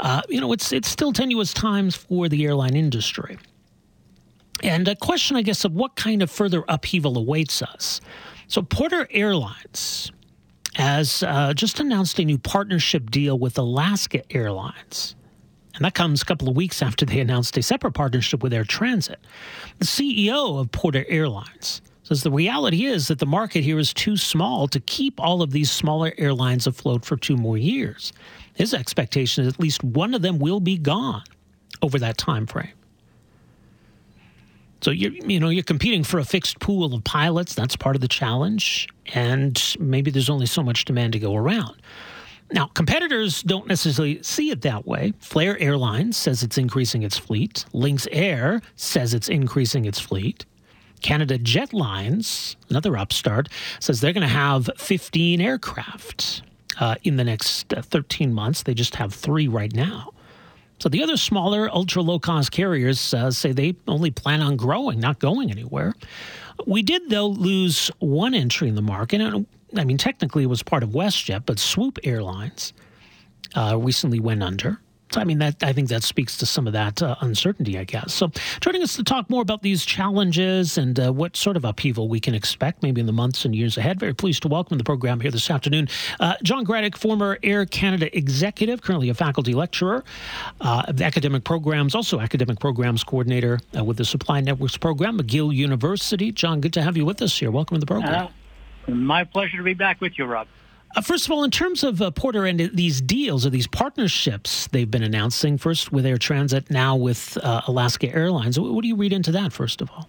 uh, 0.00 0.20
you 0.28 0.42
know, 0.42 0.52
it's 0.52 0.74
it's 0.74 0.88
still 0.88 1.10
tenuous 1.10 1.54
times 1.54 1.96
for 1.96 2.28
the 2.28 2.44
airline 2.44 2.76
industry. 2.76 3.38
And 4.62 4.86
a 4.88 4.94
question, 4.94 5.36
I 5.36 5.42
guess, 5.42 5.64
of 5.64 5.72
what 5.72 5.96
kind 5.96 6.22
of 6.22 6.30
further 6.30 6.64
upheaval 6.68 7.16
awaits 7.16 7.62
us. 7.62 8.02
So 8.46 8.62
Porter 8.62 9.08
Airlines 9.10 10.12
has 10.74 11.22
uh, 11.22 11.54
just 11.54 11.80
announced 11.80 12.18
a 12.18 12.24
new 12.24 12.38
partnership 12.38 13.10
deal 13.10 13.38
with 13.38 13.58
Alaska 13.58 14.22
Airlines. 14.34 15.14
And 15.80 15.86
that 15.86 15.94
comes 15.94 16.20
a 16.20 16.26
couple 16.26 16.46
of 16.46 16.54
weeks 16.54 16.82
after 16.82 17.06
they 17.06 17.20
announced 17.20 17.56
a 17.56 17.62
separate 17.62 17.92
partnership 17.92 18.42
with 18.42 18.52
Air 18.52 18.64
Transat. 18.64 19.16
The 19.78 19.86
CEO 19.86 20.60
of 20.60 20.70
Porter 20.72 21.06
Airlines 21.08 21.80
says 22.02 22.22
the 22.22 22.30
reality 22.30 22.84
is 22.84 23.08
that 23.08 23.18
the 23.18 23.24
market 23.24 23.64
here 23.64 23.78
is 23.78 23.94
too 23.94 24.18
small 24.18 24.68
to 24.68 24.78
keep 24.80 25.18
all 25.18 25.40
of 25.40 25.52
these 25.52 25.70
smaller 25.70 26.12
airlines 26.18 26.66
afloat 26.66 27.06
for 27.06 27.16
two 27.16 27.34
more 27.34 27.56
years. 27.56 28.12
His 28.52 28.74
expectation 28.74 29.46
is 29.46 29.54
at 29.54 29.58
least 29.58 29.82
one 29.82 30.12
of 30.12 30.20
them 30.20 30.38
will 30.38 30.60
be 30.60 30.76
gone 30.76 31.24
over 31.80 31.98
that 31.98 32.18
time 32.18 32.46
frame. 32.46 32.74
So 34.82 34.90
you're 34.90 35.12
you 35.12 35.40
know 35.40 35.48
you're 35.48 35.62
competing 35.62 36.04
for 36.04 36.18
a 36.18 36.24
fixed 36.24 36.60
pool 36.60 36.94
of 36.94 37.04
pilots. 37.04 37.54
That's 37.54 37.76
part 37.76 37.96
of 37.96 38.02
the 38.02 38.08
challenge, 38.08 38.86
and 39.14 39.76
maybe 39.78 40.10
there's 40.10 40.28
only 40.28 40.46
so 40.46 40.62
much 40.62 40.84
demand 40.84 41.14
to 41.14 41.18
go 41.18 41.34
around. 41.34 41.80
Now, 42.52 42.66
competitors 42.66 43.42
don't 43.42 43.68
necessarily 43.68 44.22
see 44.22 44.50
it 44.50 44.62
that 44.62 44.86
way. 44.86 45.12
Flair 45.20 45.58
Airlines 45.58 46.16
says 46.16 46.42
it's 46.42 46.58
increasing 46.58 47.02
its 47.02 47.16
fleet. 47.16 47.64
Lynx 47.72 48.08
Air 48.10 48.60
says 48.76 49.14
it's 49.14 49.28
increasing 49.28 49.84
its 49.84 50.00
fleet. 50.00 50.44
Canada 51.00 51.38
Jetlines, 51.38 52.56
another 52.68 52.96
upstart, 52.96 53.48
says 53.78 54.00
they're 54.00 54.12
going 54.12 54.26
to 54.26 54.28
have 54.28 54.68
15 54.76 55.40
aircraft 55.40 56.42
uh, 56.78 56.96
in 57.04 57.16
the 57.16 57.24
next 57.24 57.72
uh, 57.72 57.82
13 57.82 58.34
months. 58.34 58.64
They 58.64 58.74
just 58.74 58.96
have 58.96 59.14
three 59.14 59.48
right 59.48 59.72
now. 59.72 60.12
So 60.80 60.88
the 60.88 61.02
other 61.02 61.16
smaller, 61.18 61.70
ultra 61.70 62.02
low 62.02 62.18
cost 62.18 62.52
carriers 62.52 63.12
uh, 63.12 63.30
say 63.30 63.52
they 63.52 63.76
only 63.86 64.10
plan 64.10 64.40
on 64.40 64.56
growing, 64.56 64.98
not 64.98 65.18
going 65.18 65.50
anywhere. 65.50 65.94
We 66.66 66.82
did, 66.82 67.10
though, 67.10 67.28
lose 67.28 67.90
one 67.98 68.34
entry 68.34 68.68
in 68.68 68.74
the 68.74 68.82
market, 68.82 69.20
and 69.20 69.46
I 69.76 69.84
mean, 69.84 69.98
technically 69.98 70.42
it 70.44 70.48
was 70.48 70.62
part 70.62 70.82
of 70.82 70.90
WestJet, 70.90 71.46
but 71.46 71.58
Swoop 71.58 71.98
Airlines 72.04 72.72
uh, 73.54 73.76
recently 73.78 74.20
went 74.20 74.42
under. 74.42 74.80
So, 75.12 75.20
I 75.20 75.24
mean, 75.24 75.38
that 75.38 75.62
I 75.62 75.72
think 75.72 75.88
that 75.88 76.04
speaks 76.04 76.36
to 76.38 76.46
some 76.46 76.68
of 76.68 76.72
that 76.72 77.02
uh, 77.02 77.16
uncertainty, 77.20 77.78
I 77.78 77.84
guess. 77.84 78.14
So, 78.14 78.30
joining 78.60 78.82
us 78.82 78.94
to 78.94 79.02
talk 79.02 79.28
more 79.28 79.42
about 79.42 79.60
these 79.62 79.84
challenges 79.84 80.78
and 80.78 81.00
uh, 81.00 81.12
what 81.12 81.36
sort 81.36 81.56
of 81.56 81.64
upheaval 81.64 82.08
we 82.08 82.20
can 82.20 82.32
expect 82.32 82.84
maybe 82.84 83.00
in 83.00 83.06
the 83.08 83.12
months 83.12 83.44
and 83.44 83.54
years 83.54 83.76
ahead. 83.76 83.98
Very 83.98 84.14
pleased 84.14 84.42
to 84.42 84.48
welcome 84.48 84.78
the 84.78 84.84
program 84.84 85.18
here 85.18 85.32
this 85.32 85.50
afternoon. 85.50 85.88
Uh, 86.20 86.34
John 86.44 86.64
Gradek, 86.64 86.96
former 86.96 87.38
Air 87.42 87.66
Canada 87.66 88.16
executive, 88.16 88.82
currently 88.82 89.08
a 89.08 89.14
faculty 89.14 89.52
lecturer 89.52 90.04
uh, 90.60 90.84
of 90.86 91.02
academic 91.02 91.42
programs, 91.42 91.96
also 91.96 92.20
academic 92.20 92.60
programs 92.60 93.02
coordinator 93.02 93.58
uh, 93.76 93.82
with 93.82 93.96
the 93.96 94.04
Supply 94.04 94.40
Networks 94.40 94.76
program, 94.76 95.18
McGill 95.18 95.52
University. 95.52 96.30
John, 96.30 96.60
good 96.60 96.72
to 96.74 96.82
have 96.82 96.96
you 96.96 97.04
with 97.04 97.20
us 97.20 97.36
here. 97.36 97.50
Welcome 97.50 97.76
to 97.76 97.80
the 97.80 97.86
program. 97.86 98.28
My 98.94 99.24
pleasure 99.24 99.56
to 99.56 99.62
be 99.62 99.74
back 99.74 100.00
with 100.00 100.18
you, 100.18 100.24
Rob. 100.24 100.46
Uh, 100.96 101.00
first 101.00 101.26
of 101.26 101.30
all, 101.30 101.44
in 101.44 101.50
terms 101.52 101.84
of 101.84 102.02
uh, 102.02 102.10
Porter 102.10 102.46
and 102.46 102.58
these 102.74 103.00
deals 103.00 103.46
or 103.46 103.50
these 103.50 103.68
partnerships 103.68 104.66
they've 104.68 104.90
been 104.90 105.04
announcing, 105.04 105.56
first 105.56 105.92
with 105.92 106.04
Air 106.04 106.16
Transat, 106.16 106.68
now 106.68 106.96
with 106.96 107.38
uh, 107.42 107.62
Alaska 107.68 108.12
Airlines, 108.12 108.58
what, 108.58 108.82
do 108.82 108.88
you 108.88 108.96
read 108.96 109.12
into 109.12 109.30
that, 109.32 109.52
first 109.52 109.80
of 109.80 109.90
all? 109.90 110.08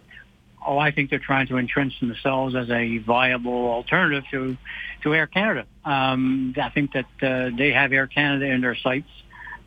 oh, 0.66 0.78
I 0.78 0.92
think 0.92 1.10
they're 1.10 1.20
trying 1.20 1.48
to 1.48 1.58
entrench 1.58 2.00
themselves 2.00 2.56
as 2.56 2.70
a 2.70 3.00
viable 3.00 3.70
alternative 3.70 4.24
to 4.32 4.58
to 5.04 5.16
Air 5.16 5.28
Canada. 5.28 5.66
Um, 5.84 6.54
I 6.62 6.70
think 6.70 6.94
that 6.94 7.06
uh, 7.22 7.56
they 7.58 7.72
have 7.72 7.92
Air 7.92 8.08
Canada 8.08 8.46
in 8.46 8.62
their 8.62 8.76
sights, 8.76 9.10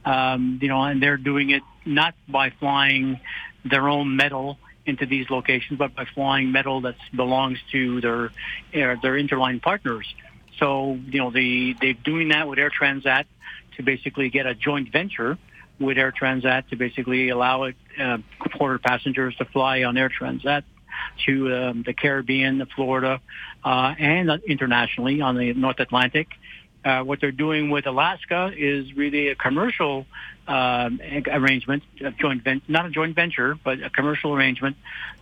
um, 0.05 0.61
you 0.63 0.69
know, 0.69 0.81
and 0.83 1.03
they're 1.03 1.17
doing 1.17 1.51
it 1.51 1.63
not 1.85 2.15
by 2.29 2.51
flying 2.51 3.19
their 3.65 3.89
own 3.89 4.15
metal 4.17 4.59
into 4.87 5.07
these 5.07 5.31
locations, 5.31 5.79
but 5.79 5.95
by 5.95 6.05
flying 6.05 6.53
metal 6.53 6.83
that 6.83 6.97
belongs 7.15 7.59
to 7.73 8.01
their 8.01 8.31
their 8.73 9.15
interline 9.15 9.61
partners. 9.63 10.15
So, 10.59 10.99
you 11.07 11.19
know, 11.19 11.31
they 11.31 11.75
they're 11.81 11.95
doing 11.95 12.29
that 12.29 12.49
with 12.49 12.59
Air 12.59 12.71
Transat 12.71 13.25
to 13.77 13.83
basically 13.83 14.29
get 14.29 14.47
a 14.47 14.55
joint 14.55 14.93
venture 14.93 15.39
with 15.79 15.99
Air 15.99 16.13
Transat 16.13 16.69
to 16.69 16.77
basically 16.77 17.31
allow 17.31 17.65
it, 17.65 17.77
uh, 17.99 18.19
Porter 18.53 18.79
passengers 18.79 19.35
to 19.37 19.45
fly 19.45 19.83
on 19.83 19.97
Air 19.97 20.09
Transat 20.11 20.63
to 21.27 21.55
um, 21.55 21.83
the 21.85 21.93
Caribbean, 21.93 22.65
Florida, 22.77 23.21
uh, 23.65 23.95
and 23.99 24.31
internationally 24.47 25.21
on 25.21 25.37
the 25.37 25.53
North 25.55 25.81
Atlantic. 25.81 26.29
Uh, 26.85 27.03
what 27.03 27.21
they're 27.21 27.33
doing 27.33 27.71
with 27.71 27.87
Alaska 27.87 28.53
is 28.55 28.93
really 28.95 29.29
a 29.29 29.35
commercial 29.35 30.07
uh, 30.47 30.91
arrangement, 31.33 31.83
a 32.05 32.11
joint 32.11 32.45
ven- 32.45 32.63
not 32.69 32.87
a 32.87 32.91
joint 32.91 33.15
venture, 33.15 33.59
but 33.65 33.83
a 33.83 33.89
commercial 33.89 34.35
arrangement 34.35 34.77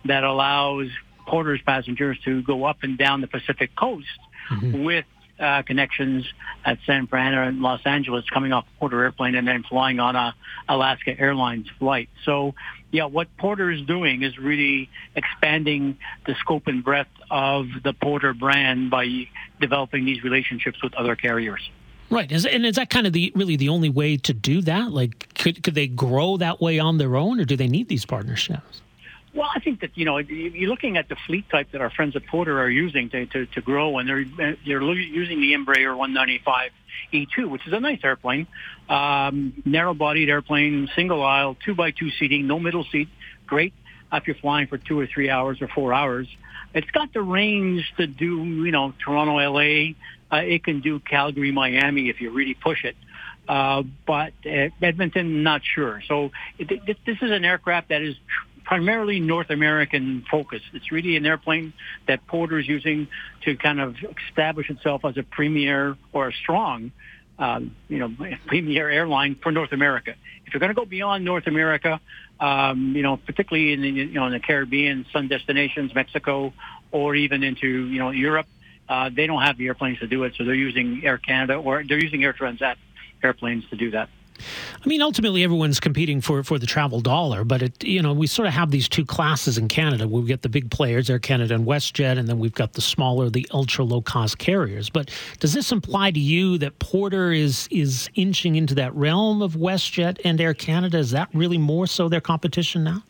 that 0.05 0.23
allows 0.23 0.87
Porter's 1.25 1.61
passengers 1.61 2.17
to 2.25 2.41
go 2.43 2.65
up 2.65 2.77
and 2.83 2.97
down 2.97 3.21
the 3.21 3.27
Pacific 3.27 3.75
coast 3.75 4.07
mm-hmm. 4.51 4.83
with 4.83 5.05
uh, 5.39 5.63
connections 5.63 6.25
at 6.63 6.77
San 6.85 7.07
Fran 7.07 7.33
or 7.33 7.51
Los 7.51 7.81
Angeles 7.85 8.25
coming 8.29 8.53
off 8.53 8.65
Porter 8.79 9.03
Airplane 9.03 9.35
and 9.35 9.47
then 9.47 9.63
flying 9.63 9.99
on 9.99 10.15
a 10.15 10.35
Alaska 10.69 11.19
Airlines 11.19 11.67
flight. 11.79 12.09
So, 12.23 12.53
yeah, 12.91 13.05
what 13.05 13.27
Porter 13.37 13.71
is 13.71 13.81
doing 13.81 14.21
is 14.21 14.37
really 14.37 14.89
expanding 15.15 15.97
the 16.25 16.35
scope 16.35 16.67
and 16.67 16.83
breadth 16.83 17.09
of 17.31 17.67
the 17.83 17.93
Porter 17.93 18.33
brand 18.33 18.91
by 18.91 19.27
developing 19.63 20.03
these 20.03 20.23
relationships 20.23 20.83
with 20.83 20.93
other 20.95 21.15
carriers. 21.15 21.69
Right, 22.09 22.29
is, 22.31 22.45
and 22.45 22.65
is 22.65 22.75
that 22.75 22.89
kind 22.89 23.07
of 23.07 23.13
the 23.13 23.31
really 23.33 23.55
the 23.55 23.69
only 23.69 23.89
way 23.89 24.17
to 24.17 24.33
do 24.33 24.61
that? 24.63 24.91
Like, 24.91 25.33
could 25.35 25.63
could 25.63 25.73
they 25.73 25.87
grow 25.87 26.37
that 26.37 26.61
way 26.61 26.77
on 26.77 26.97
their 26.97 27.15
own, 27.15 27.39
or 27.39 27.45
do 27.45 27.55
they 27.55 27.67
need 27.67 27.87
these 27.87 28.05
partnerships? 28.05 28.81
Well, 29.33 29.49
I 29.55 29.59
think 29.59 29.79
that 29.81 29.91
you 29.95 30.05
know 30.05 30.17
you're 30.17 30.69
looking 30.69 30.97
at 30.97 31.07
the 31.09 31.15
fleet 31.25 31.49
type 31.49 31.71
that 31.71 31.81
our 31.81 31.89
friends 31.89 32.15
at 32.15 32.27
Porter 32.27 32.59
are 32.59 32.69
using 32.69 33.09
to 33.11 33.25
to, 33.27 33.45
to 33.47 33.61
grow, 33.61 33.97
and 33.97 34.07
they're 34.07 34.25
they're 34.65 34.81
using 34.81 35.39
the 35.39 35.53
Embraer 35.53 35.97
195 35.97 36.71
E2, 37.13 37.49
which 37.49 37.65
is 37.65 37.73
a 37.73 37.79
nice 37.79 37.99
airplane, 38.03 38.45
um, 38.89 39.53
narrow-bodied 39.65 40.29
airplane, 40.29 40.89
single 40.95 41.23
aisle, 41.23 41.57
two 41.65 41.73
by 41.73 41.91
two 41.91 42.11
seating, 42.11 42.45
no 42.45 42.59
middle 42.59 42.83
seat, 42.91 43.07
great 43.47 43.73
if 44.13 44.27
you're 44.27 44.35
flying 44.35 44.67
for 44.67 44.77
two 44.77 44.99
or 44.99 45.07
three 45.07 45.29
hours 45.29 45.61
or 45.61 45.67
four 45.67 45.93
hours. 45.93 46.27
It's 46.73 46.89
got 46.91 47.13
the 47.13 47.21
range 47.21 47.93
to 47.97 48.07
do 48.07 48.43
you 48.43 48.71
know 48.71 48.93
Toronto, 49.03 49.35
LA. 49.37 49.93
Uh, 50.31 50.41
it 50.43 50.63
can 50.63 50.81
do 50.81 50.99
Calgary, 50.99 51.51
Miami 51.51 52.09
if 52.09 52.19
you 52.19 52.31
really 52.31 52.55
push 52.55 52.83
it. 52.83 52.95
Uh, 53.47 53.83
but 54.07 54.33
uh, 54.45 54.69
Edmonton, 54.81 55.43
not 55.43 55.61
sure. 55.63 56.01
So 56.07 56.31
it, 56.57 56.71
it, 56.71 56.97
this 57.05 57.17
is 57.21 57.29
an 57.29 57.43
aircraft 57.43 57.89
that 57.89 58.01
is 58.01 58.15
primarily 58.63 59.19
North 59.19 59.49
American 59.49 60.25
focused. 60.31 60.65
It's 60.73 60.91
really 60.91 61.17
an 61.17 61.25
airplane 61.25 61.73
that 62.07 62.25
Porter 62.27 62.57
is 62.57 62.67
using 62.67 63.07
to 63.43 63.55
kind 63.57 63.79
of 63.79 63.95
establish 64.29 64.69
itself 64.69 65.03
as 65.05 65.17
a 65.17 65.23
premier 65.23 65.97
or 66.13 66.29
a 66.29 66.33
strong, 66.33 66.91
um, 67.39 67.75
you 67.87 67.99
know, 67.99 68.11
premier 68.45 68.89
airline 68.89 69.35
for 69.35 69.51
North 69.51 69.71
America. 69.71 70.15
If 70.45 70.53
you're 70.53 70.59
going 70.59 70.69
to 70.69 70.75
go 70.75 70.85
beyond 70.85 71.25
North 71.25 71.47
America, 71.47 71.99
um, 72.39 72.93
you 72.95 73.01
know, 73.01 73.17
particularly 73.17 73.73
in 73.73 73.81
the, 73.81 73.89
you 73.89 74.13
know 74.13 74.25
in 74.25 74.33
the 74.33 74.39
Caribbean, 74.39 75.05
sun 75.11 75.27
destinations, 75.27 75.93
Mexico, 75.95 76.53
or 76.91 77.15
even 77.15 77.43
into 77.43 77.67
you 77.67 77.99
know 77.99 78.11
Europe, 78.11 78.47
uh, 78.87 79.09
they 79.13 79.27
don't 79.27 79.41
have 79.41 79.57
the 79.57 79.67
airplanes 79.67 79.99
to 79.99 80.07
do 80.07 80.23
it, 80.23 80.33
so 80.37 80.43
they're 80.43 80.53
using 80.53 81.01
Air 81.03 81.17
Canada 81.17 81.55
or 81.55 81.83
they're 81.83 82.01
using 82.01 82.23
Air 82.23 82.33
Transat 82.33 82.75
airplanes 83.23 83.67
to 83.69 83.75
do 83.75 83.91
that. 83.91 84.09
I 84.83 84.87
mean, 84.87 85.01
ultimately, 85.01 85.43
everyone's 85.43 85.79
competing 85.79 86.21
for, 86.21 86.43
for 86.43 86.59
the 86.59 86.65
travel 86.65 86.99
dollar, 87.01 87.43
but 87.43 87.61
it 87.61 87.83
you 87.83 88.01
know 88.01 88.13
we 88.13 88.27
sort 88.27 88.47
of 88.47 88.53
have 88.53 88.71
these 88.71 88.87
two 88.89 89.05
classes 89.05 89.57
in 89.57 89.67
Canada. 89.67 90.07
We've 90.07 90.27
got 90.27 90.41
the 90.41 90.49
big 90.49 90.71
players, 90.71 91.09
Air 91.09 91.19
Canada 91.19 91.55
and 91.55 91.65
WestJet, 91.65 92.17
and 92.17 92.27
then 92.27 92.39
we've 92.39 92.53
got 92.53 92.73
the 92.73 92.81
smaller, 92.81 93.29
the 93.29 93.47
ultra 93.51 93.83
low 93.83 94.01
cost 94.01 94.37
carriers. 94.37 94.89
But 94.89 95.11
does 95.39 95.53
this 95.53 95.71
imply 95.71 96.11
to 96.11 96.19
you 96.19 96.57
that 96.59 96.79
Porter 96.79 97.31
is 97.31 97.67
is 97.71 98.09
inching 98.15 98.55
into 98.55 98.75
that 98.75 98.93
realm 98.95 99.41
of 99.41 99.53
WestJet 99.53 100.19
and 100.25 100.39
Air 100.39 100.53
Canada? 100.53 100.97
Is 100.97 101.11
that 101.11 101.29
really 101.33 101.57
more 101.57 101.87
so 101.87 102.09
their 102.09 102.21
competition 102.21 102.83
now? 102.83 103.03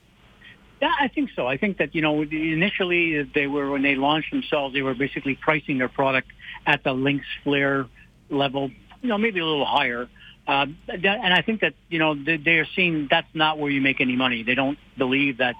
Yeah, 0.81 0.91
I 0.99 1.07
think 1.07 1.29
so. 1.33 1.47
I 1.47 1.55
think 1.55 1.77
that 1.77 1.95
you 1.95 2.01
know 2.01 2.21
initially 2.23 3.23
they 3.23 3.47
were 3.47 3.71
when 3.71 3.83
they 3.83 3.95
launched 3.95 4.31
themselves, 4.31 4.73
they 4.73 4.81
were 4.81 4.93
basically 4.93 5.35
pricing 5.35 5.77
their 5.77 5.87
product 5.87 6.27
at 6.65 6.83
the 6.83 6.93
Lynx 6.93 7.25
Flair 7.43 7.87
level, 8.29 8.69
you 9.01 9.09
know, 9.09 9.17
maybe 9.17 9.39
a 9.39 9.45
little 9.45 9.65
higher. 9.65 10.09
Um, 10.45 10.77
and 10.89 11.33
I 11.33 11.41
think 11.41 11.61
that 11.61 11.73
you 11.89 11.99
know 11.99 12.15
they 12.15 12.59
are 12.59 12.67
seeing 12.75 13.07
that's 13.09 13.33
not 13.33 13.57
where 13.57 13.71
you 13.71 13.79
make 13.79 14.01
any 14.01 14.17
money. 14.17 14.43
They 14.43 14.55
don't 14.55 14.77
believe 14.97 15.37
that 15.37 15.55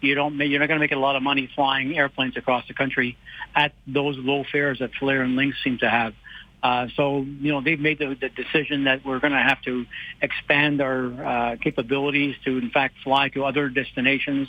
you 0.00 0.14
don't 0.14 0.36
you're 0.38 0.60
not 0.60 0.68
going 0.68 0.78
to 0.78 0.84
make 0.84 0.92
a 0.92 0.96
lot 0.96 1.16
of 1.16 1.22
money 1.24 1.50
flying 1.56 1.98
airplanes 1.98 2.36
across 2.36 2.66
the 2.68 2.74
country 2.74 3.16
at 3.56 3.72
those 3.86 4.16
low 4.16 4.44
fares 4.50 4.78
that 4.78 4.90
Flair 4.98 5.22
and 5.22 5.34
Lynx 5.34 5.56
seem 5.64 5.78
to 5.78 5.90
have. 5.90 6.14
Uh, 6.62 6.86
so 6.96 7.22
you 7.22 7.50
know 7.52 7.60
they've 7.60 7.80
made 7.80 7.98
the, 7.98 8.16
the 8.20 8.28
decision 8.28 8.84
that 8.84 9.04
we're 9.04 9.18
going 9.18 9.32
to 9.32 9.42
have 9.42 9.60
to 9.62 9.86
expand 10.22 10.80
our 10.80 11.24
uh, 11.24 11.56
capabilities 11.56 12.36
to 12.44 12.58
in 12.58 12.70
fact 12.70 12.94
fly 13.02 13.28
to 13.30 13.44
other 13.44 13.68
destinations 13.68 14.48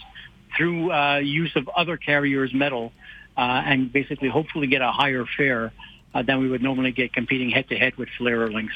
through 0.56 0.92
uh, 0.92 1.18
use 1.18 1.52
of 1.56 1.68
other 1.70 1.98
carriers' 1.98 2.54
metal 2.54 2.92
uh, 3.38 3.42
and 3.42 3.92
basically 3.92 4.30
hopefully 4.30 4.68
get 4.68 4.82
a 4.82 4.92
higher 4.92 5.26
fare 5.38 5.72
uh, 6.14 6.22
than 6.22 6.40
we 6.40 6.50
would 6.50 6.62
normally 6.62 6.92
get 6.92 7.14
competing 7.14 7.50
head 7.50 7.68
to 7.70 7.76
head 7.76 7.96
with 7.96 8.10
Flair 8.18 8.44
or 8.44 8.52
Lynx. 8.52 8.74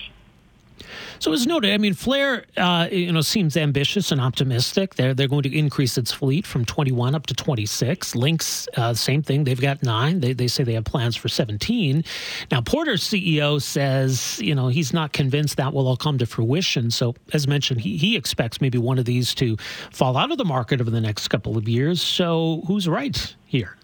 So 1.19 1.31
as 1.33 1.47
noted, 1.47 1.73
I 1.73 1.77
mean, 1.77 1.93
Flair, 1.93 2.45
uh, 2.57 2.87
you 2.91 3.11
know, 3.11 3.21
seems 3.21 3.55
ambitious 3.57 4.11
and 4.11 4.19
optimistic. 4.19 4.95
They're 4.95 5.13
they're 5.13 5.27
going 5.27 5.43
to 5.43 5.57
increase 5.57 5.97
its 5.97 6.11
fleet 6.11 6.45
from 6.45 6.65
21 6.65 7.15
up 7.15 7.25
to 7.27 7.33
26. 7.33 8.15
Lynx, 8.15 8.67
uh, 8.75 8.93
same 8.93 9.23
thing. 9.23 9.43
They've 9.43 9.59
got 9.59 9.83
nine. 9.83 10.19
They 10.19 10.33
they 10.33 10.47
say 10.47 10.63
they 10.63 10.73
have 10.73 10.85
plans 10.85 11.15
for 11.15 11.29
17. 11.29 12.03
Now 12.51 12.61
Porter's 12.61 13.03
CEO 13.03 13.61
says, 13.61 14.39
you 14.41 14.55
know, 14.55 14.67
he's 14.67 14.93
not 14.93 15.13
convinced 15.13 15.57
that 15.57 15.73
will 15.73 15.87
all 15.87 15.97
come 15.97 16.17
to 16.17 16.25
fruition. 16.25 16.91
So 16.91 17.15
as 17.33 17.47
mentioned, 17.47 17.81
he 17.81 17.97
he 17.97 18.15
expects 18.15 18.61
maybe 18.61 18.77
one 18.77 18.99
of 18.99 19.05
these 19.05 19.33
to 19.35 19.57
fall 19.91 20.17
out 20.17 20.31
of 20.31 20.37
the 20.37 20.45
market 20.45 20.81
over 20.81 20.89
the 20.89 21.01
next 21.01 21.27
couple 21.29 21.57
of 21.57 21.67
years. 21.67 22.01
So 22.01 22.63
who's 22.67 22.87
right 22.87 23.35
here? 23.45 23.77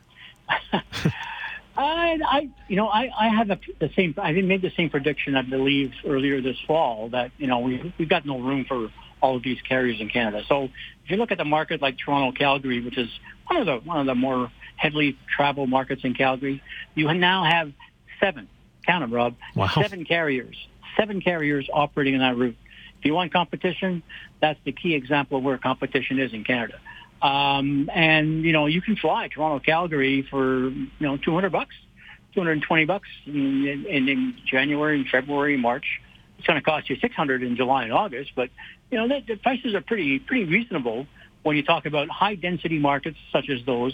I, 1.80 2.20
I, 2.28 2.50
you 2.68 2.76
know, 2.76 2.88
I, 2.88 3.10
I 3.18 3.30
had 3.30 3.48
the, 3.48 3.60
the 3.80 3.90
same. 3.96 4.14
I 4.18 4.34
made 4.34 4.62
the 4.62 4.72
same 4.76 4.90
prediction, 4.90 5.36
I 5.36 5.44
believe, 5.44 5.94
earlier 6.06 6.42
this 6.42 6.58
fall 6.68 7.10
that 7.10 7.32
you 7.38 7.48
know 7.48 7.60
we 7.60 7.94
we've 7.98 8.10
got 8.10 8.26
no 8.26 8.40
room 8.40 8.66
for 8.68 8.90
all 9.22 9.38
of 9.38 9.44
these 9.44 9.62
carriers 9.62 10.00
in 10.00 10.10
Canada. 10.10 10.44
So 10.48 10.66
if 10.66 10.72
you 11.08 11.18
look 11.18 11.32
at 11.32 11.38
the 11.38 11.46
market 11.46 11.82
like 11.82 11.98
Toronto, 11.98 12.38
Calgary, 12.38 12.84
which 12.84 12.98
is 12.98 13.10
one 13.48 13.62
of 13.62 13.66
the 13.66 13.78
one 13.78 14.00
of 14.00 14.06
the 14.06 14.16
more 14.16 14.52
heavily 14.76 15.18
traveled 15.36 15.70
markets 15.70 16.02
in 16.04 16.14
Calgary, 16.14 16.62
you 16.96 17.14
now 17.14 17.46
have 17.46 17.72
seven. 18.20 18.50
Count 18.86 19.04
them, 19.04 19.14
Rob. 19.14 19.36
Wow. 19.56 19.70
Seven 19.74 20.04
carriers. 20.04 20.58
Seven 20.98 21.22
carriers 21.22 21.70
operating 21.72 22.16
in 22.16 22.20
that 22.20 22.36
route. 22.36 22.58
If 22.98 23.06
you 23.06 23.14
want 23.14 23.32
competition, 23.32 24.04
that's 24.42 24.60
the 24.66 24.74
key 24.74 24.96
example 24.96 25.38
of 25.38 25.44
where 25.44 25.58
competition 25.58 26.20
is 26.20 26.34
in 26.34 26.44
Canada. 26.44 26.80
Um, 27.22 27.90
and 27.94 28.44
you 28.44 28.54
know, 28.54 28.66
you 28.66 28.82
can 28.82 28.96
fly 28.96 29.28
Toronto, 29.28 29.64
Calgary 29.64 30.26
for 30.30 30.70
you 30.70 30.90
know 31.00 31.18
200 31.18 31.52
bucks, 31.52 31.76
220 32.34 32.86
bucks 32.86 33.08
in, 33.26 33.86
in, 33.90 34.08
in 34.08 34.36
January 34.46 35.00
and 35.00 35.08
February, 35.08 35.58
March. 35.58 35.86
It's 36.38 36.48
going 36.48 36.58
to 36.58 36.64
cost 36.64 36.90
you 36.90 36.96
600 36.96 37.44
in 37.44 37.58
July 37.58 37.84
and 37.84 37.92
August, 37.92 38.32
but 38.36 38.50
you 38.90 38.98
know 38.98 39.08
the, 39.08 39.20
the 39.28 39.36
prices 39.36 39.76
are 39.76 39.82
pretty 39.82 40.20
pretty 40.20 40.46
reasonable 40.46 41.08
when 41.44 41.56
you 41.56 41.64
talk 41.64 41.86
about 41.86 42.10
high 42.10 42.36
density 42.36 42.80
markets 42.80 43.18
such 43.32 43.50
as 43.50 43.66
those, 43.66 43.94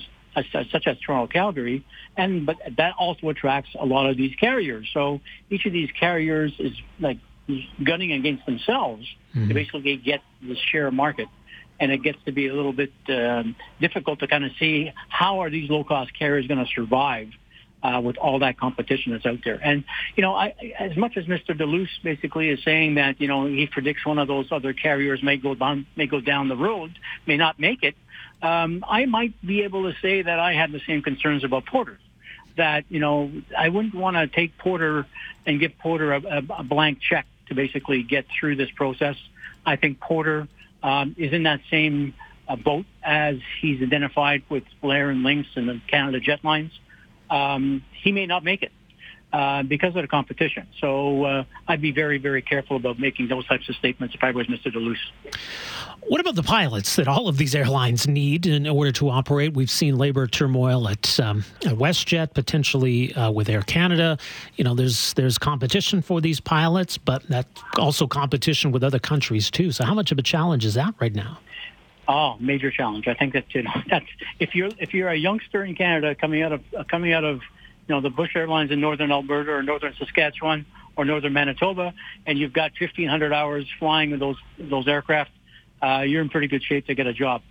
such 0.52 0.88
as 0.88 0.98
Toronto, 1.00 1.32
Calgary, 1.32 1.84
and 2.18 2.46
but 2.46 2.58
that 2.78 2.94
also 3.00 3.30
attracts 3.30 3.72
a 3.80 3.86
lot 3.86 4.08
of 4.08 4.18
these 4.18 4.36
carriers. 4.36 4.88
So 4.94 5.22
each 5.50 5.66
of 5.66 5.74
these 5.74 5.90
carriers 6.00 6.54
is 6.60 6.74
like 7.00 7.18
gunning 7.84 8.12
against 8.12 8.46
themselves 8.46 9.06
mm-hmm. 9.36 9.48
to 9.48 9.54
basically 9.54 9.98
get 9.98 10.22
the 10.42 10.56
share 10.72 10.92
market 10.92 11.28
and 11.80 11.92
it 11.92 12.02
gets 12.04 12.18
to 12.26 12.32
be 12.32 12.48
a 12.48 12.54
little 12.54 12.74
bit 12.74 12.94
um, 13.10 13.56
difficult 13.80 14.20
to 14.20 14.28
kind 14.28 14.46
of 14.46 14.52
see 14.60 14.92
how 15.10 15.40
are 15.40 15.50
these 15.50 15.70
low-cost 15.70 16.18
carriers 16.18 16.48
going 16.48 16.64
to 16.64 16.72
survive 16.74 17.30
uh, 17.86 18.02
with 18.02 18.18
all 18.18 18.40
that 18.40 18.58
competition 18.58 19.12
that's 19.12 19.26
out 19.26 19.40
there. 19.44 19.60
And 19.64 19.84
you 20.16 20.24
know, 20.24 20.34
I, 20.34 20.56
as 20.80 20.98
much 20.98 21.18
as 21.18 21.26
Mr. 21.26 21.56
Deluce 21.56 22.00
basically 22.04 22.50
is 22.50 22.64
saying 22.64 22.96
that 22.96 23.22
you 23.22 23.28
know 23.28 23.46
he 23.46 23.68
predicts 23.68 24.06
one 24.06 24.18
of 24.18 24.28
those 24.28 24.52
other 24.52 24.74
carriers 24.74 25.22
may 25.22 25.38
go 25.38 25.54
down 25.54 25.86
may 25.96 26.08
go 26.08 26.20
down 26.20 26.48
the 26.48 26.58
road, 26.58 26.98
may 27.28 27.38
not 27.38 27.60
make 27.60 27.84
it. 27.84 27.96
Um, 28.42 28.84
I 28.88 29.06
might 29.06 29.34
be 29.46 29.64
able 29.64 29.92
to 29.92 29.98
say 30.02 30.22
that 30.22 30.40
I 30.40 30.54
have 30.54 30.72
the 30.72 30.82
same 30.88 31.02
concerns 31.02 31.44
about 31.44 31.66
Porter. 31.66 32.00
That 32.58 32.86
you 32.90 33.00
know, 33.00 33.32
I 33.56 33.70
wouldn't 33.70 33.94
want 33.94 34.16
to 34.16 34.28
take 34.28 34.58
Porter 34.58 35.06
and 35.46 35.60
give 35.60 35.78
Porter 35.78 36.14
a, 36.14 36.22
a, 36.22 36.44
a 36.60 36.64
blank 36.64 37.00
check 37.02 37.28
to 37.48 37.56
basically 37.56 38.02
get 38.02 38.26
through 38.40 38.56
this 38.56 38.72
process. 38.72 39.16
I 39.66 39.76
think 39.76 40.00
Porter 40.00 40.48
um, 40.86 41.16
is 41.18 41.34
in 41.34 41.44
that 41.44 41.62
same 41.72 42.14
a 42.48 42.56
boat 42.56 42.86
as 43.04 43.38
he's 43.60 43.82
identified 43.82 44.44
with 44.50 44.64
Flair 44.80 45.10
and 45.10 45.24
Lynx 45.24 45.50
and 45.56 45.68
the 45.68 45.82
Canada 45.88 46.20
Jetlines, 46.20 46.70
um, 47.30 47.84
he 48.04 48.12
may 48.12 48.28
not 48.28 48.44
make 48.44 48.62
it. 48.62 48.72
Uh, 49.36 49.64
because 49.64 49.94
of 49.98 50.02
the 50.02 50.08
competition. 50.08 50.66
So 50.80 51.26
uh, 51.26 51.44
I'd 51.68 51.82
be 51.82 51.92
very, 51.92 52.18
very 52.18 52.42
careful 52.42 52.78
about 52.78 53.00
making 53.00 53.28
those 53.28 53.46
types 53.46 53.68
of 53.68 53.76
statements 53.76 54.16
if 54.16 54.24
I 54.24 54.32
was 54.32 54.48
Mr. 54.48 54.72
Deluce. 54.72 55.12
What 56.08 56.22
about 56.22 56.36
the 56.36 56.44
pilots 56.44 56.96
that 56.96 57.10
all 57.10 57.28
of 57.28 57.36
these 57.36 57.54
airlines 57.54 58.08
need 58.08 58.46
in 58.46 58.66
order 58.66 58.94
to 58.94 59.10
operate? 59.10 59.54
We've 59.54 59.70
seen 59.70 59.98
labor 59.98 60.26
turmoil 60.26 60.88
at, 60.88 61.20
um, 61.20 61.44
at 61.66 61.74
WestJet, 61.74 62.34
potentially 62.34 63.14
uh, 63.14 63.30
with 63.30 63.50
Air 63.50 63.62
Canada. 63.62 64.18
You 64.56 64.64
know, 64.64 64.74
there's 64.74 65.14
there's 65.16 65.38
competition 65.38 66.02
for 66.02 66.22
these 66.22 66.40
pilots, 66.40 66.98
but 66.98 67.22
that's 67.28 67.62
also 67.78 68.08
competition 68.08 68.72
with 68.72 68.86
other 68.86 69.00
countries 69.00 69.52
too. 69.52 69.74
So, 69.74 69.84
how 69.84 69.94
much 69.94 70.14
of 70.14 70.18
a 70.18 70.24
challenge 70.24 70.64
is 70.64 70.76
that 70.76 70.94
right 71.02 71.14
now? 71.14 71.40
Oh, 72.08 72.38
major 72.40 72.72
challenge. 72.72 73.10
I 73.10 73.16
think 73.16 73.34
that 73.34 73.54
you 73.54 73.64
know 73.64 73.74
that's 73.90 74.08
if 74.40 74.56
you're 74.56 74.70
if 74.80 74.94
you're 74.94 75.10
a 75.10 75.18
youngster 75.18 75.66
in 75.66 75.76
Canada 75.76 76.16
coming 76.16 76.42
out 76.42 76.54
of 76.54 76.62
coming 76.88 77.12
out 77.12 77.26
of 77.26 77.42
you 77.88 77.96
know, 77.96 78.02
the 78.02 78.10
Bush 78.10 78.36
Airlines 78.36 78.72
in 78.72 78.82
northern 78.82 79.12
Alberta 79.12 79.52
or 79.52 79.64
northern 79.64 79.94
Saskatchewan 79.98 80.66
or 80.96 81.06
northern 81.06 81.34
Manitoba, 81.34 81.94
and 82.26 82.38
you've 82.40 82.54
got 82.54 82.72
1,500 82.80 83.34
hours 83.34 83.66
flying 83.80 84.12
with 84.12 84.20
those 84.20 84.38
those 84.58 84.88
aircraft, 84.88 85.32
uh, 85.82 86.02
you're 86.02 86.22
in 86.22 86.30
pretty 86.30 86.48
good 86.48 86.64
shape 86.64 86.88
to 86.88 86.96
get 86.96 87.06
a 87.06 87.14
job. 87.14 87.42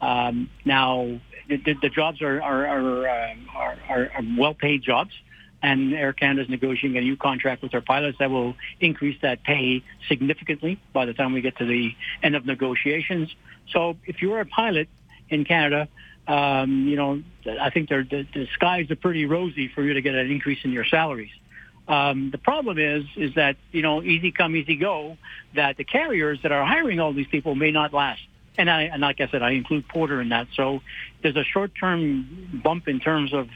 Um, 0.00 0.50
now, 0.64 1.20
the, 1.48 1.74
the, 1.80 1.88
jobs 1.88 2.22
are 2.22 2.40
are 2.40 2.66
are, 2.66 3.08
uh, 3.08 3.34
are, 3.54 3.78
are, 3.88 4.10
are 4.14 4.22
well-paid 4.38 4.82
jobs, 4.82 5.12
and 5.62 5.92
Air 5.92 6.12
Canada 6.12 6.42
is 6.42 6.48
negotiating 6.48 6.96
a 6.96 7.00
new 7.00 7.16
contract 7.16 7.62
with 7.62 7.72
their 7.72 7.80
pilots 7.80 8.18
that 8.18 8.30
will 8.30 8.54
increase 8.80 9.20
that 9.22 9.42
pay 9.42 9.82
significantly 10.08 10.80
by 10.92 11.04
the 11.04 11.12
time 11.12 11.32
we 11.32 11.40
get 11.40 11.58
to 11.58 11.66
the 11.66 11.94
end 12.22 12.34
of 12.34 12.46
negotiations. 12.46 13.34
So, 13.70 13.96
if 14.06 14.22
you're 14.22 14.40
a 14.40 14.46
pilot 14.46 14.88
in 15.28 15.44
Canada 15.44 15.88
um, 16.28 16.86
you 16.86 16.96
know, 16.96 17.22
I 17.60 17.70
think 17.70 17.88
the, 17.88 18.26
the 18.32 18.46
skies 18.54 18.90
are 18.90 18.96
pretty 18.96 19.26
rosy 19.26 19.68
for 19.68 19.82
you 19.82 19.94
to 19.94 20.00
get 20.00 20.14
an 20.14 20.30
increase 20.30 20.60
in 20.64 20.72
your 20.72 20.84
salaries. 20.84 21.32
Um, 21.88 22.30
the 22.30 22.38
problem 22.38 22.78
is, 22.78 23.04
is 23.16 23.34
that 23.34 23.56
you 23.72 23.82
know, 23.82 24.02
easy 24.02 24.30
come, 24.30 24.54
easy 24.54 24.76
go. 24.76 25.16
That 25.54 25.76
the 25.76 25.84
carriers 25.84 26.40
that 26.42 26.52
are 26.52 26.64
hiring 26.64 27.00
all 27.00 27.12
these 27.12 27.26
people 27.26 27.54
may 27.54 27.70
not 27.70 27.92
last. 27.92 28.22
And 28.56 28.70
I, 28.70 28.82
and 28.82 29.00
like 29.00 29.20
I 29.20 29.28
said, 29.28 29.42
I 29.42 29.50
include 29.50 29.88
Porter 29.88 30.20
in 30.20 30.28
that. 30.28 30.46
So 30.54 30.82
there's 31.22 31.36
a 31.36 31.44
short-term 31.44 32.60
bump 32.62 32.86
in 32.86 33.00
terms 33.00 33.32
of 33.32 33.48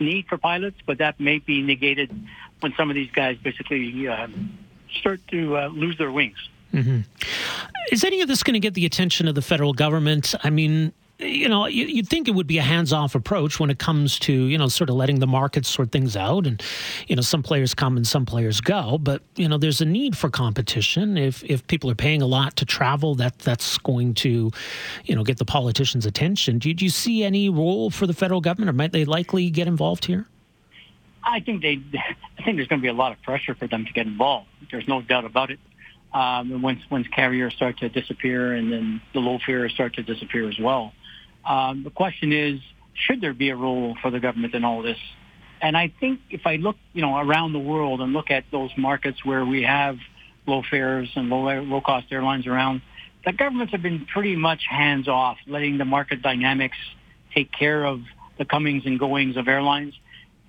need 0.00 0.26
for 0.26 0.38
pilots, 0.38 0.78
but 0.86 0.98
that 0.98 1.20
may 1.20 1.38
be 1.38 1.62
negated 1.62 2.10
when 2.60 2.72
some 2.76 2.90
of 2.90 2.94
these 2.94 3.10
guys 3.10 3.36
basically 3.36 4.08
uh, 4.08 4.28
start 4.98 5.20
to 5.28 5.56
uh, 5.56 5.68
lose 5.68 5.98
their 5.98 6.10
wings. 6.10 6.38
Mm-hmm. 6.72 7.00
Is 7.92 8.04
any 8.04 8.20
of 8.20 8.28
this 8.28 8.42
going 8.42 8.54
to 8.54 8.60
get 8.60 8.74
the 8.74 8.86
attention 8.86 9.28
of 9.28 9.34
the 9.34 9.42
federal 9.42 9.72
government? 9.72 10.34
I 10.42 10.50
mean, 10.50 10.92
you 11.20 11.48
know, 11.48 11.66
you'd 11.66 12.08
think 12.08 12.28
it 12.28 12.32
would 12.32 12.46
be 12.46 12.58
a 12.58 12.62
hands-off 12.62 13.14
approach 13.14 13.60
when 13.60 13.70
it 13.70 13.78
comes 13.78 14.18
to 14.20 14.32
you 14.32 14.58
know 14.58 14.68
sort 14.68 14.90
of 14.90 14.96
letting 14.96 15.20
the 15.20 15.26
market 15.26 15.66
sort 15.66 15.92
things 15.92 16.16
out, 16.16 16.46
and 16.46 16.62
you 17.06 17.16
know 17.16 17.22
some 17.22 17.42
players 17.42 17.74
come 17.74 17.96
and 17.96 18.06
some 18.06 18.26
players 18.26 18.60
go. 18.60 18.98
But 18.98 19.22
you 19.36 19.48
know, 19.48 19.58
there's 19.58 19.80
a 19.80 19.84
need 19.84 20.16
for 20.16 20.30
competition. 20.30 21.16
If 21.16 21.44
if 21.44 21.66
people 21.66 21.90
are 21.90 21.94
paying 21.94 22.22
a 22.22 22.26
lot 22.26 22.56
to 22.56 22.64
travel, 22.64 23.14
that 23.16 23.38
that's 23.40 23.78
going 23.78 24.14
to, 24.14 24.50
you 25.04 25.14
know, 25.14 25.24
get 25.24 25.38
the 25.38 25.44
politicians' 25.44 26.06
attention. 26.06 26.58
Do 26.58 26.68
you, 26.68 26.74
do 26.74 26.84
you 26.84 26.90
see 26.90 27.24
any 27.24 27.48
role 27.48 27.90
for 27.90 28.06
the 28.06 28.14
federal 28.14 28.40
government, 28.40 28.70
or 28.70 28.72
might 28.72 28.92
they 28.92 29.04
likely 29.04 29.50
get 29.50 29.66
involved 29.66 30.06
here? 30.06 30.26
I 31.22 31.40
think 31.40 31.62
they. 31.62 31.80
I 32.38 32.42
think 32.42 32.56
there's 32.56 32.68
going 32.68 32.80
to 32.80 32.82
be 32.82 32.88
a 32.88 32.94
lot 32.94 33.12
of 33.12 33.20
pressure 33.20 33.54
for 33.54 33.66
them 33.66 33.84
to 33.84 33.92
get 33.92 34.06
involved. 34.06 34.48
There's 34.70 34.88
no 34.88 35.02
doubt 35.02 35.26
about 35.26 35.50
it. 35.50 35.58
Um, 36.12 36.50
and 36.52 36.62
once 36.62 36.80
once 36.90 37.06
carriers 37.08 37.54
start 37.54 37.78
to 37.78 37.88
disappear, 37.88 38.54
and 38.54 38.72
then 38.72 39.00
the 39.12 39.20
low 39.20 39.38
fares 39.44 39.72
start 39.72 39.94
to 39.94 40.02
disappear 40.02 40.48
as 40.48 40.58
well. 40.58 40.92
Um, 41.44 41.84
the 41.84 41.90
question 41.90 42.32
is, 42.32 42.60
should 42.94 43.20
there 43.20 43.34
be 43.34 43.50
a 43.50 43.56
role 43.56 43.96
for 44.02 44.10
the 44.10 44.20
government 44.20 44.54
in 44.54 44.64
all 44.64 44.82
this? 44.82 44.98
And 45.62 45.76
I 45.76 45.92
think 46.00 46.20
if 46.30 46.46
I 46.46 46.56
look, 46.56 46.76
you 46.92 47.02
know, 47.02 47.18
around 47.18 47.52
the 47.52 47.58
world 47.58 48.00
and 48.00 48.12
look 48.12 48.30
at 48.30 48.44
those 48.50 48.70
markets 48.76 49.24
where 49.24 49.44
we 49.44 49.62
have 49.62 49.96
low 50.46 50.62
fares 50.68 51.08
and 51.14 51.28
low 51.28 51.60
low 51.62 51.80
cost 51.80 52.06
airlines 52.10 52.46
around, 52.46 52.82
the 53.24 53.32
governments 53.32 53.72
have 53.72 53.82
been 53.82 54.06
pretty 54.06 54.36
much 54.36 54.62
hands 54.68 55.06
off, 55.06 55.36
letting 55.46 55.78
the 55.78 55.84
market 55.84 56.22
dynamics 56.22 56.76
take 57.34 57.52
care 57.52 57.84
of 57.84 58.00
the 58.38 58.44
comings 58.44 58.84
and 58.86 58.98
goings 58.98 59.36
of 59.36 59.48
airlines. 59.48 59.94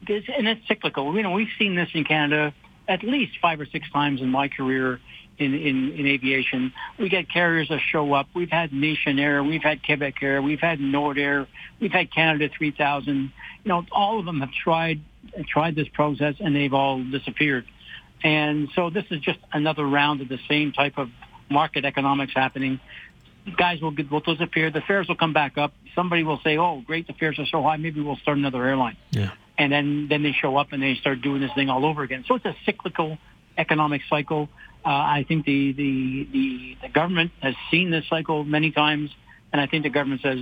And 0.08 0.48
it's 0.48 0.66
cyclical. 0.68 1.16
You 1.16 1.24
know, 1.24 1.32
we've 1.32 1.52
seen 1.60 1.76
this 1.76 1.90
in 1.94 2.06
Canada 2.06 2.54
at 2.88 3.04
least 3.04 3.34
five 3.42 3.60
or 3.60 3.66
six 3.66 3.90
times 3.92 4.22
in 4.22 4.30
my 4.30 4.48
career 4.48 5.00
in, 5.42 5.54
in, 5.56 5.92
in 5.94 6.08
aviation. 6.08 6.72
We 7.00 7.10
get 7.10 7.30
carriers 7.30 7.70
that 7.70 7.80
show 7.80 8.14
up. 8.14 8.28
We've 8.34 8.50
had 8.50 8.72
Nationair, 8.72 9.44
we've 9.44 9.64
had 9.64 9.82
Quebecair, 9.82 10.44
we've 10.44 10.60
had 10.60 10.80
Nordair, 10.80 11.48
we've 11.80 11.92
had 11.92 12.14
Canada 12.14 12.50
3000. 12.56 13.32
You 13.64 13.70
know, 13.70 13.86
all 13.92 14.20
of 14.20 14.26
them 14.26 14.40
have 14.42 14.52
tried 14.52 15.02
tried 15.48 15.76
this 15.76 15.88
process 15.88 16.36
and 16.40 16.56
they've 16.56 16.74
all 16.74 17.04
disappeared. 17.04 17.66
And 18.24 18.70
so 18.76 18.90
this 18.90 19.06
is 19.10 19.20
just 19.22 19.40
another 19.52 19.86
round 19.86 20.22
of 20.22 20.30
the 20.30 20.40
same 20.48 20.72
type 20.72 20.98
of 20.98 21.10
market 21.50 21.86
economics 21.86 22.34
happening. 22.36 22.80
Guys 23.58 23.82
will, 23.82 23.92
get, 23.92 24.12
will 24.12 24.20
disappear. 24.20 24.70
The 24.70 24.82
fares 24.82 25.08
will 25.08 25.16
come 25.16 25.34
back 25.34 25.58
up. 25.58 25.74
Somebody 25.96 26.24
will 26.24 26.40
say, 26.44 26.58
"Oh, 26.58 26.82
great, 26.86 27.08
the 27.08 27.14
fares 27.14 27.40
are 27.40 27.48
so 27.48 27.64
high. 27.64 27.78
Maybe 27.78 28.00
we'll 28.00 28.18
start 28.18 28.38
another 28.38 28.64
airline." 28.64 28.98
Yeah. 29.10 29.32
And 29.58 29.72
then 29.72 30.08
then 30.10 30.22
they 30.22 30.32
show 30.32 30.58
up 30.58 30.74
and 30.74 30.82
they 30.82 30.94
start 30.96 31.22
doing 31.22 31.42
this 31.42 31.52
thing 31.54 31.68
all 31.68 31.86
over 31.86 32.04
again. 32.04 32.24
So 32.28 32.36
it's 32.36 32.46
a 32.46 32.56
cyclical 32.66 33.18
economic 33.58 34.02
cycle. 34.10 34.50
Uh, 34.84 34.90
I 34.90 35.26
think 35.28 35.46
the, 35.46 35.74
the, 35.74 36.28
the, 36.32 36.78
the 36.82 36.90
government 36.90 37.32
has 37.42 37.56
seen 37.70 37.92
this 37.92 38.06
cycle 38.10 38.44
many 38.44 38.72
times, 38.72 39.12
and 39.54 39.62
I 39.62 39.68
think 39.68 39.84
the 39.84 39.90
government 39.90 40.22
says, 40.22 40.40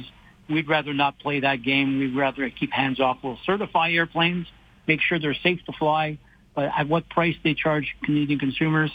we'd 0.50 0.68
rather 0.68 0.94
not 0.94 1.20
play 1.20 1.42
that 1.42 1.62
game. 1.62 2.00
We'd 2.00 2.16
rather 2.16 2.50
keep 2.50 2.72
hands 2.72 3.00
off. 3.00 3.18
We'll 3.22 3.38
certify 3.46 3.92
airplanes, 3.92 4.48
make 4.88 5.02
sure 5.02 5.20
they're 5.20 5.36
safe 5.36 5.64
to 5.66 5.74
fly, 5.74 6.18
but 6.56 6.72
at 6.78 6.88
what 6.88 7.10
price 7.10 7.36
they 7.44 7.54
charge 7.54 7.96
Canadian 8.04 8.40
consumers 8.40 8.92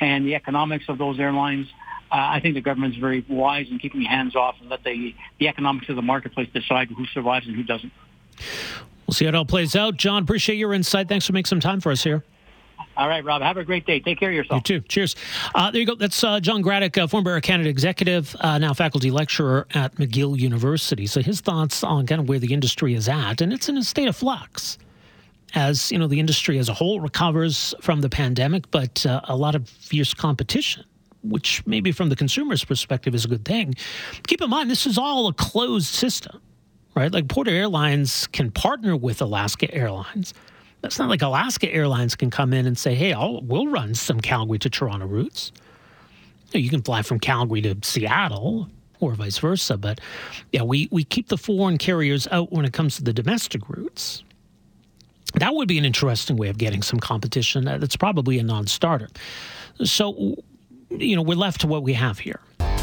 and 0.00 0.26
the 0.26 0.34
economics 0.34 0.86
of 0.88 0.98
those 0.98 1.20
airlines, 1.20 1.66
uh, 2.10 2.16
I 2.16 2.40
think 2.40 2.54
the 2.54 2.60
government's 2.60 2.96
very 2.96 3.24
wise 3.28 3.66
in 3.70 3.78
keeping 3.78 4.02
hands 4.02 4.34
off 4.34 4.56
and 4.60 4.70
let 4.70 4.82
the, 4.84 5.14
the 5.38 5.48
economics 5.48 5.88
of 5.88 5.96
the 5.96 6.02
marketplace 6.02 6.48
decide 6.52 6.88
who 6.88 7.06
survives 7.06 7.46
and 7.46 7.56
who 7.56 7.62
doesn't. 7.62 7.92
We'll 9.06 9.14
see 9.14 9.24
how 9.24 9.30
it 9.30 9.34
all 9.34 9.44
plays 9.44 9.76
out. 9.76 9.96
John, 9.96 10.22
appreciate 10.22 10.56
your 10.56 10.72
insight. 10.72 11.08
Thanks 11.08 11.26
for 11.26 11.32
making 11.32 11.46
some 11.46 11.60
time 11.60 11.80
for 11.80 11.92
us 11.92 12.02
here. 12.02 12.24
All 12.96 13.08
right, 13.08 13.24
Rob. 13.24 13.42
Have 13.42 13.56
a 13.56 13.64
great 13.64 13.86
day. 13.86 14.00
Take 14.00 14.18
care 14.18 14.30
of 14.30 14.34
yourself. 14.34 14.58
You 14.68 14.80
too. 14.80 14.86
Cheers. 14.88 15.16
Uh, 15.54 15.70
there 15.70 15.80
you 15.80 15.86
go. 15.86 15.94
That's 15.94 16.22
uh, 16.24 16.40
John 16.40 16.62
Gradek, 16.62 16.96
uh, 16.96 17.06
former 17.06 17.38
Canada 17.40 17.68
executive, 17.68 18.34
uh, 18.40 18.58
now 18.58 18.72
faculty 18.72 19.10
lecturer 19.10 19.66
at 19.74 19.94
McGill 19.96 20.38
University. 20.38 21.06
So 21.06 21.20
his 21.20 21.40
thoughts 21.40 21.84
on 21.84 22.06
kind 22.06 22.20
of 22.20 22.28
where 22.28 22.38
the 22.38 22.54
industry 22.54 22.94
is 22.94 23.08
at, 23.08 23.40
and 23.40 23.52
it's 23.52 23.68
in 23.68 23.76
a 23.76 23.84
state 23.84 24.08
of 24.08 24.16
flux. 24.16 24.78
As 25.54 25.92
you 25.92 25.98
know, 25.98 26.06
the 26.06 26.20
industry 26.20 26.58
as 26.58 26.68
a 26.68 26.74
whole 26.74 27.00
recovers 27.00 27.74
from 27.80 28.00
the 28.00 28.08
pandemic, 28.08 28.70
but 28.70 29.04
uh, 29.06 29.20
a 29.24 29.36
lot 29.36 29.54
of 29.54 29.68
fierce 29.68 30.14
competition 30.14 30.84
which 31.22 31.66
maybe 31.66 31.90
from 31.90 32.08
the 32.08 32.14
consumer's 32.14 32.64
perspective 32.64 33.12
is 33.12 33.24
a 33.24 33.28
good 33.28 33.44
thing. 33.44 33.74
Keep 34.28 34.42
in 34.42 34.50
mind, 34.50 34.70
this 34.70 34.86
is 34.86 34.96
all 34.96 35.26
a 35.26 35.32
closed 35.32 35.86
system, 35.86 36.40
right? 36.94 37.12
Like 37.12 37.28
Porter 37.28 37.50
Airlines 37.50 38.28
can 38.28 38.52
partner 38.52 38.96
with 38.96 39.20
Alaska 39.20 39.72
Airlines 39.74 40.34
it's 40.82 40.98
not 40.98 41.08
like 41.08 41.22
Alaska 41.22 41.72
Airlines 41.72 42.14
can 42.14 42.30
come 42.30 42.52
in 42.52 42.66
and 42.66 42.78
say, 42.78 42.94
hey, 42.94 43.12
I'll, 43.12 43.40
we'll 43.42 43.66
run 43.66 43.94
some 43.94 44.20
Calgary 44.20 44.58
to 44.60 44.70
Toronto 44.70 45.06
routes. 45.06 45.52
You 46.52 46.70
can 46.70 46.82
fly 46.82 47.02
from 47.02 47.18
Calgary 47.18 47.60
to 47.62 47.76
Seattle 47.82 48.68
or 49.00 49.14
vice 49.14 49.38
versa. 49.38 49.76
But 49.76 50.00
yeah, 50.52 50.62
we, 50.62 50.88
we 50.90 51.04
keep 51.04 51.28
the 51.28 51.36
foreign 51.36 51.78
carriers 51.78 52.26
out 52.30 52.52
when 52.52 52.64
it 52.64 52.72
comes 52.72 52.96
to 52.96 53.04
the 53.04 53.12
domestic 53.12 53.68
routes. 53.68 54.22
That 55.34 55.54
would 55.54 55.68
be 55.68 55.76
an 55.76 55.84
interesting 55.84 56.36
way 56.36 56.48
of 56.48 56.56
getting 56.56 56.82
some 56.82 56.98
competition. 57.00 57.64
That's 57.64 57.96
probably 57.96 58.38
a 58.38 58.42
non 58.42 58.66
starter. 58.66 59.08
So, 59.84 60.36
you 60.90 61.16
know, 61.16 61.22
we're 61.22 61.36
left 61.36 61.60
to 61.62 61.66
what 61.66 61.82
we 61.82 61.92
have 61.92 62.18
here. 62.18 62.40